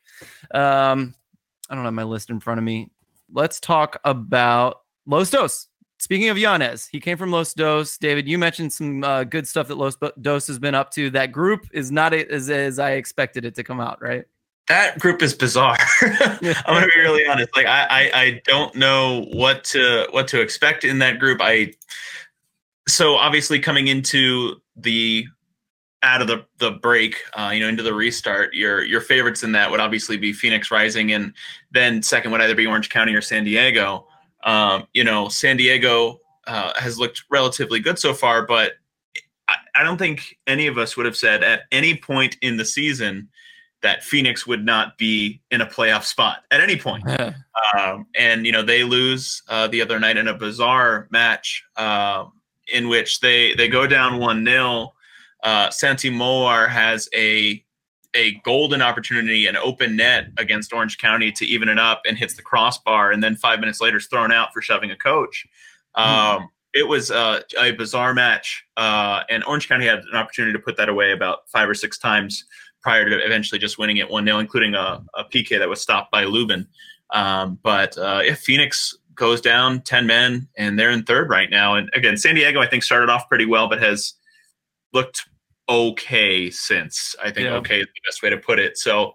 Um, 0.53 1.15
I 1.71 1.75
don't 1.77 1.85
have 1.85 1.95
my 1.95 2.05
list 2.05 2.29
in 2.29 2.39
front 2.39 2.59
of 2.59 2.65
me. 2.65 2.91
Let's 3.33 3.59
talk 3.59 3.99
about 4.05 4.83
Los 5.07 5.31
Dos. 5.31 5.69
Speaking 5.99 6.29
of 6.29 6.37
Llanez, 6.37 6.89
he 6.93 7.01
came 7.01 7.17
from 7.17 7.31
Los 7.31 7.55
Dos. 7.55 7.97
David, 7.97 8.29
you 8.29 8.37
mentioned 8.37 8.73
some 8.73 9.03
uh, 9.03 9.25
good 9.25 9.49
stuff 9.49 9.69
that 9.69 9.77
Los 9.79 9.97
Dos 10.21 10.47
has 10.47 10.59
been 10.59 10.75
up 10.75 10.91
to. 10.93 11.09
That 11.09 11.33
group 11.33 11.67
is 11.73 11.91
not 11.91 12.13
as, 12.13 12.51
as 12.51 12.79
I 12.79 12.93
expected 12.93 13.47
it 13.47 13.55
to 13.55 13.65
come 13.65 13.81
out, 13.81 14.03
right? 14.03 14.25
That 14.69 14.99
group 14.99 15.23
is 15.23 15.35
bizarre. 15.35 15.79
I'm 16.03 16.41
gonna 16.41 16.87
be 16.87 17.01
really 17.01 17.27
honest. 17.27 17.51
Like 17.57 17.67
I, 17.67 17.87
I, 17.91 18.11
I 18.15 18.43
don't 18.45 18.75
know 18.75 19.27
what 19.33 19.65
to 19.65 20.07
what 20.11 20.29
to 20.29 20.41
expect 20.41 20.85
in 20.85 20.99
that 21.01 21.19
group. 21.19 21.41
I 21.43 21.75
so 22.89 23.17
obviously 23.17 23.59
coming 23.59 23.89
into 23.89 24.61
the 24.77 25.27
out 26.03 26.23
of 26.23 26.29
the 26.29 26.45
the 26.59 26.73
break, 26.73 27.17
uh, 27.35 27.51
you 27.53 27.61
know, 27.61 27.69
into 27.69 27.83
the 27.83 27.95
restart, 27.95 28.55
your 28.55 28.85
your 28.85 29.01
favorites 29.01 29.43
in 29.43 29.53
that 29.53 29.71
would 29.71 29.81
obviously 29.81 30.17
be 30.17 30.33
Phoenix 30.33 30.71
Rising, 30.71 31.13
and 31.13 31.35
then 31.71 32.03
second 32.03 32.33
would 32.33 32.41
either 32.41 32.55
be 32.55 32.67
Orange 32.67 32.89
County 32.89 33.15
or 33.15 33.21
San 33.21 33.45
Diego. 33.45 34.07
Um, 34.45 34.87
you 34.95 35.05
know, 35.05 35.29
San 35.29 35.57
Diego 35.57 36.21
uh, 36.47 36.73
has 36.77 36.99
looked 36.99 37.25
relatively 37.31 37.81
good 37.81 37.99
so 37.99 38.15
far, 38.15 38.47
but 38.47 38.73
I, 39.49 39.57
I 39.77 39.83
don't 39.83 39.99
think 39.99 40.39
any 40.47 40.67
of 40.67 40.79
us 40.79 40.97
would 40.97 41.07
have 41.07 41.17
said 41.17 41.45
at 41.45 41.63
any 41.71 41.97
point 41.97 42.37
in 42.41 42.57
the 42.57 42.65
season 42.65 43.29
that 43.83 44.05
Phoenix 44.05 44.47
would 44.47 44.64
not 44.64 44.99
be 44.99 45.41
in 45.51 45.61
a 45.61 45.66
playoff 45.66 46.05
spot 46.05 46.45
at 46.51 46.61
any 46.61 46.76
point. 46.76 47.05
Um, 47.78 48.07
and 48.16 48.47
you 48.47 48.53
know 48.53 48.62
they 48.62 48.85
lose 48.85 49.43
uh, 49.49 49.68
the 49.68 49.83
other 49.83 50.01
night 50.01 50.16
in 50.16 50.28
a 50.28 50.35
bizarre 50.35 51.07
match 51.11 51.62
uh, 51.76 52.24
in 52.72 52.89
which 52.89 53.20
they 53.20 53.55
they 53.55 53.68
go 53.68 53.87
down 53.87 54.18
one 54.18 54.45
0 54.45 54.93
uh, 55.43 55.70
Santi 55.70 56.11
Moar 56.11 56.66
has 56.68 57.09
a 57.14 57.62
a 58.14 58.35
golden 58.45 58.83
opportunity, 58.83 59.47
an 59.47 59.57
open 59.57 59.95
net 59.95 60.28
against 60.37 60.72
Orange 60.72 60.99
County 60.99 61.31
to 61.33 61.45
even 61.47 61.68
it 61.68 61.78
up, 61.78 62.03
and 62.07 62.18
hits 62.18 62.35
the 62.35 62.43
crossbar, 62.43 63.12
and 63.12 63.22
then 63.22 63.37
five 63.37 63.61
minutes 63.61 63.81
later 63.81 63.99
is 63.99 64.07
thrown 64.07 64.33
out 64.33 64.53
for 64.53 64.61
shoving 64.61 64.91
a 64.91 64.97
coach. 64.97 65.47
Um, 65.95 66.05
It 66.72 66.87
was 66.87 67.11
uh, 67.11 67.41
a 67.59 67.72
bizarre 67.72 68.14
match, 68.14 68.64
uh, 68.76 69.22
and 69.28 69.45
Orange 69.45 69.68
County 69.68 69.87
had 69.87 69.99
an 69.99 70.16
opportunity 70.16 70.53
to 70.53 70.59
put 70.59 70.76
that 70.76 70.89
away 70.89 71.12
about 71.12 71.49
five 71.51 71.68
or 71.68 71.74
six 71.74 71.99
times 71.99 72.45
prior 72.83 73.09
to 73.09 73.24
eventually 73.24 73.59
just 73.59 73.78
winning 73.78 73.99
it 73.99 74.11
1 74.11 74.24
0, 74.24 74.39
including 74.39 74.74
a, 74.74 75.03
a 75.14 75.24
PK 75.24 75.59
that 75.59 75.68
was 75.68 75.81
stopped 75.81 76.11
by 76.11 76.24
Lubin. 76.24 76.66
Um, 77.11 77.59
but 77.62 77.97
uh, 77.99 78.20
if 78.24 78.39
Phoenix 78.41 78.97
goes 79.14 79.41
down 79.41 79.81
10 79.83 80.07
men 80.07 80.49
and 80.57 80.78
they're 80.78 80.91
in 80.91 81.03
third 81.03 81.28
right 81.28 81.51
now, 81.51 81.74
and 81.74 81.91
again, 81.95 82.16
San 82.16 82.35
Diego, 82.35 82.61
I 82.61 82.66
think, 82.66 82.83
started 82.83 83.11
off 83.11 83.28
pretty 83.28 83.47
well, 83.47 83.68
but 83.68 83.83
has 83.83 84.14
looked 84.93 85.26
okay 85.68 86.51
since. 86.51 87.14
I 87.22 87.31
think 87.31 87.47
Yeah. 87.47 87.57
okay 87.57 87.81
is 87.81 87.87
the 87.87 88.01
best 88.09 88.22
way 88.22 88.31
to 88.31 88.37
put 88.39 88.59
it. 88.59 88.78
So 88.78 89.12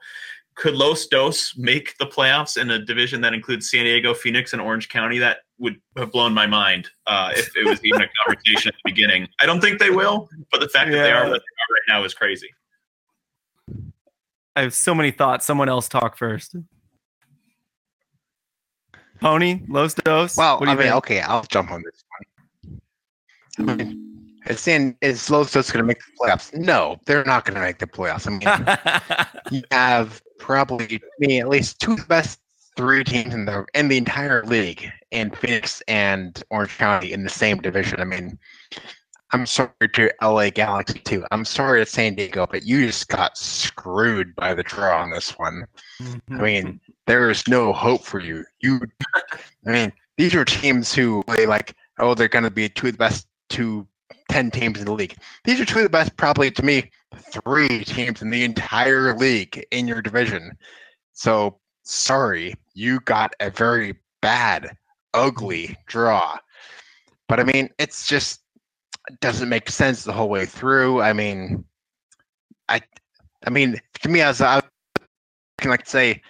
could 0.56 0.76
Los 0.76 1.06
Dos 1.08 1.54
make 1.58 1.98
the 1.98 2.06
playoffs 2.06 2.60
in 2.60 2.72
a 2.72 2.80
division 2.80 3.20
that 3.22 3.34
includes 3.34 3.70
San 3.70 3.84
Diego, 3.84 4.14
Phoenix, 4.14 4.54
and 4.54 4.62
Orange 4.62 4.88
County? 4.88 5.18
That 5.20 5.40
would 5.58 5.76
have 5.98 6.12
blown 6.12 6.34
my 6.34 6.48
mind 6.48 6.88
uh, 7.08 7.32
if 7.36 7.50
it 7.58 7.66
was 7.68 7.84
even 7.84 8.02
a 8.02 8.08
conversation 8.26 8.70
at 8.70 8.76
the 8.76 8.92
beginning. 8.92 9.28
I 9.42 9.46
don't 9.46 9.60
think 9.60 9.80
they 9.80 9.90
will, 9.90 10.30
but 10.52 10.62
the 10.62 10.70
fact 10.70 10.92
that 10.92 10.98
they 10.98 11.12
are 11.12 11.26
they 11.26 11.34
are 11.34 11.36
right 11.36 11.88
now 11.90 12.04
is 12.06 12.14
crazy. 12.14 12.50
I 14.56 14.62
have 14.62 14.74
so 14.74 14.96
many 14.96 15.12
thoughts. 15.12 15.46
Someone 15.46 15.70
else 15.70 15.90
talk 15.90 16.18
first. 16.18 16.56
Pony, 19.20 19.62
Los 19.68 19.94
Dos. 19.94 20.38
Well, 20.38 20.60
what 20.60 20.66
do 20.66 20.70
I 20.70 20.74
you 20.74 20.78
mean, 20.78 20.88
think? 20.88 20.98
okay, 20.98 21.22
I'll 21.22 21.44
jump 21.44 21.72
on 21.72 21.84
this 21.84 22.04
one. 23.58 23.70
I 23.70 23.76
mean, 23.76 24.06
is 24.48 24.60
San 24.60 24.96
is 25.02 25.30
Los 25.30 25.52
Dos 25.52 25.72
going 25.72 25.84
to 25.84 25.88
make 25.88 26.00
the 26.00 26.12
playoffs? 26.22 26.54
No, 26.54 26.98
they're 27.06 27.24
not 27.26 27.46
going 27.46 27.56
to 27.56 27.62
make 27.62 27.80
the 27.80 27.88
playoffs. 27.88 28.28
I 28.28 28.32
mean, 28.32 29.28
you 29.52 29.64
have 29.72 30.22
probably 30.40 31.02
me 31.20 31.40
at 31.40 31.50
least 31.50 31.80
two 31.80 31.94
of 31.94 32.00
the 32.00 32.06
best 32.06 32.40
three 32.76 33.04
teams 33.04 33.34
in 33.34 33.46
the 33.46 33.66
in 33.74 33.88
the 33.88 33.98
entire 33.98 34.44
league 34.44 34.90
in 35.12 35.32
Phoenix 35.32 35.82
and 35.88 36.44
Orange 36.50 36.78
County 36.78 37.14
in 37.14 37.24
the 37.24 37.30
same 37.30 37.62
division. 37.62 38.00
I 38.02 38.06
mean, 38.06 38.38
I'm 39.32 39.46
sorry 39.46 39.72
to 39.94 40.12
LA 40.22 40.50
Galaxy 40.50 41.00
too. 41.00 41.26
I'm 41.32 41.46
sorry 41.46 41.84
to 41.84 41.90
San 41.90 42.16
Diego, 42.16 42.48
but 42.50 42.64
you 42.64 42.86
just 42.86 43.08
got 43.08 43.38
screwed 43.38 44.36
by 44.36 44.54
the 44.54 44.64
draw 44.64 45.02
on 45.02 45.12
this 45.12 45.38
one. 45.38 45.66
I 46.00 46.04
mm-hmm. 46.04 46.42
mean, 46.42 46.80
there 47.08 47.30
is 47.30 47.48
no 47.48 47.74
hope 47.74 48.04
for 48.04 48.20
you. 48.20 48.46
You, 48.62 48.82
I 49.66 49.72
mean, 49.72 49.94
these 50.18 50.36
are 50.36 50.46
teams 50.46 50.94
who 50.94 51.24
play 51.24 51.46
like, 51.48 51.76
oh, 52.00 52.14
they're 52.14 52.28
going 52.28 52.44
to 52.44 52.52
be 52.52 52.70
two 52.70 52.88
of 52.88 52.94
the 52.94 52.98
best 52.98 53.28
two, 53.50 53.88
10 54.30 54.52
teams 54.52 54.80
in 54.80 54.86
the 54.86 54.94
league. 54.94 55.16
These 55.44 55.60
are 55.60 55.66
two 55.66 55.80
of 55.80 55.84
the 55.84 55.90
best, 55.90 56.16
probably 56.18 56.52
to 56.52 56.64
me, 56.64 56.92
three 57.18 57.84
teams 57.84 58.22
in 58.22 58.30
the 58.30 58.44
entire 58.44 59.16
league 59.18 59.66
in 59.72 59.88
your 59.88 60.02
division. 60.02 60.58
So 61.14 61.60
sorry, 61.84 62.54
you 62.74 63.00
got 63.02 63.34
a 63.40 63.50
very 63.50 63.96
bad, 64.22 64.78
ugly 65.14 65.76
draw. 65.88 66.38
But 67.28 67.40
I 67.40 67.44
mean, 67.44 67.70
it's 67.80 68.08
just 68.08 68.42
doesn't 69.20 69.50
make 69.50 69.70
sense 69.70 70.04
the 70.04 70.14
whole 70.14 70.30
way 70.30 70.46
through. 70.46 71.02
I 71.02 71.14
mean, 71.14 71.64
I, 72.70 72.82
I 73.46 73.50
mean, 73.50 73.80
to 74.02 74.10
me, 74.10 74.22
as 74.22 74.42
I 74.42 74.62
can 75.60 75.72
like 75.72 75.88
say, 75.88 76.22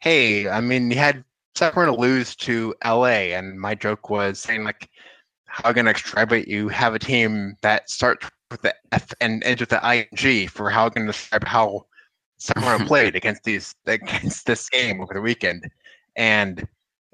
hey, 0.00 0.48
I 0.48 0.60
mean, 0.60 0.90
you 0.90 0.98
had 0.98 1.24
Sacramento 1.54 2.00
lose 2.00 2.36
to 2.36 2.74
LA, 2.84 3.32
and 3.34 3.58
my 3.58 3.74
joke 3.74 4.10
was 4.10 4.38
saying 4.38 4.64
like, 4.64 4.88
how 5.46 5.72
can 5.72 5.88
I 5.88 5.92
describe 5.92 6.32
it? 6.32 6.48
You 6.48 6.68
have 6.68 6.94
a 6.94 6.98
team 6.98 7.56
that 7.62 7.88
starts 7.88 8.28
with 8.50 8.62
the 8.62 8.74
F 8.92 9.12
and 9.20 9.42
ends 9.44 9.60
with 9.60 9.70
the 9.70 10.06
ing 10.22 10.48
for 10.48 10.70
how 10.70 10.88
can 10.88 11.04
I 11.04 11.06
describe 11.06 11.44
how 11.44 11.86
Sacramento 12.38 12.84
played 12.88 13.16
against 13.16 13.44
these 13.44 13.74
against 13.86 14.46
this 14.46 14.68
game 14.68 15.00
over 15.00 15.14
the 15.14 15.20
weekend, 15.20 15.68
and 16.16 16.66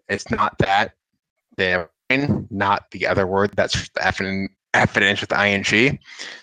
it's 0.08 0.30
not 0.30 0.58
that 0.58 0.94
they're 1.56 1.90
not 2.50 2.90
the 2.90 3.06
other 3.06 3.26
word 3.26 3.52
that's 3.56 3.88
the 3.90 4.06
F 4.06 4.20
and 4.20 4.50
F 4.74 4.96
and 4.96 5.04
ends 5.04 5.20
with 5.20 5.32
ing. 5.32 5.98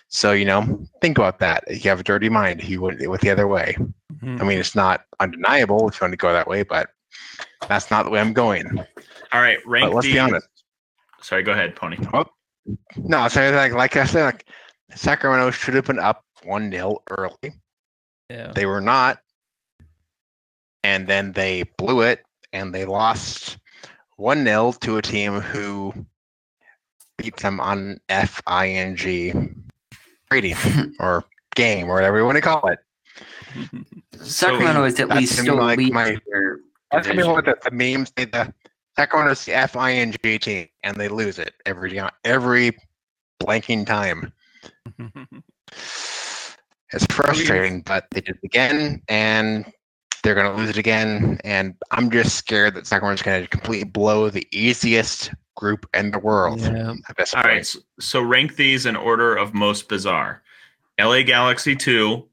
So 0.07 0.31
you 0.31 0.45
know, 0.45 0.85
think 1.01 1.17
about 1.17 1.39
that. 1.39 1.63
If 1.67 1.83
you 1.83 1.89
have 1.89 1.99
a 1.99 2.03
dirty 2.03 2.29
mind, 2.29 2.63
you 2.63 2.81
wouldn't 2.81 3.01
do 3.01 3.13
it 3.13 3.21
the 3.21 3.29
other 3.29 3.47
way. 3.47 3.75
Mm-hmm. 4.13 4.37
I 4.41 4.43
mean, 4.45 4.59
it's 4.59 4.75
not 4.75 5.01
undeniable 5.19 5.87
if 5.87 5.95
you 5.95 6.05
want 6.05 6.13
to 6.13 6.17
go 6.17 6.33
that 6.33 6.47
way, 6.47 6.63
but 6.63 6.89
that's 7.67 7.91
not 7.91 8.03
the 8.03 8.09
way 8.11 8.19
I'm 8.19 8.33
going. 8.33 8.79
All 9.31 9.41
right, 9.41 9.57
rank 9.65 9.87
But 9.87 9.95
let's 9.95 10.07
the, 10.07 10.13
be 10.13 10.19
honest. 10.19 10.47
Sorry, 11.21 11.43
go 11.43 11.51
ahead, 11.51 11.75
Pony. 11.75 11.97
Oh, 12.13 12.25
No, 12.97 13.27
so 13.27 13.51
like 13.51 13.73
like 13.73 13.95
I 13.95 14.05
said, 14.05 14.23
like 14.25 14.45
Sacramento 14.95 15.51
should 15.51 15.75
have 15.75 15.85
been 15.85 15.99
up 15.99 16.23
one 16.43 16.71
0 16.71 16.97
early. 17.11 17.53
yeah. 18.29 18.51
They 18.55 18.65
were 18.65 18.81
not, 18.81 19.19
and 20.83 21.05
then 21.07 21.33
they 21.33 21.63
blew 21.77 22.01
it, 22.01 22.23
and 22.53 22.73
they 22.73 22.85
lost 22.85 23.57
one 24.17 24.43
0 24.43 24.73
to 24.81 24.97
a 24.97 25.01
team 25.01 25.39
who 25.39 25.93
beat 27.21 27.37
them 27.37 27.59
on 27.59 27.99
F 28.09 28.41
I 28.47 28.69
N 28.69 28.95
G 28.95 29.33
rating 30.31 30.55
or 30.99 31.23
game 31.55 31.89
or 31.89 31.95
whatever 31.95 32.17
you 32.17 32.25
want 32.25 32.37
to 32.37 32.41
call 32.41 32.67
it. 32.69 32.79
Sacramento 34.21 34.83
is 34.85 34.99
at 34.99 35.09
least 35.09 35.37
still 35.37 35.55
like 35.55 35.79
my- 35.79 36.17
That's 36.91 37.07
be 37.07 37.23
what 37.23 37.45
the, 37.45 37.57
the 37.63 37.71
memes 37.71 38.11
say 38.17 38.25
the 38.25 38.53
Sacramento 38.95 39.31
is 39.31 39.45
the 39.45 39.53
F 39.53 39.75
I 39.75 39.93
N 39.93 40.13
G 40.23 40.39
team, 40.39 40.67
and 40.83 40.97
they 40.97 41.07
lose 41.07 41.39
it 41.39 41.53
every 41.65 41.99
every 42.25 42.77
blanking 43.41 43.85
time. 43.85 44.33
It's 46.91 47.05
frustrating, 47.13 47.81
but 47.81 48.07
they 48.11 48.21
did 48.21 48.35
it 48.37 48.43
again, 48.43 49.01
and 49.09 49.71
they're 50.23 50.33
going 50.33 50.51
to 50.51 50.57
lose 50.57 50.69
it 50.69 50.77
again. 50.77 51.39
And 51.43 51.75
I'm 51.91 52.09
just 52.09 52.35
scared 52.35 52.73
that 52.75 52.87
Sacramento's 52.87 53.21
going 53.21 53.43
to 53.43 53.47
completely 53.47 53.85
blow 53.85 54.29
the 54.29 54.47
easiest 54.51 55.31
group 55.59 55.85
in 55.93 56.09
the 56.11 56.19
world. 56.19 56.61
Yeah. 56.61 56.93
At 57.09 57.17
this 57.17 57.33
All 57.33 57.43
point. 57.43 57.53
right. 57.53 57.65
So, 57.65 57.79
so 57.99 58.21
rank 58.21 58.55
these 58.55 58.85
in 58.85 58.95
order 58.95 59.35
of 59.35 59.53
most 59.53 59.89
bizarre. 59.89 60.41
LA 60.99 61.21
Galaxy 61.21 61.75
2 61.75 62.25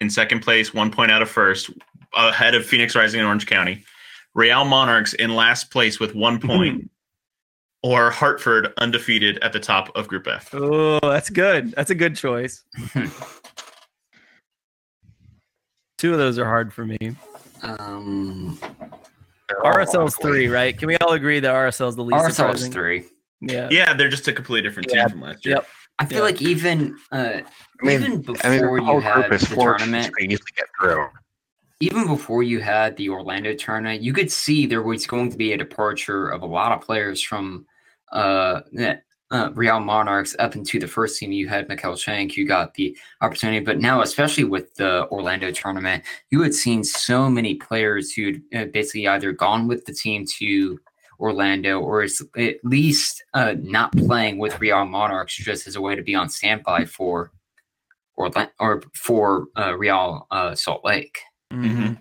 in 0.00 0.08
second 0.08 0.40
place, 0.40 0.72
one 0.72 0.90
point 0.90 1.10
out 1.10 1.20
of 1.20 1.28
first, 1.28 1.68
ahead 2.16 2.54
of 2.54 2.64
Phoenix 2.64 2.94
Rising 2.94 3.18
and 3.20 3.26
Orange 3.26 3.46
County. 3.46 3.84
Real 4.34 4.64
Monarchs 4.64 5.12
in 5.14 5.34
last 5.34 5.72
place 5.72 5.98
with 5.98 6.14
one 6.14 6.38
point, 6.48 6.88
or 7.82 8.10
Hartford 8.10 8.72
undefeated 8.78 9.38
at 9.42 9.52
the 9.52 9.60
top 9.60 9.90
of 9.96 10.06
Group 10.06 10.28
F. 10.28 10.54
Oh, 10.54 11.00
that's 11.02 11.28
good. 11.28 11.72
That's 11.72 11.90
a 11.90 11.94
good 11.96 12.14
choice. 12.14 12.62
Two 15.98 16.12
of 16.12 16.18
those 16.18 16.38
are 16.38 16.44
hard 16.46 16.72
for 16.72 16.86
me. 16.86 17.16
Um, 17.62 18.58
They're 18.60 18.79
all 18.79 18.79
RSL's 19.64 20.16
three, 20.16 20.48
right? 20.48 20.76
Can 20.78 20.88
we 20.88 20.96
all 20.98 21.12
agree 21.12 21.40
that 21.40 21.52
RSL's 21.54 21.96
the 21.96 22.04
least 22.04 22.24
RSL's 22.24 22.36
surprising? 22.36 22.72
three. 22.72 23.04
Yeah. 23.40 23.68
Yeah, 23.70 23.94
they're 23.94 24.08
just 24.08 24.28
a 24.28 24.32
completely 24.32 24.68
different 24.68 24.88
team 24.88 24.98
Yeah. 24.98 25.08
from 25.08 25.20
last 25.22 25.44
year. 25.46 25.56
Yep. 25.56 25.66
I 25.98 26.04
feel 26.06 26.18
Yeah. 26.18 26.24
like 26.24 26.42
even 26.42 26.96
uh, 27.12 27.16
I 27.16 27.42
mean, 27.86 28.02
even 28.02 28.22
before 28.22 28.46
I 28.46 28.50
mean, 28.50 28.60
the 28.66 28.72
you 28.74 28.84
whole 28.84 29.00
had 29.00 29.14
group 29.28 29.32
is 29.32 29.40
the 29.48 29.54
four 29.54 29.76
teams 29.76 29.90
tournament, 29.90 30.14
we 30.18 30.26
easily 30.26 30.46
get 30.56 30.66
through. 30.80 31.06
even 31.80 32.06
before 32.06 32.42
you 32.42 32.60
had 32.60 32.96
the 32.96 33.08
Orlando 33.08 33.54
tournament, 33.54 34.02
you 34.02 34.12
could 34.12 34.30
see 34.30 34.66
there 34.66 34.82
was 34.82 35.06
going 35.06 35.30
to 35.30 35.36
be 35.38 35.52
a 35.52 35.56
departure 35.56 36.28
of 36.28 36.42
a 36.42 36.46
lot 36.46 36.72
of 36.72 36.80
players 36.82 37.22
from 37.22 37.66
uh, 38.12 38.60
that, 38.72 39.02
uh, 39.30 39.50
Real 39.54 39.80
Monarchs 39.80 40.34
up 40.38 40.56
into 40.56 40.80
the 40.80 40.88
first 40.88 41.18
team. 41.18 41.32
You 41.32 41.48
had 41.48 41.68
Maikel 41.68 41.96
Chang, 41.98 42.30
you 42.30 42.46
got 42.46 42.74
the 42.74 42.96
opportunity, 43.20 43.64
but 43.64 43.78
now, 43.78 44.02
especially 44.02 44.44
with 44.44 44.74
the 44.74 45.08
Orlando 45.08 45.50
tournament, 45.50 46.02
you 46.30 46.42
had 46.42 46.54
seen 46.54 46.82
so 46.82 47.30
many 47.30 47.54
players 47.54 48.12
who'd 48.12 48.42
uh, 48.54 48.64
basically 48.66 49.06
either 49.06 49.32
gone 49.32 49.68
with 49.68 49.84
the 49.84 49.92
team 49.92 50.24
to 50.38 50.80
Orlando 51.20 51.80
or 51.80 52.02
is 52.02 52.22
at 52.36 52.56
least 52.64 53.22
uh, 53.34 53.54
not 53.60 53.92
playing 53.92 54.38
with 54.38 54.58
Real 54.60 54.84
Monarchs 54.84 55.36
just 55.36 55.66
as 55.66 55.76
a 55.76 55.80
way 55.80 55.94
to 55.94 56.02
be 56.02 56.14
on 56.14 56.28
standby 56.28 56.86
for 56.86 57.30
Orlando 58.16 58.50
or 58.58 58.82
for 58.94 59.46
uh, 59.56 59.76
Real 59.76 60.26
uh, 60.30 60.54
Salt 60.54 60.84
Lake. 60.84 61.20
Mhm. 61.52 61.98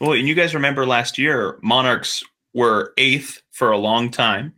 Well, 0.00 0.12
and 0.12 0.26
you 0.26 0.34
guys 0.34 0.54
remember 0.54 0.84
last 0.86 1.16
year, 1.16 1.58
Monarchs 1.62 2.24
were 2.54 2.92
eighth 2.96 3.40
for 3.52 3.70
a 3.70 3.78
long 3.78 4.10
time. 4.10 4.54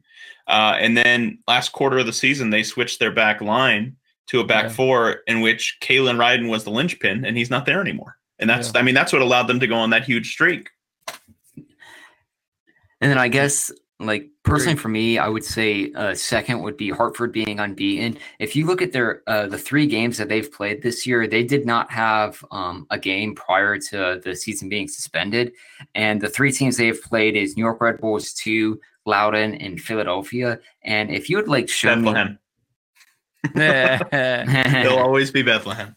Uh, 0.52 0.76
and 0.78 0.96
then 0.96 1.38
last 1.48 1.72
quarter 1.72 1.98
of 1.98 2.04
the 2.04 2.12
season, 2.12 2.50
they 2.50 2.62
switched 2.62 3.00
their 3.00 3.10
back 3.10 3.40
line 3.40 3.96
to 4.26 4.38
a 4.40 4.44
back 4.44 4.64
Yeah. 4.64 4.70
four 4.70 5.16
in 5.26 5.40
which 5.40 5.78
Kalen 5.80 6.18
Ryden 6.18 6.50
was 6.50 6.64
the 6.64 6.70
linchpin, 6.70 7.24
and 7.24 7.38
he's 7.38 7.50
not 7.50 7.64
there 7.64 7.80
anymore. 7.80 8.18
And 8.38 8.50
that's, 8.50 8.70
I 8.74 8.82
mean, 8.82 8.94
that's 8.94 9.12
what 9.14 9.22
allowed 9.22 9.46
them 9.46 9.60
to 9.60 9.66
go 9.66 9.76
on 9.76 9.90
that 9.90 10.04
huge 10.04 10.30
streak. 10.30 10.68
And 11.56 13.10
then 13.10 13.18
I 13.18 13.28
guess, 13.28 13.72
like 13.98 14.28
personally 14.42 14.76
for 14.76 14.88
me, 14.88 15.16
I 15.16 15.28
would 15.28 15.44
say 15.44 15.90
uh, 15.92 16.14
second 16.14 16.60
would 16.62 16.76
be 16.76 16.90
Hartford 16.90 17.32
being 17.32 17.58
unbeaten. 17.58 18.18
If 18.38 18.54
you 18.54 18.66
look 18.66 18.82
at 18.82 18.92
their 18.92 19.22
uh, 19.26 19.46
the 19.46 19.58
three 19.58 19.86
games 19.86 20.18
that 20.18 20.28
they've 20.28 20.52
played 20.52 20.82
this 20.82 21.06
year, 21.06 21.26
they 21.26 21.44
did 21.44 21.64
not 21.64 21.90
have 21.90 22.44
um, 22.50 22.86
a 22.90 22.98
game 22.98 23.34
prior 23.34 23.78
to 23.78 24.20
the 24.22 24.36
season 24.36 24.68
being 24.68 24.88
suspended. 24.88 25.52
And 25.94 26.20
the 26.20 26.28
three 26.28 26.52
teams 26.52 26.76
they've 26.76 27.00
played 27.00 27.36
is 27.36 27.56
New 27.56 27.64
York 27.64 27.80
Red 27.80 28.00
Bulls, 28.00 28.32
two, 28.32 28.80
Loudoun, 29.06 29.54
and 29.54 29.80
Philadelphia. 29.80 30.58
And 30.84 31.10
if 31.10 31.28
you 31.30 31.36
would 31.36 31.48
like 31.48 31.68
show 31.68 31.96
me, 31.96 32.04
Bethlehem. 32.12 32.38
They'll 34.84 34.98
always 34.98 35.30
be 35.30 35.42
Bethlehem. 35.42 35.94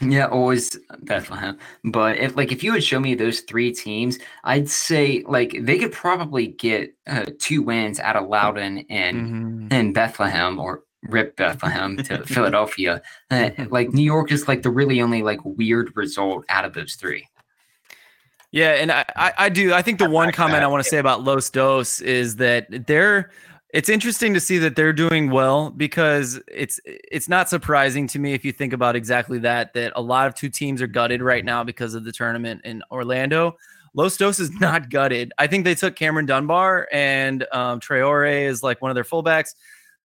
Yeah, 0.00 0.26
always 0.26 0.76
Bethlehem. 1.02 1.58
But 1.84 2.18
if 2.18 2.36
like 2.36 2.52
if 2.52 2.62
you 2.62 2.72
would 2.72 2.84
show 2.84 3.00
me 3.00 3.14
those 3.14 3.40
three 3.40 3.72
teams, 3.72 4.18
I'd 4.44 4.68
say 4.68 5.22
like 5.26 5.56
they 5.60 5.78
could 5.78 5.92
probably 5.92 6.48
get 6.48 6.94
uh, 7.06 7.26
two 7.38 7.62
wins 7.62 7.98
out 8.00 8.16
of 8.16 8.28
Loudoun 8.28 8.84
and 8.90 9.16
Mhm. 9.16 9.72
and 9.72 9.94
Bethlehem 9.94 10.58
or 10.58 10.82
rip 11.04 11.36
Bethlehem 11.36 11.96
to 11.98 12.24
Philadelphia. 12.26 13.00
Uh, 13.30 13.50
like 13.70 13.90
New 13.90 14.02
York 14.02 14.32
is 14.32 14.48
like 14.48 14.62
the 14.62 14.70
really 14.70 15.00
only 15.00 15.22
like 15.22 15.40
weird 15.44 15.92
result 15.96 16.44
out 16.48 16.64
of 16.64 16.74
those 16.74 16.94
three. 16.94 17.26
Yeah, 18.52 18.72
and 18.72 18.92
I, 18.92 19.04
I, 19.16 19.48
do. 19.48 19.74
I 19.74 19.82
think 19.82 19.98
the 19.98 20.08
one 20.08 20.32
comment 20.32 20.62
I 20.62 20.66
want 20.66 20.82
to 20.82 20.88
say 20.88 20.98
about 20.98 21.24
Los 21.24 21.50
Dos 21.50 22.00
is 22.00 22.36
that 22.36 22.86
they're. 22.86 23.30
It's 23.74 23.88
interesting 23.88 24.32
to 24.32 24.40
see 24.40 24.58
that 24.58 24.76
they're 24.76 24.92
doing 24.92 25.30
well 25.30 25.70
because 25.70 26.40
it's 26.48 26.80
it's 26.84 27.28
not 27.28 27.50
surprising 27.50 28.06
to 28.08 28.18
me 28.18 28.32
if 28.32 28.44
you 28.44 28.52
think 28.52 28.72
about 28.72 28.96
exactly 28.96 29.38
that 29.40 29.74
that 29.74 29.92
a 29.96 30.00
lot 30.00 30.26
of 30.26 30.34
two 30.34 30.48
teams 30.48 30.80
are 30.80 30.86
gutted 30.86 31.20
right 31.20 31.44
now 31.44 31.64
because 31.64 31.94
of 31.94 32.04
the 32.04 32.12
tournament 32.12 32.62
in 32.64 32.82
Orlando. 32.90 33.56
Los 33.92 34.16
Dos 34.16 34.38
is 34.38 34.50
not 34.60 34.88
gutted. 34.90 35.32
I 35.38 35.46
think 35.46 35.64
they 35.64 35.74
took 35.74 35.96
Cameron 35.96 36.26
Dunbar 36.26 36.86
and 36.92 37.46
um, 37.52 37.80
Traore 37.80 38.46
is 38.46 38.62
like 38.62 38.80
one 38.80 38.90
of 38.90 38.94
their 38.94 39.04
fullbacks. 39.04 39.54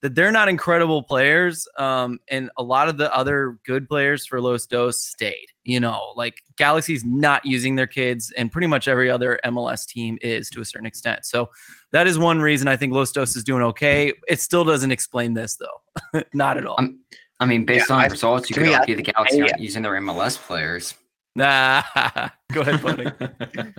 That 0.01 0.13
they're 0.13 0.31
not 0.31 0.47
incredible 0.47 1.01
players, 1.01 1.67
um, 1.79 2.19
and 2.29 2.51
a 2.55 2.61
lot 2.61 2.87
of 2.87 2.97
the 2.97 3.13
other 3.13 3.57
good 3.65 3.89
players 3.89 4.27
for 4.27 4.39
Los 4.39 4.67
Dos 4.67 5.01
stayed. 5.01 5.47
You 5.67 5.81
know, 5.81 6.13
like 6.15 6.41
Galaxy's 6.55 7.03
not 7.03 7.45
using 7.45 7.75
their 7.75 7.87
kids, 7.87 8.31
and 8.37 8.49
pretty 8.49 8.67
much 8.67 8.87
every 8.87 9.11
other 9.11 9.37
MLS 9.45 9.85
team 9.85 10.17
is 10.21 10.49
to 10.51 10.61
a 10.61 10.65
certain 10.65 10.87
extent. 10.87 11.25
So 11.25 11.49
that 11.91 12.07
is 12.07 12.17
one 12.17 12.39
reason 12.39 12.69
I 12.69 12.77
think 12.77 12.93
Los 12.93 13.11
Dos 13.11 13.35
is 13.35 13.43
doing 13.43 13.61
okay. 13.63 14.13
It 14.29 14.39
still 14.39 14.63
doesn't 14.63 14.91
explain 14.91 15.33
this 15.33 15.57
though, 15.57 16.21
not 16.33 16.55
at 16.57 16.65
all. 16.65 16.77
Um, 16.79 16.99
I 17.41 17.45
mean, 17.45 17.65
based 17.65 17.89
Yeah, 17.89 17.97
on 17.97 18.01
I- 18.03 18.07
results, 18.07 18.49
you 18.49 18.53
to 18.53 18.61
could 18.61 18.67
me, 18.69 18.75
argue 18.75 18.95
the 18.95 19.01
Galaxy 19.03 19.41
aren't 19.41 19.59
using 19.59 19.83
their 19.83 19.91
MLS 19.99 20.37
players. 20.37 20.93
Nah, 21.35 21.83
go 22.53 22.61
ahead, 22.61 22.81
buddy. 22.81 23.05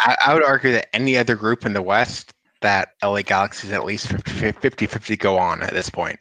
I, 0.00 0.16
I 0.26 0.34
would 0.34 0.44
argue 0.44 0.70
that 0.72 0.94
any 0.94 1.16
other 1.16 1.34
group 1.34 1.64
in 1.66 1.72
the 1.72 1.82
West 1.82 2.30
that 2.60 2.90
LA 3.02 3.22
Galaxy 3.22 3.68
is 3.68 3.72
at 3.72 3.84
least 3.84 4.08
50 4.08 4.86
50 4.86 5.16
go 5.16 5.38
on 5.38 5.62
at 5.62 5.72
this 5.72 5.88
point. 5.90 6.18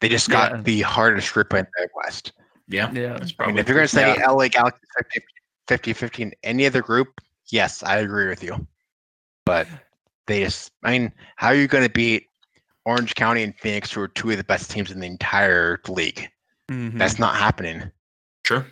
They 0.00 0.08
just 0.08 0.28
got 0.28 0.50
Yeah. 0.52 0.60
the 0.62 0.80
hardest 0.82 1.32
group 1.32 1.54
in 1.54 1.66
the 1.78 1.88
West. 2.04 2.32
Yeah, 2.68 2.90
Yeah. 2.92 3.08
that's 3.14 3.20
I 3.20 3.24
mean, 3.24 3.34
probably. 3.36 3.60
if 3.60 3.68
you're 3.68 3.76
going 3.76 3.88
to 3.88 3.94
say 3.94 4.14
Yeah. 4.16 4.30
LA 4.30 4.48
Galaxy 4.48 4.80
50 5.68 5.92
50 5.92 6.22
in 6.22 6.32
any 6.42 6.66
other 6.66 6.82
group, 6.82 7.20
yes, 7.48 7.82
I 7.82 7.98
agree 7.98 8.28
with 8.28 8.42
you. 8.42 8.66
But 9.44 9.66
they 10.26 10.42
just, 10.44 10.72
I 10.82 10.92
mean, 10.98 11.12
how 11.36 11.48
are 11.48 11.54
you 11.54 11.68
going 11.68 11.84
to 11.84 11.90
beat 11.90 12.28
Orange 12.86 13.14
County 13.14 13.42
and 13.42 13.54
Phoenix, 13.58 13.92
who 13.92 14.00
are 14.02 14.08
two 14.08 14.30
of 14.30 14.36
the 14.38 14.44
best 14.44 14.70
teams 14.70 14.90
in 14.90 15.00
the 15.00 15.06
entire 15.06 15.80
league? 15.88 16.28
Mhm. 16.70 16.98
That's 16.98 17.18
not 17.18 17.36
happening. 17.36 17.90
Sure. 18.46 18.66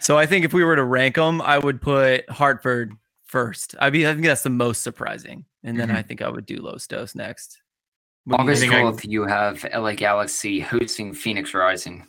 So 0.00 0.16
I 0.18 0.26
think 0.26 0.44
if 0.44 0.52
we 0.54 0.64
were 0.64 0.76
to 0.76 0.84
rank 0.84 1.16
them, 1.16 1.42
I 1.42 1.58
would 1.58 1.80
put 1.82 2.28
Hartford 2.30 2.94
first. 3.26 3.74
I 3.78 3.90
mean, 3.90 4.06
I 4.06 4.12
think 4.14 4.24
that's 4.26 4.42
the 4.42 4.50
most 4.50 4.82
surprising, 4.82 5.44
and 5.62 5.78
then 5.78 5.88
Mhm. 5.88 5.96
I 5.96 6.02
think 6.02 6.22
I 6.22 6.28
would 6.28 6.46
do 6.46 6.56
Los 6.56 6.86
Dos 6.86 7.14
next. 7.14 7.60
What 8.24 8.38
do 8.38 8.42
you 8.42 8.48
August 8.48 8.62
think 8.62 8.72
I- 8.74 8.80
12th, 8.82 9.04
you 9.04 9.22
have 9.26 9.64
LA 9.72 9.94
Galaxy 9.94 10.60
hosting 10.60 11.12
Phoenix 11.14 11.52
Rising. 11.54 12.06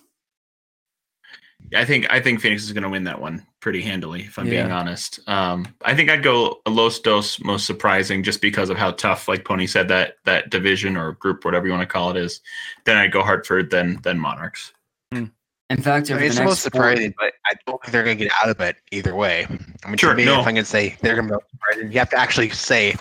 I 1.75 1.85
think 1.85 2.07
I 2.11 2.19
think 2.19 2.41
Phoenix 2.41 2.63
is 2.63 2.73
going 2.73 2.83
to 2.83 2.89
win 2.89 3.03
that 3.05 3.21
one 3.21 3.45
pretty 3.61 3.81
handily, 3.81 4.21
if 4.21 4.37
I'm 4.37 4.49
being 4.49 4.71
honest. 4.71 5.19
Um, 5.27 5.67
I 5.83 5.95
think 5.95 6.09
I'd 6.09 6.23
go 6.23 6.59
Los 6.67 6.99
Dos 6.99 7.39
most 7.43 7.65
surprising, 7.65 8.23
just 8.23 8.41
because 8.41 8.69
of 8.69 8.77
how 8.77 8.91
tough, 8.91 9.27
like 9.27 9.45
Pony 9.45 9.67
said, 9.67 9.87
that 9.87 10.15
that 10.25 10.49
division 10.49 10.97
or 10.97 11.13
group, 11.13 11.45
whatever 11.45 11.65
you 11.67 11.71
want 11.73 11.83
to 11.83 11.91
call 11.91 12.11
it, 12.11 12.17
is. 12.17 12.41
Then 12.85 12.97
I'd 12.97 13.11
go 13.11 13.23
Hartford, 13.23 13.69
then 13.71 13.99
then 14.03 14.19
Monarchs. 14.19 14.73
In 15.11 15.81
fact, 15.81 16.11
I 16.11 16.15
mean, 16.15 16.23
it's 16.23 16.35
the 16.35 16.39
the 16.41 16.45
next 16.45 16.49
most 16.49 16.61
four- 16.63 16.71
surprising, 16.71 17.13
but 17.17 17.31
I 17.45 17.53
don't 17.65 17.81
think 17.81 17.93
they're 17.93 18.03
going 18.03 18.17
to 18.17 18.23
get 18.25 18.33
out 18.43 18.49
of 18.49 18.59
it 18.59 18.75
either 18.91 19.15
way. 19.15 19.47
I 19.85 19.87
mean, 19.87 19.97
Sure, 19.97 20.09
to 20.11 20.17
me, 20.17 20.25
no. 20.25 20.41
if 20.41 20.47
I 20.47 20.51
can 20.51 20.65
say 20.65 20.97
they're 21.01 21.15
going 21.15 21.29
to 21.29 21.37
be 21.37 21.43
surprising, 21.51 21.91
you 21.93 21.99
have 21.99 22.09
to 22.09 22.17
actually 22.19 22.49
say, 22.49 22.93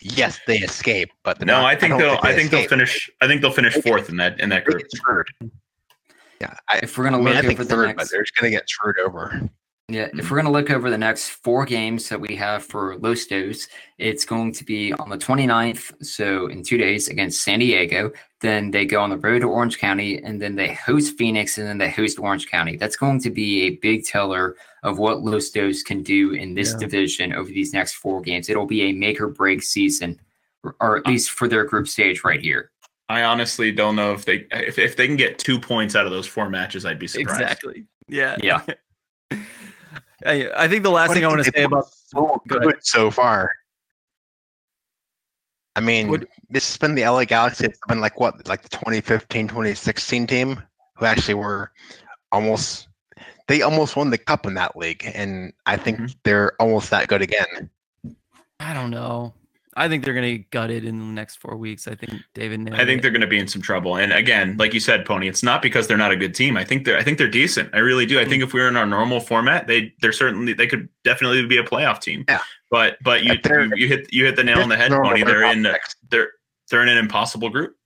yes, 0.00 0.40
they 0.48 0.58
escape. 0.58 1.10
But 1.22 1.40
No, 1.40 1.60
not- 1.60 1.64
I 1.66 1.76
think 1.76 1.90
don't 1.92 2.00
they'll. 2.00 2.18
I 2.22 2.32
they 2.32 2.38
think 2.38 2.50
they'll 2.50 2.68
finish. 2.68 3.08
I 3.20 3.28
think 3.28 3.42
they'll 3.42 3.52
finish 3.52 3.74
fourth 3.74 4.08
in 4.08 4.16
that 4.16 4.40
in 4.40 4.48
that 4.48 4.64
group. 4.64 4.80
get 4.80 4.90
screwed. 4.90 5.28
Yeah, 6.40 6.54
I, 6.68 6.80
if 6.82 6.96
we're 6.98 7.04
gonna 7.04 7.18
I 7.18 7.20
mean, 7.20 7.34
look 7.34 7.44
over 7.44 7.64
the 7.64 7.64
third, 7.64 7.86
but 7.86 7.96
next 7.96 8.10
they're 8.10 8.22
just 8.22 8.36
going 8.36 8.52
to 8.52 8.58
get 8.58 8.68
screwed 8.68 8.98
over. 8.98 9.48
Yeah, 9.88 10.08
if 10.12 10.12
hmm. 10.12 10.18
we're 10.18 10.42
going 10.42 10.46
to 10.46 10.50
look 10.50 10.70
over 10.70 10.90
the 10.90 10.98
next 10.98 11.28
four 11.28 11.64
games 11.64 12.08
that 12.08 12.20
we 12.20 12.34
have 12.34 12.64
for 12.64 12.96
Los 12.98 13.24
Dos, 13.26 13.68
it's 13.98 14.24
going 14.24 14.52
to 14.52 14.64
be 14.64 14.92
on 14.94 15.08
the 15.08 15.16
29th, 15.16 16.04
so 16.04 16.48
in 16.48 16.64
two 16.64 16.76
days 16.76 17.06
against 17.06 17.42
San 17.42 17.60
Diego. 17.60 18.10
Then 18.40 18.72
they 18.72 18.84
go 18.84 19.00
on 19.00 19.10
the 19.10 19.16
road 19.16 19.40
to 19.40 19.48
Orange 19.48 19.78
County, 19.78 20.20
and 20.22 20.42
then 20.42 20.56
they 20.56 20.74
host 20.74 21.16
Phoenix, 21.16 21.58
and 21.58 21.66
then 21.68 21.78
they 21.78 21.88
host 21.88 22.18
Orange 22.18 22.48
County. 22.48 22.76
That's 22.76 22.96
going 22.96 23.20
to 23.20 23.30
be 23.30 23.62
a 23.62 23.76
big 23.76 24.04
teller 24.04 24.56
of 24.82 24.98
what 24.98 25.22
Los 25.22 25.50
Dos 25.50 25.84
can 25.84 26.02
do 26.02 26.32
in 26.32 26.54
this 26.54 26.72
Yeah. 26.72 26.78
division 26.78 27.32
over 27.32 27.48
these 27.48 27.72
next 27.72 27.92
four 27.92 28.20
games. 28.20 28.48
It'll 28.48 28.66
be 28.66 28.82
a 28.82 28.92
make 28.92 29.20
or 29.20 29.28
break 29.28 29.62
season, 29.62 30.18
or- 30.64 30.74
or 30.80 30.96
at 30.98 31.06
uh, 31.06 31.10
least 31.10 31.30
for 31.30 31.46
their 31.46 31.64
group 31.64 31.86
stage 31.86 32.24
right 32.24 32.40
here. 32.40 32.72
I 33.08 33.22
honestly 33.22 33.70
don't 33.72 33.94
know 33.96 34.12
if 34.12 34.24
they 34.24 34.46
if, 34.50 34.78
if 34.78 34.96
they 34.96 35.06
can 35.06 35.16
get 35.16 35.38
two 35.38 35.60
points 35.60 35.94
out 35.94 36.06
of 36.06 36.12
those 36.12 36.26
four 36.26 36.50
matches, 36.50 36.84
I'd 36.84 36.98
be 36.98 37.06
surprised. 37.06 37.40
Exactly. 37.40 37.84
Yeah. 38.08 38.36
Yeah. 38.42 38.62
I, 40.24 40.50
I 40.56 40.66
think 40.68 40.82
the 40.82 40.90
last 40.90 41.12
thing 41.12 41.24
I 41.24 41.28
want 41.28 41.44
to 41.44 41.52
say 41.52 41.64
about 41.64 41.86
so 41.88 42.40
Go 42.48 42.58
good 42.58 42.76
so 42.80 43.10
far. 43.10 43.52
I 45.76 45.80
mean, 45.80 46.08
Would- 46.08 46.26
this 46.48 46.66
has 46.68 46.78
been 46.78 46.94
the 46.94 47.02
LA 47.04 47.24
Galaxy. 47.26 47.66
It's 47.66 47.78
been 47.86 48.00
like 48.00 48.18
what, 48.18 48.48
like 48.48 48.62
the 48.62 48.68
2015, 48.70 49.46
2016 49.48 50.26
team 50.26 50.62
who 50.96 51.04
actually 51.04 51.34
were 51.34 51.70
almost, 52.32 52.88
they 53.46 53.60
almost 53.60 53.94
won 53.94 54.08
the 54.08 54.16
cup 54.18 54.46
in 54.46 54.54
that 54.54 54.74
league. 54.76 55.02
And 55.14 55.52
I 55.66 55.76
think 55.76 55.98
Mhm. 56.00 56.16
they're 56.24 56.52
almost 56.60 56.88
that 56.90 57.08
good 57.08 57.20
again. 57.20 57.68
I 58.58 58.72
don't 58.72 58.90
know. 58.90 59.34
I 59.76 59.88
think 59.88 60.04
they're 60.04 60.14
gonna 60.14 60.38
get 60.38 60.50
gutted 60.50 60.84
in 60.84 60.98
the 60.98 61.04
next 61.04 61.36
four 61.36 61.56
weeks. 61.56 61.86
I 61.86 61.94
think 61.94 62.14
David. 62.34 62.72
I 62.72 62.84
think 62.84 62.98
it. 62.98 63.02
they're 63.02 63.10
going 63.10 63.20
to 63.20 63.26
be 63.26 63.38
in 63.38 63.46
some 63.46 63.60
trouble. 63.62 63.96
And 63.96 64.12
again, 64.12 64.56
like 64.56 64.72
you 64.72 64.80
said, 64.80 65.04
Pony, 65.04 65.28
it's 65.28 65.42
not 65.42 65.60
because 65.60 65.86
they're 65.86 65.96
not 65.96 66.12
a 66.12 66.16
good 66.16 66.34
team. 66.34 66.56
I 66.56 66.64
think 66.64 66.84
they're 66.84 66.96
I 66.96 67.02
think 67.02 67.18
they're 67.18 67.28
decent. 67.28 67.74
I 67.74 67.78
really 67.78 68.06
do. 68.06 68.18
I 68.18 68.24
think 68.24 68.42
if 68.42 68.52
we 68.52 68.60
were 68.60 68.68
in 68.68 68.76
our 68.76 68.86
normal 68.86 69.20
format, 69.20 69.66
they 69.66 69.92
they're 70.00 70.12
certainly 70.12 70.54
they 70.54 70.66
could 70.66 70.88
definitely 71.04 71.44
be 71.46 71.58
a 71.58 71.62
playoff 71.62 72.00
team. 72.00 72.24
Yeah. 72.28 72.40
But 72.70 72.96
but 73.02 73.22
you 73.22 73.34
you, 73.44 73.72
you 73.76 73.88
hit 73.88 74.12
you 74.12 74.24
hit 74.24 74.36
the 74.36 74.44
nail 74.44 74.60
on 74.60 74.68
the 74.68 74.76
head, 74.76 74.90
Pony. 74.90 75.22
They're 75.22 75.42
top 75.42 75.56
in 75.56 75.64
six. 75.64 75.96
they're 76.10 76.30
they're 76.70 76.82
in 76.82 76.88
an 76.88 76.98
impossible 76.98 77.50
group. 77.50 77.76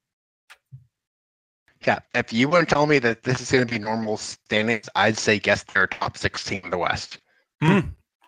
Yeah, 1.86 2.00
if 2.14 2.32
you 2.32 2.48
were 2.48 2.60
to 2.60 2.66
tell 2.66 2.86
me 2.86 2.98
that 2.98 3.22
this 3.22 3.40
is 3.40 3.50
going 3.50 3.66
to 3.66 3.72
be 3.72 3.78
normal 3.78 4.18
standings, 4.18 4.88
I'd 4.94 5.16
say 5.16 5.38
guess 5.38 5.64
they're 5.64 5.84
a 5.84 5.88
top 5.88 6.16
six 6.16 6.44
team 6.44 6.60
in 6.64 6.70
the 6.70 6.78
West. 6.78 7.18
Hmm. 7.62 7.80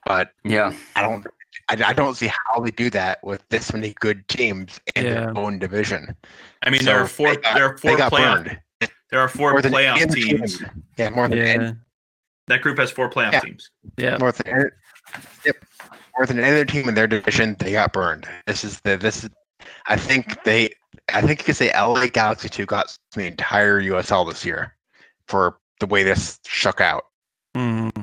But 0.06 0.30
Yeah. 0.44 0.74
I 0.96 1.02
don't, 1.02 1.26
I, 1.68 1.82
I 1.86 1.92
don't 1.92 2.16
see 2.16 2.28
how 2.46 2.60
they 2.60 2.70
do 2.70 2.90
that 2.90 3.22
with 3.22 3.42
this 3.50 3.72
many 3.72 3.94
good 4.00 4.26
teams 4.28 4.80
in 4.96 5.04
Yeah. 5.04 5.10
their 5.14 5.38
own 5.38 5.58
division. 5.58 6.14
I 6.62 6.70
mean, 6.70 6.84
there 6.84 6.98
are 6.98 7.06
four 7.06 7.34
they 7.34 7.36
got- 7.36 7.54
there 7.54 7.64
are 7.66 7.76
They 7.76 7.88
four 7.88 7.96
got 7.96 8.12
playoff 8.12 8.44
burned. 8.44 8.60
there 9.10 9.20
are 9.20 9.28
four 9.28 9.52
More 9.52 9.60
playoff 9.62 10.00
any 10.00 10.12
teams. 10.22 10.58
team. 10.58 10.84
Yeah, 10.98 11.10
more 11.10 11.28
than 11.28 11.38
Yeah, 11.38 11.44
any, 11.44 11.74
That 12.48 12.62
group 12.62 12.78
has 12.78 12.90
four 12.90 13.08
playoff 13.10 13.32
Yeah. 13.32 13.40
teams. 13.40 13.70
yeah. 13.96 14.16
more 14.18 14.32
than 14.32 14.46
any, 14.48 14.64
yep, 15.44 15.56
more 16.16 16.26
than 16.26 16.38
any 16.40 16.48
other 16.50 16.64
team 16.64 16.88
in 16.88 16.94
their 16.94 17.06
division. 17.06 17.56
They 17.58 17.72
got 17.72 17.92
burned. 17.92 18.26
This 18.46 18.64
is 18.64 18.80
the 18.80 18.96
this 18.96 19.24
is. 19.24 19.30
I 19.86 19.96
think 19.96 20.42
they. 20.44 20.70
I 21.12 21.20
think 21.22 21.40
you 21.40 21.44
could 21.44 21.56
say 21.56 21.70
LA 21.72 22.06
Galaxy 22.08 22.48
two 22.48 22.66
got 22.66 22.96
the 23.14 23.26
entire 23.26 23.80
USL 23.80 24.28
this 24.28 24.44
year 24.44 24.76
for 25.28 25.58
the 25.80 25.86
way 25.86 26.02
this 26.02 26.38
shook 26.46 26.80
out. 26.80 27.04
Mhm. 27.56 28.01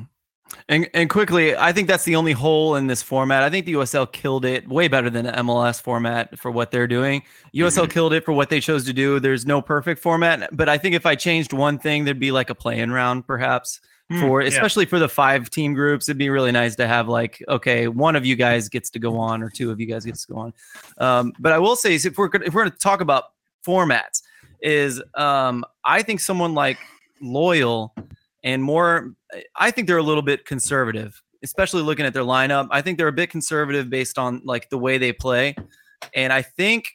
And 0.69 0.87
and 0.93 1.09
quickly, 1.09 1.55
I 1.57 1.73
think 1.73 1.87
that's 1.87 2.05
the 2.05 2.15
only 2.15 2.31
hole 2.31 2.75
in 2.75 2.87
this 2.87 3.01
format. 3.01 3.43
I 3.43 3.49
think 3.49 3.65
the 3.65 3.73
USL 3.73 4.09
killed 4.11 4.45
it 4.45 4.67
way 4.67 4.87
better 4.87 5.09
than 5.09 5.25
the 5.25 5.31
MLS 5.31 5.81
format 5.81 6.37
for 6.39 6.51
what 6.51 6.71
they're 6.71 6.87
doing. 6.87 7.23
USL 7.53 7.89
killed 7.89 8.13
it 8.13 8.23
for 8.23 8.31
what 8.31 8.49
they 8.49 8.61
chose 8.61 8.85
to 8.85 8.93
do. 8.93 9.19
There's 9.19 9.45
no 9.45 9.61
perfect 9.61 10.01
format, 10.01 10.47
but 10.55 10.69
I 10.69 10.77
think 10.77 10.95
if 10.95 11.05
I 11.05 11.15
changed 11.15 11.51
one 11.53 11.79
thing, 11.79 12.05
there'd 12.05 12.19
be 12.19 12.31
like 12.31 12.49
a 12.49 12.55
play-in 12.55 12.91
round, 12.91 13.25
perhaps 13.27 13.81
Hmm, 14.09 14.21
for 14.21 14.41
yeah. 14.41 14.47
especially 14.47 14.85
for 14.85 14.97
the 14.97 15.07
five 15.07 15.49
team 15.51 15.73
groups. 15.75 16.09
It'd 16.09 16.17
be 16.17 16.29
really 16.29 16.51
nice 16.51 16.75
to 16.77 16.87
have 16.87 17.07
like, 17.07 17.43
okay, 17.47 17.87
one 17.87 18.15
of 18.15 18.25
you 18.25 18.35
guys 18.35 18.67
gets 18.67 18.89
to 18.91 18.99
go 18.99 19.17
on, 19.17 19.43
or 19.43 19.49
two 19.49 19.69
of 19.69 19.79
you 19.79 19.85
guys 19.85 20.03
gets 20.03 20.25
to 20.25 20.33
go 20.33 20.39
on. 20.39 20.53
Um, 20.97 21.33
but 21.39 21.51
I 21.51 21.59
will 21.59 21.75
say, 21.75 21.93
if 21.93 22.17
we're 22.17 22.29
if 22.33 22.53
we're 22.53 22.63
going 22.63 22.71
to 22.71 22.77
talk 22.77 23.01
about 23.01 23.25
formats, 23.65 24.23
is 24.61 25.01
um, 25.13 25.63
I 25.85 26.01
think 26.01 26.21
someone 26.21 26.55
like 26.55 26.79
Loyal 27.21 27.93
and 28.43 28.63
more 28.63 29.13
I 29.55 29.71
think 29.71 29.87
they're 29.87 29.97
a 29.97 30.03
little 30.03 30.23
bit 30.23 30.45
conservative, 30.45 31.21
especially 31.43 31.81
looking 31.81 32.05
at 32.05 32.13
their 32.13 32.23
lineup. 32.23 32.67
I 32.71 32.81
think 32.81 32.97
they're 32.97 33.07
a 33.07 33.13
bit 33.13 33.29
conservative 33.29 33.89
based 33.89 34.17
on 34.17 34.41
like 34.43 34.69
the 34.69 34.77
way 34.77 34.97
they 34.97 35.13
play. 35.13 35.55
And 36.15 36.33
I 36.33 36.41
think 36.41 36.87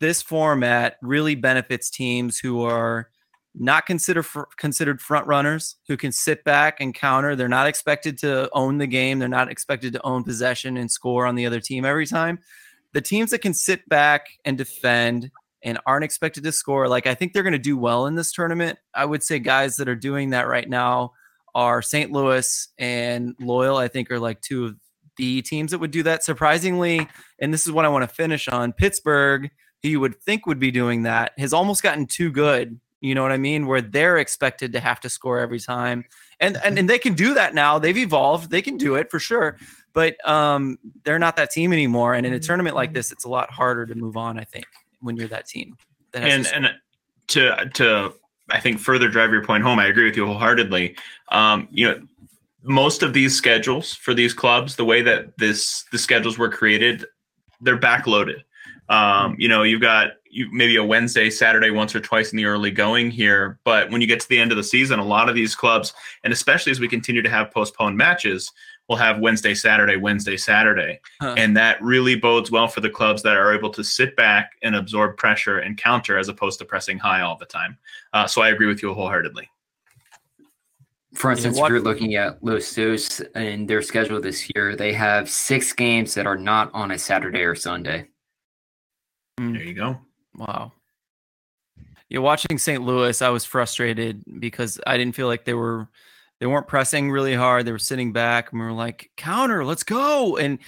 this 0.00 0.22
format 0.22 0.96
really 1.02 1.34
benefits 1.34 1.90
teams 1.90 2.38
who 2.38 2.62
are 2.62 3.10
not 3.54 3.86
consider 3.86 4.22
fr- 4.22 4.42
considered 4.58 5.00
front 5.00 5.26
runners 5.26 5.76
who 5.88 5.96
can 5.96 6.12
sit 6.12 6.44
back 6.44 6.80
and 6.80 6.94
counter. 6.94 7.34
They're 7.34 7.48
not 7.48 7.66
expected 7.66 8.18
to 8.18 8.50
own 8.52 8.78
the 8.78 8.86
game. 8.86 9.18
They're 9.18 9.28
not 9.28 9.50
expected 9.50 9.92
to 9.94 10.02
own 10.04 10.24
possession 10.24 10.76
and 10.76 10.90
score 10.90 11.26
on 11.26 11.34
the 11.34 11.46
other 11.46 11.60
team 11.60 11.84
every 11.84 12.06
time. 12.06 12.38
The 12.92 13.00
teams 13.00 13.30
that 13.30 13.40
can 13.40 13.54
sit 13.54 13.88
back 13.88 14.26
and 14.44 14.58
defend 14.58 15.30
and 15.66 15.78
aren't 15.84 16.04
expected 16.04 16.44
to 16.44 16.52
score, 16.52 16.88
like 16.88 17.06
I 17.06 17.14
think 17.14 17.32
they're 17.32 17.42
going 17.42 17.52
to 17.52 17.58
do 17.58 17.76
well 17.76 18.06
in 18.06 18.14
this 18.14 18.32
tournament. 18.32 18.78
I 18.94 19.04
would 19.04 19.22
say 19.22 19.40
guys 19.40 19.76
that 19.76 19.88
are 19.88 19.96
doing 19.96 20.30
that 20.30 20.46
right 20.46 20.68
now 20.68 21.12
are 21.56 21.82
St. 21.82 22.12
Louis 22.12 22.68
and 22.78 23.34
Loyal, 23.40 23.76
I 23.76 23.88
think 23.88 24.10
are 24.10 24.20
like 24.20 24.40
two 24.40 24.66
of 24.66 24.76
the 25.16 25.42
teams 25.42 25.72
that 25.72 25.78
would 25.78 25.90
do 25.90 26.04
that. 26.04 26.22
Surprisingly, 26.22 27.06
and 27.40 27.52
this 27.52 27.66
is 27.66 27.72
what 27.72 27.84
I 27.84 27.88
want 27.88 28.08
to 28.08 28.14
finish 28.14 28.46
on 28.46 28.72
Pittsburgh, 28.72 29.50
who 29.82 29.88
you 29.88 29.98
would 30.00 30.20
think 30.22 30.46
would 30.46 30.60
be 30.60 30.70
doing 30.70 31.02
that, 31.02 31.32
has 31.36 31.52
almost 31.52 31.82
gotten 31.82 32.06
too 32.06 32.30
good. 32.30 32.78
You 33.00 33.14
know 33.14 33.22
what 33.22 33.32
I 33.32 33.36
mean? 33.36 33.66
Where 33.66 33.82
they're 33.82 34.18
expected 34.18 34.72
to 34.72 34.80
have 34.80 35.00
to 35.00 35.08
score 35.08 35.40
every 35.40 35.60
time. 35.60 36.04
And 36.38 36.56
and, 36.56 36.64
mm-hmm. 36.64 36.78
and 36.78 36.90
they 36.90 36.98
can 36.98 37.14
do 37.14 37.34
that 37.34 37.54
now. 37.54 37.78
They've 37.78 37.96
evolved. 37.96 38.50
They 38.50 38.62
can 38.62 38.76
do 38.76 38.94
it 38.94 39.10
for 39.10 39.18
sure. 39.18 39.58
But 39.92 40.16
um, 40.28 40.78
they're 41.04 41.18
not 41.18 41.36
that 41.36 41.50
team 41.50 41.72
anymore. 41.72 42.14
And 42.14 42.24
in 42.24 42.32
a 42.32 42.36
mm-hmm. 42.36 42.46
tournament 42.46 42.76
like 42.76 42.90
mm-hmm. 42.90 42.94
this, 42.94 43.10
it's 43.10 43.24
a 43.24 43.28
lot 43.28 43.50
harder 43.50 43.86
to 43.86 43.94
move 43.94 44.16
on, 44.16 44.38
I 44.38 44.44
think, 44.44 44.66
when 45.00 45.16
you're 45.16 45.28
that 45.28 45.46
team. 45.46 45.76
That 46.12 46.24
and 46.24 46.44
to 46.44 46.54
and 46.54 46.70
to 47.28 47.70
to 47.74 48.12
I 48.50 48.60
think 48.60 48.78
further 48.78 49.08
drive 49.08 49.30
your 49.30 49.44
point 49.44 49.62
home, 49.62 49.78
I 49.78 49.86
agree 49.86 50.04
with 50.04 50.16
you 50.16 50.26
wholeheartedly. 50.26 50.96
Um, 51.32 51.68
you 51.70 51.88
know, 51.88 52.00
most 52.62 53.02
of 53.02 53.12
these 53.12 53.34
schedules 53.34 53.94
for 53.94 54.14
these 54.14 54.34
clubs, 54.34 54.76
the 54.76 54.84
way 54.84 55.02
that 55.02 55.36
this 55.38 55.84
the 55.92 55.98
schedules 55.98 56.38
were 56.38 56.50
created, 56.50 57.04
they're 57.60 57.78
backloaded. 57.78 58.42
Um, 58.88 59.34
you 59.38 59.48
know, 59.48 59.62
you've 59.62 59.80
got 59.80 60.12
you 60.30 60.48
maybe 60.52 60.76
a 60.76 60.84
Wednesday, 60.84 61.30
Saturday, 61.30 61.70
once 61.70 61.94
or 61.94 62.00
twice 62.00 62.30
in 62.30 62.36
the 62.36 62.44
early 62.44 62.70
going 62.70 63.10
here, 63.10 63.58
but 63.64 63.90
when 63.90 64.00
you 64.00 64.06
get 64.06 64.20
to 64.20 64.28
the 64.28 64.38
end 64.38 64.52
of 64.52 64.56
the 64.56 64.64
season, 64.64 64.98
a 64.98 65.04
lot 65.04 65.28
of 65.28 65.34
these 65.34 65.54
clubs, 65.54 65.92
and 66.24 66.32
especially 66.32 66.70
as 66.70 66.78
we 66.78 66.88
continue 66.88 67.22
to 67.22 67.30
have 67.30 67.50
postponed 67.50 67.96
matches, 67.96 68.52
will 68.88 68.96
have 68.96 69.18
Wednesday, 69.18 69.54
Saturday, 69.54 69.96
Wednesday, 69.96 70.36
Saturday. 70.36 71.00
Huh. 71.20 71.34
And 71.36 71.56
that 71.56 71.82
really 71.82 72.14
bodes 72.14 72.50
well 72.50 72.68
for 72.68 72.80
the 72.80 72.90
clubs 72.90 73.22
that 73.22 73.36
are 73.36 73.52
able 73.52 73.70
to 73.70 73.82
sit 73.82 74.14
back 74.16 74.52
and 74.62 74.76
absorb 74.76 75.16
pressure 75.16 75.58
and 75.58 75.76
counter 75.76 76.18
as 76.18 76.28
opposed 76.28 76.58
to 76.60 76.64
pressing 76.64 76.98
high 76.98 77.22
all 77.22 77.36
the 77.36 77.46
time. 77.46 77.78
Uh, 78.12 78.26
so 78.26 78.42
I 78.42 78.50
agree 78.50 78.66
with 78.66 78.82
you 78.82 78.94
wholeheartedly. 78.94 79.48
For 81.14 81.30
instance, 81.30 81.58
if 81.58 81.68
you're 81.68 81.80
looking 81.80 82.14
at 82.16 82.42
Los 82.44 82.74
Dos 82.74 83.20
and 83.34 83.66
their 83.66 83.80
schedule 83.80 84.20
this 84.20 84.50
year, 84.54 84.76
they 84.76 84.92
have 84.92 85.30
six 85.30 85.72
games 85.72 86.12
that 86.14 86.26
are 86.26 86.36
not 86.36 86.70
on 86.74 86.90
a 86.90 86.98
Saturday 86.98 87.42
or 87.42 87.54
Sunday. 87.54 88.06
Mm. 89.40 89.54
There 89.54 89.62
you 89.62 89.74
go. 89.74 89.98
Wow. 90.36 90.72
Yeah, 92.08 92.18
watching 92.20 92.58
St. 92.58 92.82
Louis, 92.82 93.20
I 93.22 93.30
was 93.30 93.44
frustrated 93.44 94.22
because 94.38 94.78
I 94.86 94.96
didn't 94.96 95.14
feel 95.14 95.26
like 95.26 95.44
they 95.44 95.54
were 95.54 95.88
they 96.40 96.46
weren't 96.46 96.68
pressing 96.68 97.10
really 97.10 97.34
hard. 97.34 97.66
They 97.66 97.72
were 97.72 97.78
sitting 97.78 98.12
back 98.12 98.52
and 98.52 98.60
we 98.60 98.66
were 98.66 98.72
like, 98.72 99.10
counter, 99.16 99.64
let's 99.64 99.82
go. 99.82 100.36
And 100.36 100.58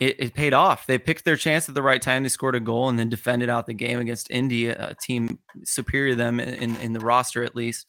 it, 0.00 0.16
it 0.18 0.34
paid 0.34 0.52
off. 0.52 0.86
They 0.86 0.98
picked 0.98 1.24
their 1.24 1.36
chance 1.36 1.68
at 1.68 1.74
the 1.74 1.82
right 1.82 2.02
time. 2.02 2.24
They 2.24 2.28
scored 2.28 2.56
a 2.56 2.60
goal 2.60 2.88
and 2.88 2.98
then 2.98 3.08
defended 3.08 3.48
out 3.48 3.66
the 3.66 3.74
game 3.74 4.00
against 4.00 4.30
Indy, 4.30 4.68
a 4.68 4.94
team 5.00 5.38
superior 5.62 6.10
to 6.10 6.16
them 6.16 6.40
in, 6.40 6.76
in 6.76 6.92
the 6.92 7.00
roster 7.00 7.44
at 7.44 7.54
least. 7.54 7.86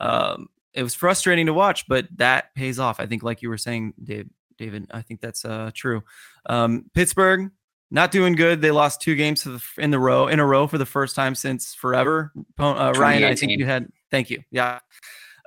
Um, 0.00 0.48
it 0.72 0.82
was 0.82 0.94
frustrating 0.94 1.46
to 1.46 1.54
watch, 1.54 1.86
but 1.86 2.08
that 2.16 2.52
pays 2.54 2.80
off. 2.80 2.98
I 2.98 3.06
think, 3.06 3.22
like 3.22 3.42
you 3.42 3.48
were 3.48 3.58
saying, 3.58 3.94
Dave, 4.02 4.28
David, 4.58 4.90
I 4.90 5.02
think 5.02 5.20
that's 5.20 5.44
uh, 5.44 5.70
true. 5.72 6.02
Um, 6.46 6.90
Pittsburgh, 6.94 7.52
not 7.92 8.10
doing 8.10 8.34
good. 8.34 8.60
They 8.60 8.72
lost 8.72 9.00
two 9.00 9.14
games 9.14 9.46
in 9.78 9.92
the 9.92 9.98
row 10.00 10.26
in 10.26 10.40
a 10.40 10.46
row 10.46 10.66
for 10.66 10.78
the 10.78 10.86
first 10.86 11.14
time 11.14 11.36
since 11.36 11.74
forever. 11.74 12.32
Uh, 12.58 12.92
Ryan, 12.96 13.22
I 13.22 13.36
think 13.36 13.52
you 13.52 13.64
had. 13.64 13.88
Thank 14.10 14.30
you. 14.30 14.42
Yeah. 14.50 14.80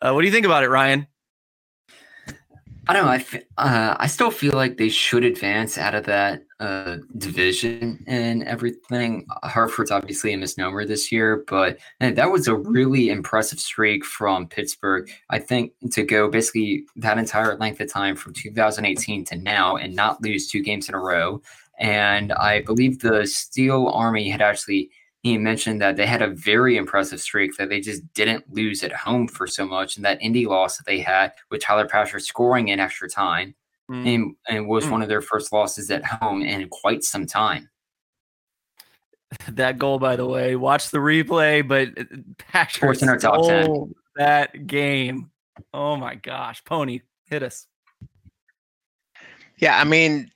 Uh, 0.02 0.14
what 0.14 0.22
do 0.22 0.28
you 0.28 0.34
think 0.34 0.46
about 0.46 0.64
it, 0.64 0.70
Ryan? 0.70 1.08
I 2.90 2.94
don't 2.94 3.06
know. 3.06 3.12
I, 3.12 3.16
f- 3.18 3.36
uh, 3.58 3.96
I 4.00 4.08
still 4.08 4.32
feel 4.32 4.54
like 4.54 4.78
they 4.78 4.88
should 4.88 5.26
advance 5.26 5.78
out 5.78 5.94
of 5.94 6.06
that 6.06 6.44
uh, 6.62 6.98
division 7.18 8.04
and 8.08 8.44
everything. 8.44 9.26
Hartford's 9.44 9.92
obviously 9.92 10.32
a 10.34 10.38
misnomer 10.38 10.86
this 10.86 11.12
year, 11.12 11.44
but 11.48 11.78
that 12.00 12.32
was 12.32 12.48
a 12.48 12.56
really 12.56 13.10
impressive 13.10 13.60
streak 13.60 14.06
from 14.06 14.48
Pittsburgh. 14.48 15.10
I 15.30 15.40
think 15.40 15.74
to 15.92 16.04
go 16.04 16.30
basically 16.30 16.86
that 16.96 17.18
entire 17.18 17.58
length 17.58 17.82
of 17.82 17.92
time 17.92 18.16
from 18.16 18.34
2018 18.34 19.26
to 19.26 19.36
now 19.36 19.76
and 19.76 19.94
not 19.94 20.22
lose 20.22 20.48
two 20.48 20.64
games 20.64 20.88
in 20.88 20.96
a 20.96 21.00
row. 21.00 21.42
And 21.80 22.32
I 22.34 22.62
believe 22.62 23.00
the 23.00 23.28
Steel 23.28 23.90
Army 23.90 24.30
had 24.30 24.42
actually 24.42 24.90
he 25.24 25.38
mentioned 25.38 25.82
that 25.82 25.96
they 25.98 26.06
had 26.06 26.22
a 26.22 26.28
very 26.28 26.78
impressive 26.78 27.20
streak 27.20 27.58
that 27.58 27.70
they 27.70 27.82
just 27.82 28.02
didn't 28.14 28.52
lose 28.54 28.84
at 28.84 28.92
home 28.94 29.28
for 29.28 29.48
so 29.48 29.66
much, 29.66 29.96
and 29.96 30.06
that 30.06 30.22
Indy 30.22 30.46
loss 30.46 30.78
that 30.78 30.86
they 30.86 31.00
had 31.00 31.34
with 31.50 31.62
Tyler 31.62 31.88
Pasher 31.88 32.20
scoring 32.20 32.68
in 32.70 32.80
extra 32.80 33.10
time, 33.10 33.56
Mm. 33.90 34.16
and, 34.16 34.36
and 34.50 34.68
was 34.68 34.84
Mm. 34.86 34.92
one 34.92 35.02
of 35.02 35.08
their 35.08 35.22
first 35.22 35.52
losses 35.54 35.90
at 35.90 36.04
home 36.06 36.42
in 36.42 36.68
quite 36.70 37.04
some 37.04 37.26
time. 37.26 37.70
that 39.50 39.78
goal, 39.78 39.98
by 40.00 40.16
the 40.16 40.26
way. 40.26 40.56
Watch 40.56 40.90
the 40.90 40.98
replay, 41.00 41.66
but 41.68 41.90
uh, 41.98 42.04
Patrick 42.38 43.02
in 43.02 43.10
our 43.10 43.18
top 43.18 43.48
10. 43.48 43.64
stole 43.64 43.90
that 44.16 44.68
game. 44.68 45.32
Oh 45.74 45.96
my 45.96 46.16
gosh, 46.16 46.64
Pony, 46.64 47.02
hit 47.30 47.44
us. 47.44 47.66
Yeah, 49.58 49.80
I 49.80 49.84
mean, 49.86 50.30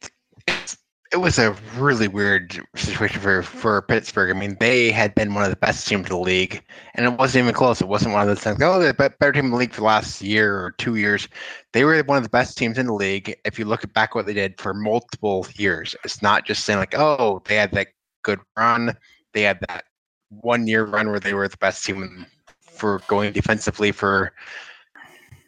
it's, 0.47 0.77
it 1.12 1.18
was 1.18 1.38
a 1.38 1.51
really 1.76 2.07
weird 2.07 2.62
situation 2.76 3.20
for, 3.20 3.43
for 3.43 3.82
Pittsburgh. 3.82 4.34
I 4.34 4.39
mean, 4.39 4.55
they 4.59 4.91
had 4.91 5.14
been 5.14 5.34
one 5.34 5.43
of 5.43 5.49
the 5.49 5.57
best 5.57 5.86
teams 5.86 6.05
in 6.05 6.09
the 6.09 6.18
league, 6.18 6.64
and 6.95 7.05
it 7.05 7.20
wasn't 7.20 7.43
even 7.43 7.53
close. 7.53 7.82
It 7.82 7.89
wasn't 7.89 8.14
one 8.14 8.22
of 8.22 8.28
those 8.30 8.39
things, 8.39 8.62
oh, 8.62 8.80
they're 8.80 8.93
the 8.93 9.09
be- 9.09 9.16
better 9.20 9.34
team 9.34 9.45
in 9.45 9.51
the 9.51 9.57
league 9.57 9.74
for 9.74 9.82
the 9.82 9.88
last 9.88 10.22
year 10.22 10.57
or 10.57 10.72
two 10.72 10.95
years. 10.95 11.28
They 11.74 11.84
were 11.84 12.01
one 12.03 12.18
of 12.18 12.24
the 12.24 12.30
best 12.30 12.57
teams 12.57 12.78
in 12.78 12.86
the 12.86 12.93
league. 12.93 13.36
If 13.43 13.59
you 13.59 13.66
look 13.66 13.91
back 13.93 14.16
what 14.16 14.26
they 14.26 14.34
did 14.34 14.59
for 14.59 14.74
multiple 14.74 15.45
years, 15.55 15.95
it's 16.05 16.22
not 16.22 16.45
just 16.45 16.64
saying 16.64 16.80
like, 16.80 16.95
oh, 16.97 17.41
they 17.45 17.55
had 17.55 17.72
that 17.74 17.88
good 18.24 18.39
run. 18.57 18.95
They 19.34 19.41
had 19.41 19.59
that 19.68 19.84
one 20.30 20.66
year 20.66 20.86
run 20.86 21.09
where 21.09 21.20
they 21.20 21.34
were 21.34 21.47
the 21.47 21.57
best 21.57 21.86
team 21.86 22.26
for 22.62 23.01
going 23.07 23.34
defensively 23.34 23.91
for 23.91 24.32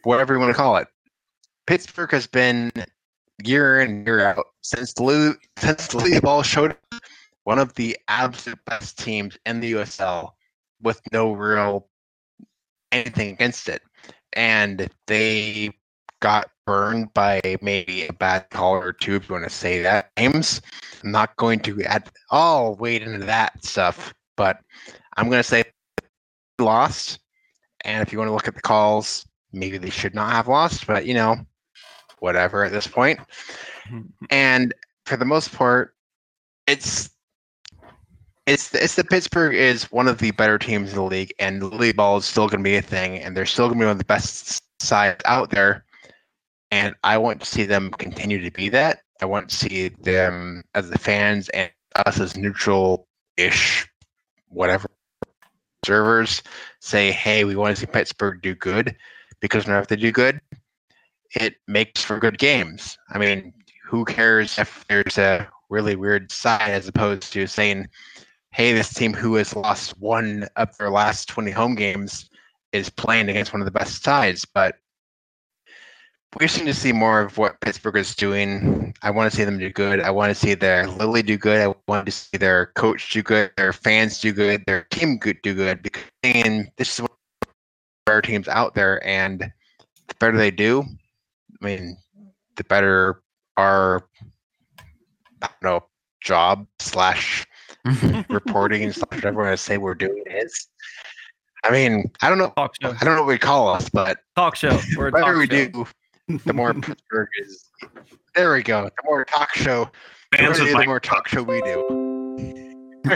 whatever 0.02 0.34
you 0.34 0.40
want 0.40 0.50
to 0.50 0.56
call 0.56 0.76
it. 0.76 0.88
Pittsburgh 1.66 2.10
has 2.10 2.26
been 2.26 2.70
year 3.42 3.80
in 3.80 4.04
year 4.04 4.26
out 4.26 4.46
since 4.64 4.94
the 4.94 5.02
Lou, 5.02 5.34
since 5.58 5.94
league 5.94 6.22
ball 6.22 6.42
showed 6.42 6.72
up, 6.72 7.00
one 7.44 7.58
of 7.58 7.74
the 7.74 7.96
absolute 8.08 8.58
best 8.64 8.98
teams 8.98 9.38
in 9.46 9.60
the 9.60 9.72
USL 9.72 10.30
with 10.82 11.00
no 11.12 11.32
real 11.32 11.86
anything 12.90 13.30
against 13.30 13.68
it, 13.68 13.82
and 14.32 14.88
they 15.06 15.70
got 16.20 16.50
burned 16.66 17.12
by 17.12 17.40
maybe 17.60 18.06
a 18.06 18.12
bad 18.14 18.48
call 18.48 18.74
or 18.74 18.92
two 18.92 19.16
if 19.16 19.28
you 19.28 19.34
want 19.34 19.44
to 19.44 19.50
say 19.50 19.82
that. 19.82 20.10
James, 20.16 20.62
I'm 21.02 21.10
not 21.12 21.36
going 21.36 21.60
to 21.60 21.82
add 21.82 22.10
all 22.30 22.74
wade 22.76 23.02
into 23.02 23.26
that 23.26 23.62
stuff, 23.62 24.14
but 24.36 24.58
I'm 25.18 25.28
going 25.28 25.40
to 25.40 25.48
say 25.48 25.64
lost. 26.58 27.18
And 27.84 28.00
if 28.00 28.12
you 28.12 28.18
want 28.18 28.30
to 28.30 28.32
look 28.32 28.48
at 28.48 28.54
the 28.54 28.62
calls, 28.62 29.26
maybe 29.52 29.76
they 29.76 29.90
should 29.90 30.14
not 30.14 30.32
have 30.32 30.48
lost, 30.48 30.86
but 30.86 31.04
you 31.04 31.12
know, 31.12 31.36
whatever 32.24 32.64
at 32.64 32.72
this 32.72 32.86
point. 32.86 33.20
Mm-hmm. 33.88 34.24
And 34.30 34.74
for 35.04 35.16
the 35.16 35.26
most 35.26 35.54
part, 35.54 35.94
it's 36.66 37.10
it's 38.46 38.74
it's 38.74 38.94
the 38.96 39.04
Pittsburgh 39.04 39.54
is 39.54 39.92
one 39.92 40.08
of 40.08 40.18
the 40.18 40.30
better 40.32 40.58
teams 40.58 40.90
in 40.90 40.96
the 40.96 41.02
league, 41.02 41.32
and 41.38 41.62
the 41.62 41.92
ball 41.92 42.16
is 42.16 42.24
still 42.24 42.48
going 42.48 42.64
to 42.64 42.70
be 42.70 42.76
a 42.76 42.82
thing, 42.82 43.18
and 43.18 43.36
they're 43.36 43.46
still 43.46 43.66
going 43.66 43.78
to 43.78 43.82
be 43.82 43.86
one 43.86 43.92
of 43.92 43.98
the 43.98 44.04
best 44.04 44.62
sides 44.82 45.22
out 45.26 45.50
there. 45.50 45.84
And 46.70 46.94
I 47.04 47.18
want 47.18 47.40
to 47.40 47.46
see 47.46 47.64
them 47.64 47.90
continue 47.90 48.42
to 48.42 48.50
be 48.50 48.68
that. 48.70 49.00
I 49.22 49.26
want 49.26 49.48
to 49.50 49.56
see 49.56 49.88
them 49.88 50.64
as 50.74 50.90
the 50.90 50.98
fans 50.98 51.48
and 51.50 51.70
us 52.06 52.18
as 52.18 52.36
neutral-ish, 52.36 53.86
whatever 54.48 54.88
observers 55.82 56.42
say, 56.80 57.12
"Hey, 57.12 57.44
we 57.44 57.54
want 57.54 57.76
to 57.76 57.80
see 57.80 57.86
Pittsburgh 57.86 58.42
do 58.42 58.54
good," 58.54 58.96
because 59.40 59.66
whenever 59.66 59.86
they 59.86 59.96
do 59.96 60.10
good, 60.10 60.40
it 61.34 61.56
makes 61.66 62.02
for 62.02 62.18
good 62.18 62.38
games. 62.38 62.98
I 63.10 63.18
mean, 63.18 63.52
who 63.84 64.04
cares 64.04 64.58
if 64.58 64.84
there's 64.88 65.18
a 65.18 65.48
really 65.68 65.96
weird 65.96 66.30
side 66.30 66.70
as 66.70 66.88
opposed 66.88 67.32
to 67.32 67.46
saying, 67.46 67.88
hey, 68.52 68.72
this 68.72 68.92
team 68.92 69.12
who 69.12 69.34
has 69.34 69.56
lost 69.56 69.98
one 69.98 70.48
of 70.56 70.76
their 70.78 70.90
last 70.90 71.28
20 71.28 71.50
home 71.50 71.74
games 71.74 72.30
is 72.72 72.88
playing 72.88 73.28
against 73.28 73.52
one 73.52 73.60
of 73.60 73.66
the 73.66 73.70
best 73.72 74.02
sides. 74.02 74.44
But 74.44 74.76
we 76.38 76.46
just 76.46 76.58
need 76.58 76.66
to 76.66 76.74
see 76.74 76.92
more 76.92 77.20
of 77.20 77.38
what 77.38 77.60
Pittsburgh 77.60 77.96
is 77.96 78.16
doing. 78.16 78.92
I 79.02 79.10
want 79.10 79.30
to 79.30 79.36
see 79.36 79.44
them 79.44 79.58
do 79.58 79.70
good. 79.70 80.00
I 80.00 80.10
want 80.10 80.30
to 80.30 80.34
see 80.34 80.54
their 80.54 80.86
Lilley 80.88 81.22
do 81.22 81.36
good. 81.36 81.60
I 81.60 81.74
want 81.86 82.06
to 82.06 82.12
see 82.12 82.36
their 82.36 82.66
coach 82.74 83.10
do 83.10 83.22
good, 83.22 83.52
their 83.56 83.72
fans 83.72 84.20
do 84.20 84.32
good, 84.32 84.64
their 84.66 84.82
team 84.90 85.18
do 85.18 85.54
good. 85.54 85.82
Because 85.82 86.02
this 86.76 86.94
is 86.94 87.00
what 87.00 87.12
better 88.06 88.22
teams 88.22 88.48
out 88.48 88.74
there, 88.74 89.04
and 89.06 89.40
the 90.08 90.14
better 90.18 90.36
they 90.36 90.50
do, 90.50 90.84
I 91.62 91.64
mean, 91.64 91.96
the 92.56 92.64
better 92.64 93.22
our 93.56 94.06
I 95.42 95.48
don't 95.48 95.62
know 95.62 95.84
job 96.22 96.66
slash 96.78 97.46
reporting 98.28 98.82
and 98.84 98.94
stuff 98.94 99.10
whatever 99.12 99.46
I 99.46 99.54
say 99.56 99.78
we're 99.78 99.94
doing 99.94 100.24
is. 100.26 100.68
I 101.64 101.70
mean, 101.70 102.10
I 102.22 102.28
don't 102.28 102.38
know. 102.38 102.52
Talk 102.56 102.74
show. 102.82 102.90
I 102.90 103.04
don't 103.04 103.16
know 103.16 103.22
what 103.22 103.28
we 103.28 103.38
call 103.38 103.68
us, 103.68 103.88
but 103.88 104.18
Talk 104.36 104.56
show. 104.56 104.78
We're 104.96 105.08
a 105.08 105.10
whatever 105.12 105.46
talk 105.46 105.50
we 105.50 105.56
show. 105.56 105.86
do, 106.28 106.38
the 106.44 106.52
more 106.52 106.74
Pittsburgh 106.80 107.28
is. 107.42 107.70
There 108.34 108.52
we 108.52 108.62
go. 108.62 108.84
The 108.84 108.90
more 109.04 109.24
talk 109.24 109.54
show, 109.54 109.90
the 110.32 110.38
the 110.38 110.84
more 110.86 111.00
talk 111.00 111.28
show 111.28 111.42
we 111.42 111.60
do. 111.62 112.63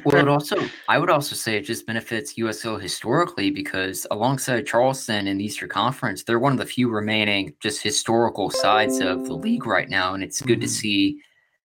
Well, 0.05 0.21
it 0.21 0.29
also, 0.29 0.73
I 0.89 0.99
would 0.99 1.11
also 1.11 1.35
say 1.35 1.57
it 1.57 1.63
just 1.63 1.87
benefits 1.87 2.37
USL 2.39 2.81
historically 2.81 3.51
because 3.51 4.07
alongside 4.11 4.67
Charleston 4.67 5.27
in 5.27 5.39
the 5.39 5.45
Eastern 5.45 5.69
Conference, 5.69 6.23
they're 6.25 6.39
one 6.39 6.53
of 6.53 6.59
the 6.59 6.67
few 6.67 6.89
remaining 6.91 7.55
just 7.61 7.83
historical 7.83 8.51
sides 8.51 9.01
of 9.01 9.25
the 9.27 9.35
league 9.35 9.67
right 9.67 9.89
now. 9.89 10.15
And 10.15 10.23
it's 10.23 10.43
good 10.43 10.61
to 10.61 10.67
Mhm. 10.67 10.71
see 10.71 11.23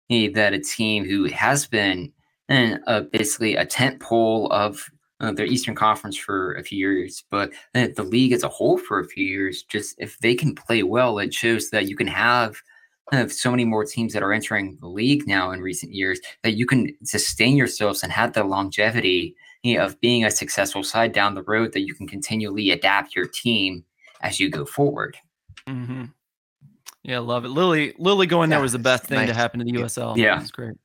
eh, 0.09 0.29
that 0.33 0.53
a 0.53 0.59
team 0.59 1.05
who 1.05 1.25
has 1.25 1.65
been 1.67 2.11
in 2.49 2.79
a, 2.87 3.01
basically 3.01 3.55
a 3.55 3.65
tent 3.65 3.99
pole 4.01 4.47
of 4.51 4.89
uh, 5.21 5.31
their 5.31 5.45
Eastern 5.45 5.75
Conference 5.75 6.17
for 6.17 6.53
a 6.55 6.63
few 6.63 6.77
years, 6.77 7.23
but 7.31 7.51
the 7.73 8.03
league 8.03 8.33
as 8.33 8.43
a 8.43 8.49
whole 8.49 8.77
for 8.77 8.99
a 8.99 9.07
few 9.07 9.25
years, 9.25 9.63
just 9.63 9.95
if 9.97 10.19
they 10.19 10.35
can 10.35 10.53
play 10.53 10.83
well, 10.83 11.19
it 11.19 11.33
shows 11.33 11.69
that 11.69 11.87
you 11.87 11.95
can 11.95 12.07
have 12.07 12.61
have 13.11 13.33
so 13.33 13.51
many 13.51 13.65
more 13.65 13.83
teams 13.85 14.13
that 14.13 14.23
are 14.23 14.33
entering 14.33 14.77
the 14.79 14.87
league 14.87 15.27
now 15.27 15.51
in 15.51 15.61
recent 15.61 15.93
years 15.93 16.19
that 16.43 16.53
you 16.53 16.65
can 16.65 16.95
sustain 17.03 17.57
yourselves 17.57 18.03
and 18.03 18.11
have 18.11 18.33
the 18.33 18.43
longevity 18.43 19.35
you 19.63 19.77
know, 19.77 19.85
of 19.85 19.99
being 20.01 20.25
a 20.25 20.31
successful 20.31 20.83
side 20.83 21.11
down 21.11 21.35
the 21.35 21.43
road 21.43 21.73
that 21.73 21.81
you 21.81 21.93
can 21.93 22.07
continually 22.07 22.71
adapt 22.71 23.15
your 23.15 23.25
team 23.25 23.83
as 24.21 24.39
you 24.39 24.49
go 24.49 24.65
forward. 24.65 25.17
hmm 25.67 26.05
Yeah, 27.03 27.19
love 27.19 27.45
it. 27.45 27.49
Lilley, 27.49 27.93
Lilley 27.97 28.27
going 28.27 28.49
there 28.49 28.61
was 28.61 28.71
the 28.71 28.79
best 28.79 29.05
thing 29.05 29.27
to 29.27 29.33
happen 29.33 29.59
to 29.59 29.65
the 29.65 29.73
USL. 29.73 30.17
Yeah. 30.17 30.39
it's 30.39 30.51
great. 30.51 30.75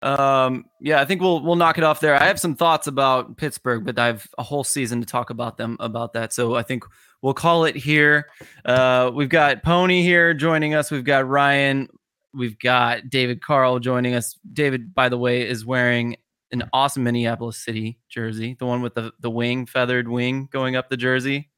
Um, 0.00 0.66
yeah, 0.80 1.00
I 1.00 1.04
think 1.04 1.20
we'll 1.20 1.42
we'll 1.42 1.56
knock 1.56 1.78
it 1.78 1.84
off 1.84 2.00
there. 2.00 2.14
I 2.14 2.26
have 2.26 2.38
some 2.38 2.54
thoughts 2.54 2.86
about 2.86 3.36
Pittsburgh, 3.36 3.84
but 3.84 3.98
I 3.98 4.06
have 4.06 4.26
a 4.38 4.42
whole 4.42 4.64
season 4.64 5.00
to 5.00 5.06
talk 5.06 5.30
about 5.30 5.56
them 5.56 5.76
about 5.80 6.12
that. 6.12 6.32
So 6.32 6.54
I 6.54 6.62
think 6.62 6.84
we'll 7.20 7.34
call 7.34 7.64
it 7.64 7.74
here. 7.74 8.28
Uh, 8.64 9.10
we've 9.12 9.28
got 9.28 9.62
Pony 9.62 10.02
here 10.02 10.34
joining 10.34 10.74
us. 10.74 10.90
We've 10.90 11.04
got 11.04 11.26
Ryan. 11.28 11.88
We've 12.32 12.58
got 12.58 13.10
David 13.10 13.42
Carl 13.42 13.80
joining 13.80 14.14
us. 14.14 14.38
David, 14.52 14.94
by 14.94 15.08
the 15.08 15.18
way, 15.18 15.48
is 15.48 15.66
wearing 15.66 16.16
an 16.52 16.68
awesome 16.72 17.02
Minneapolis 17.02 17.62
City 17.62 17.98
jersey, 18.08 18.56
the 18.58 18.66
one 18.66 18.82
with 18.82 18.94
the 18.94 19.12
the 19.20 19.30
wing, 19.30 19.66
feathered 19.66 20.08
wing 20.08 20.48
going 20.52 20.76
up 20.76 20.88
the 20.88 20.96
jersey. 20.96 21.50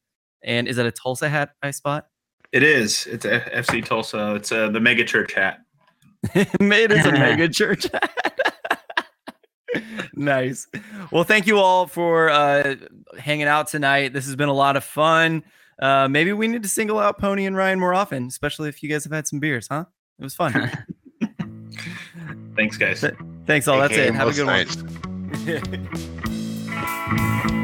And 0.43 0.67
is 0.67 0.77
that 0.77 0.87
a 0.87 0.93
Tulsa 0.93 1.29
hat 1.29 1.51
I 1.63 1.71
spot? 1.73 2.07
It 2.53 2.63
is. 2.63 3.07
It's 3.07 3.25
a 3.25 3.41
FC 3.41 3.85
Tulsa. 3.85 4.35
It's 4.35 4.51
uh, 4.51 4.71
the 4.71 4.81
mega 4.81 5.05
church 5.05 5.35
hat. 5.35 5.59
Made 6.61 6.91
it 6.93 7.07
a 7.07 7.13
mega 7.19 7.49
church. 7.49 7.87
nice. 10.15 10.67
Well, 11.11 11.25
thank 11.25 11.47
you 11.47 11.59
all 11.59 11.87
for 11.87 12.29
uh, 12.31 12.77
hanging 13.19 13.47
out 13.47 13.69
tonight. 13.69 14.13
This 14.13 14.27
has 14.27 14.37
been 14.37 14.49
a 14.49 14.55
lot 14.55 14.77
of 14.77 14.85
fun. 14.85 15.45
Uh, 15.81 16.09
maybe 16.09 16.33
we 16.33 16.47
need 16.47 16.63
to 16.63 16.69
single 16.69 16.99
out 16.99 17.19
Pony 17.19 17.47
and 17.47 17.57
Ryan 17.57 17.81
more 17.81 17.95
often, 17.95 18.27
especially 18.27 18.69
if 18.69 18.83
you 18.83 18.91
guys 18.91 19.05
have 19.05 19.13
had 19.13 19.27
some 19.27 19.41
beers, 19.41 19.67
huh? 19.71 19.87
It 20.19 20.25
was 20.25 20.35
fun. 20.35 20.71
Thanks, 22.55 22.77
guys. 22.77 23.03
Thanks 23.47 23.67
all. 23.67 23.79
That's 23.79 23.95
AKA 23.95 24.09
it. 24.09 24.15
Have 24.15 24.23
a 24.23 24.27
most 24.27 24.37
good 24.37 24.47
one. 25.47 25.87
nights. 27.47 27.60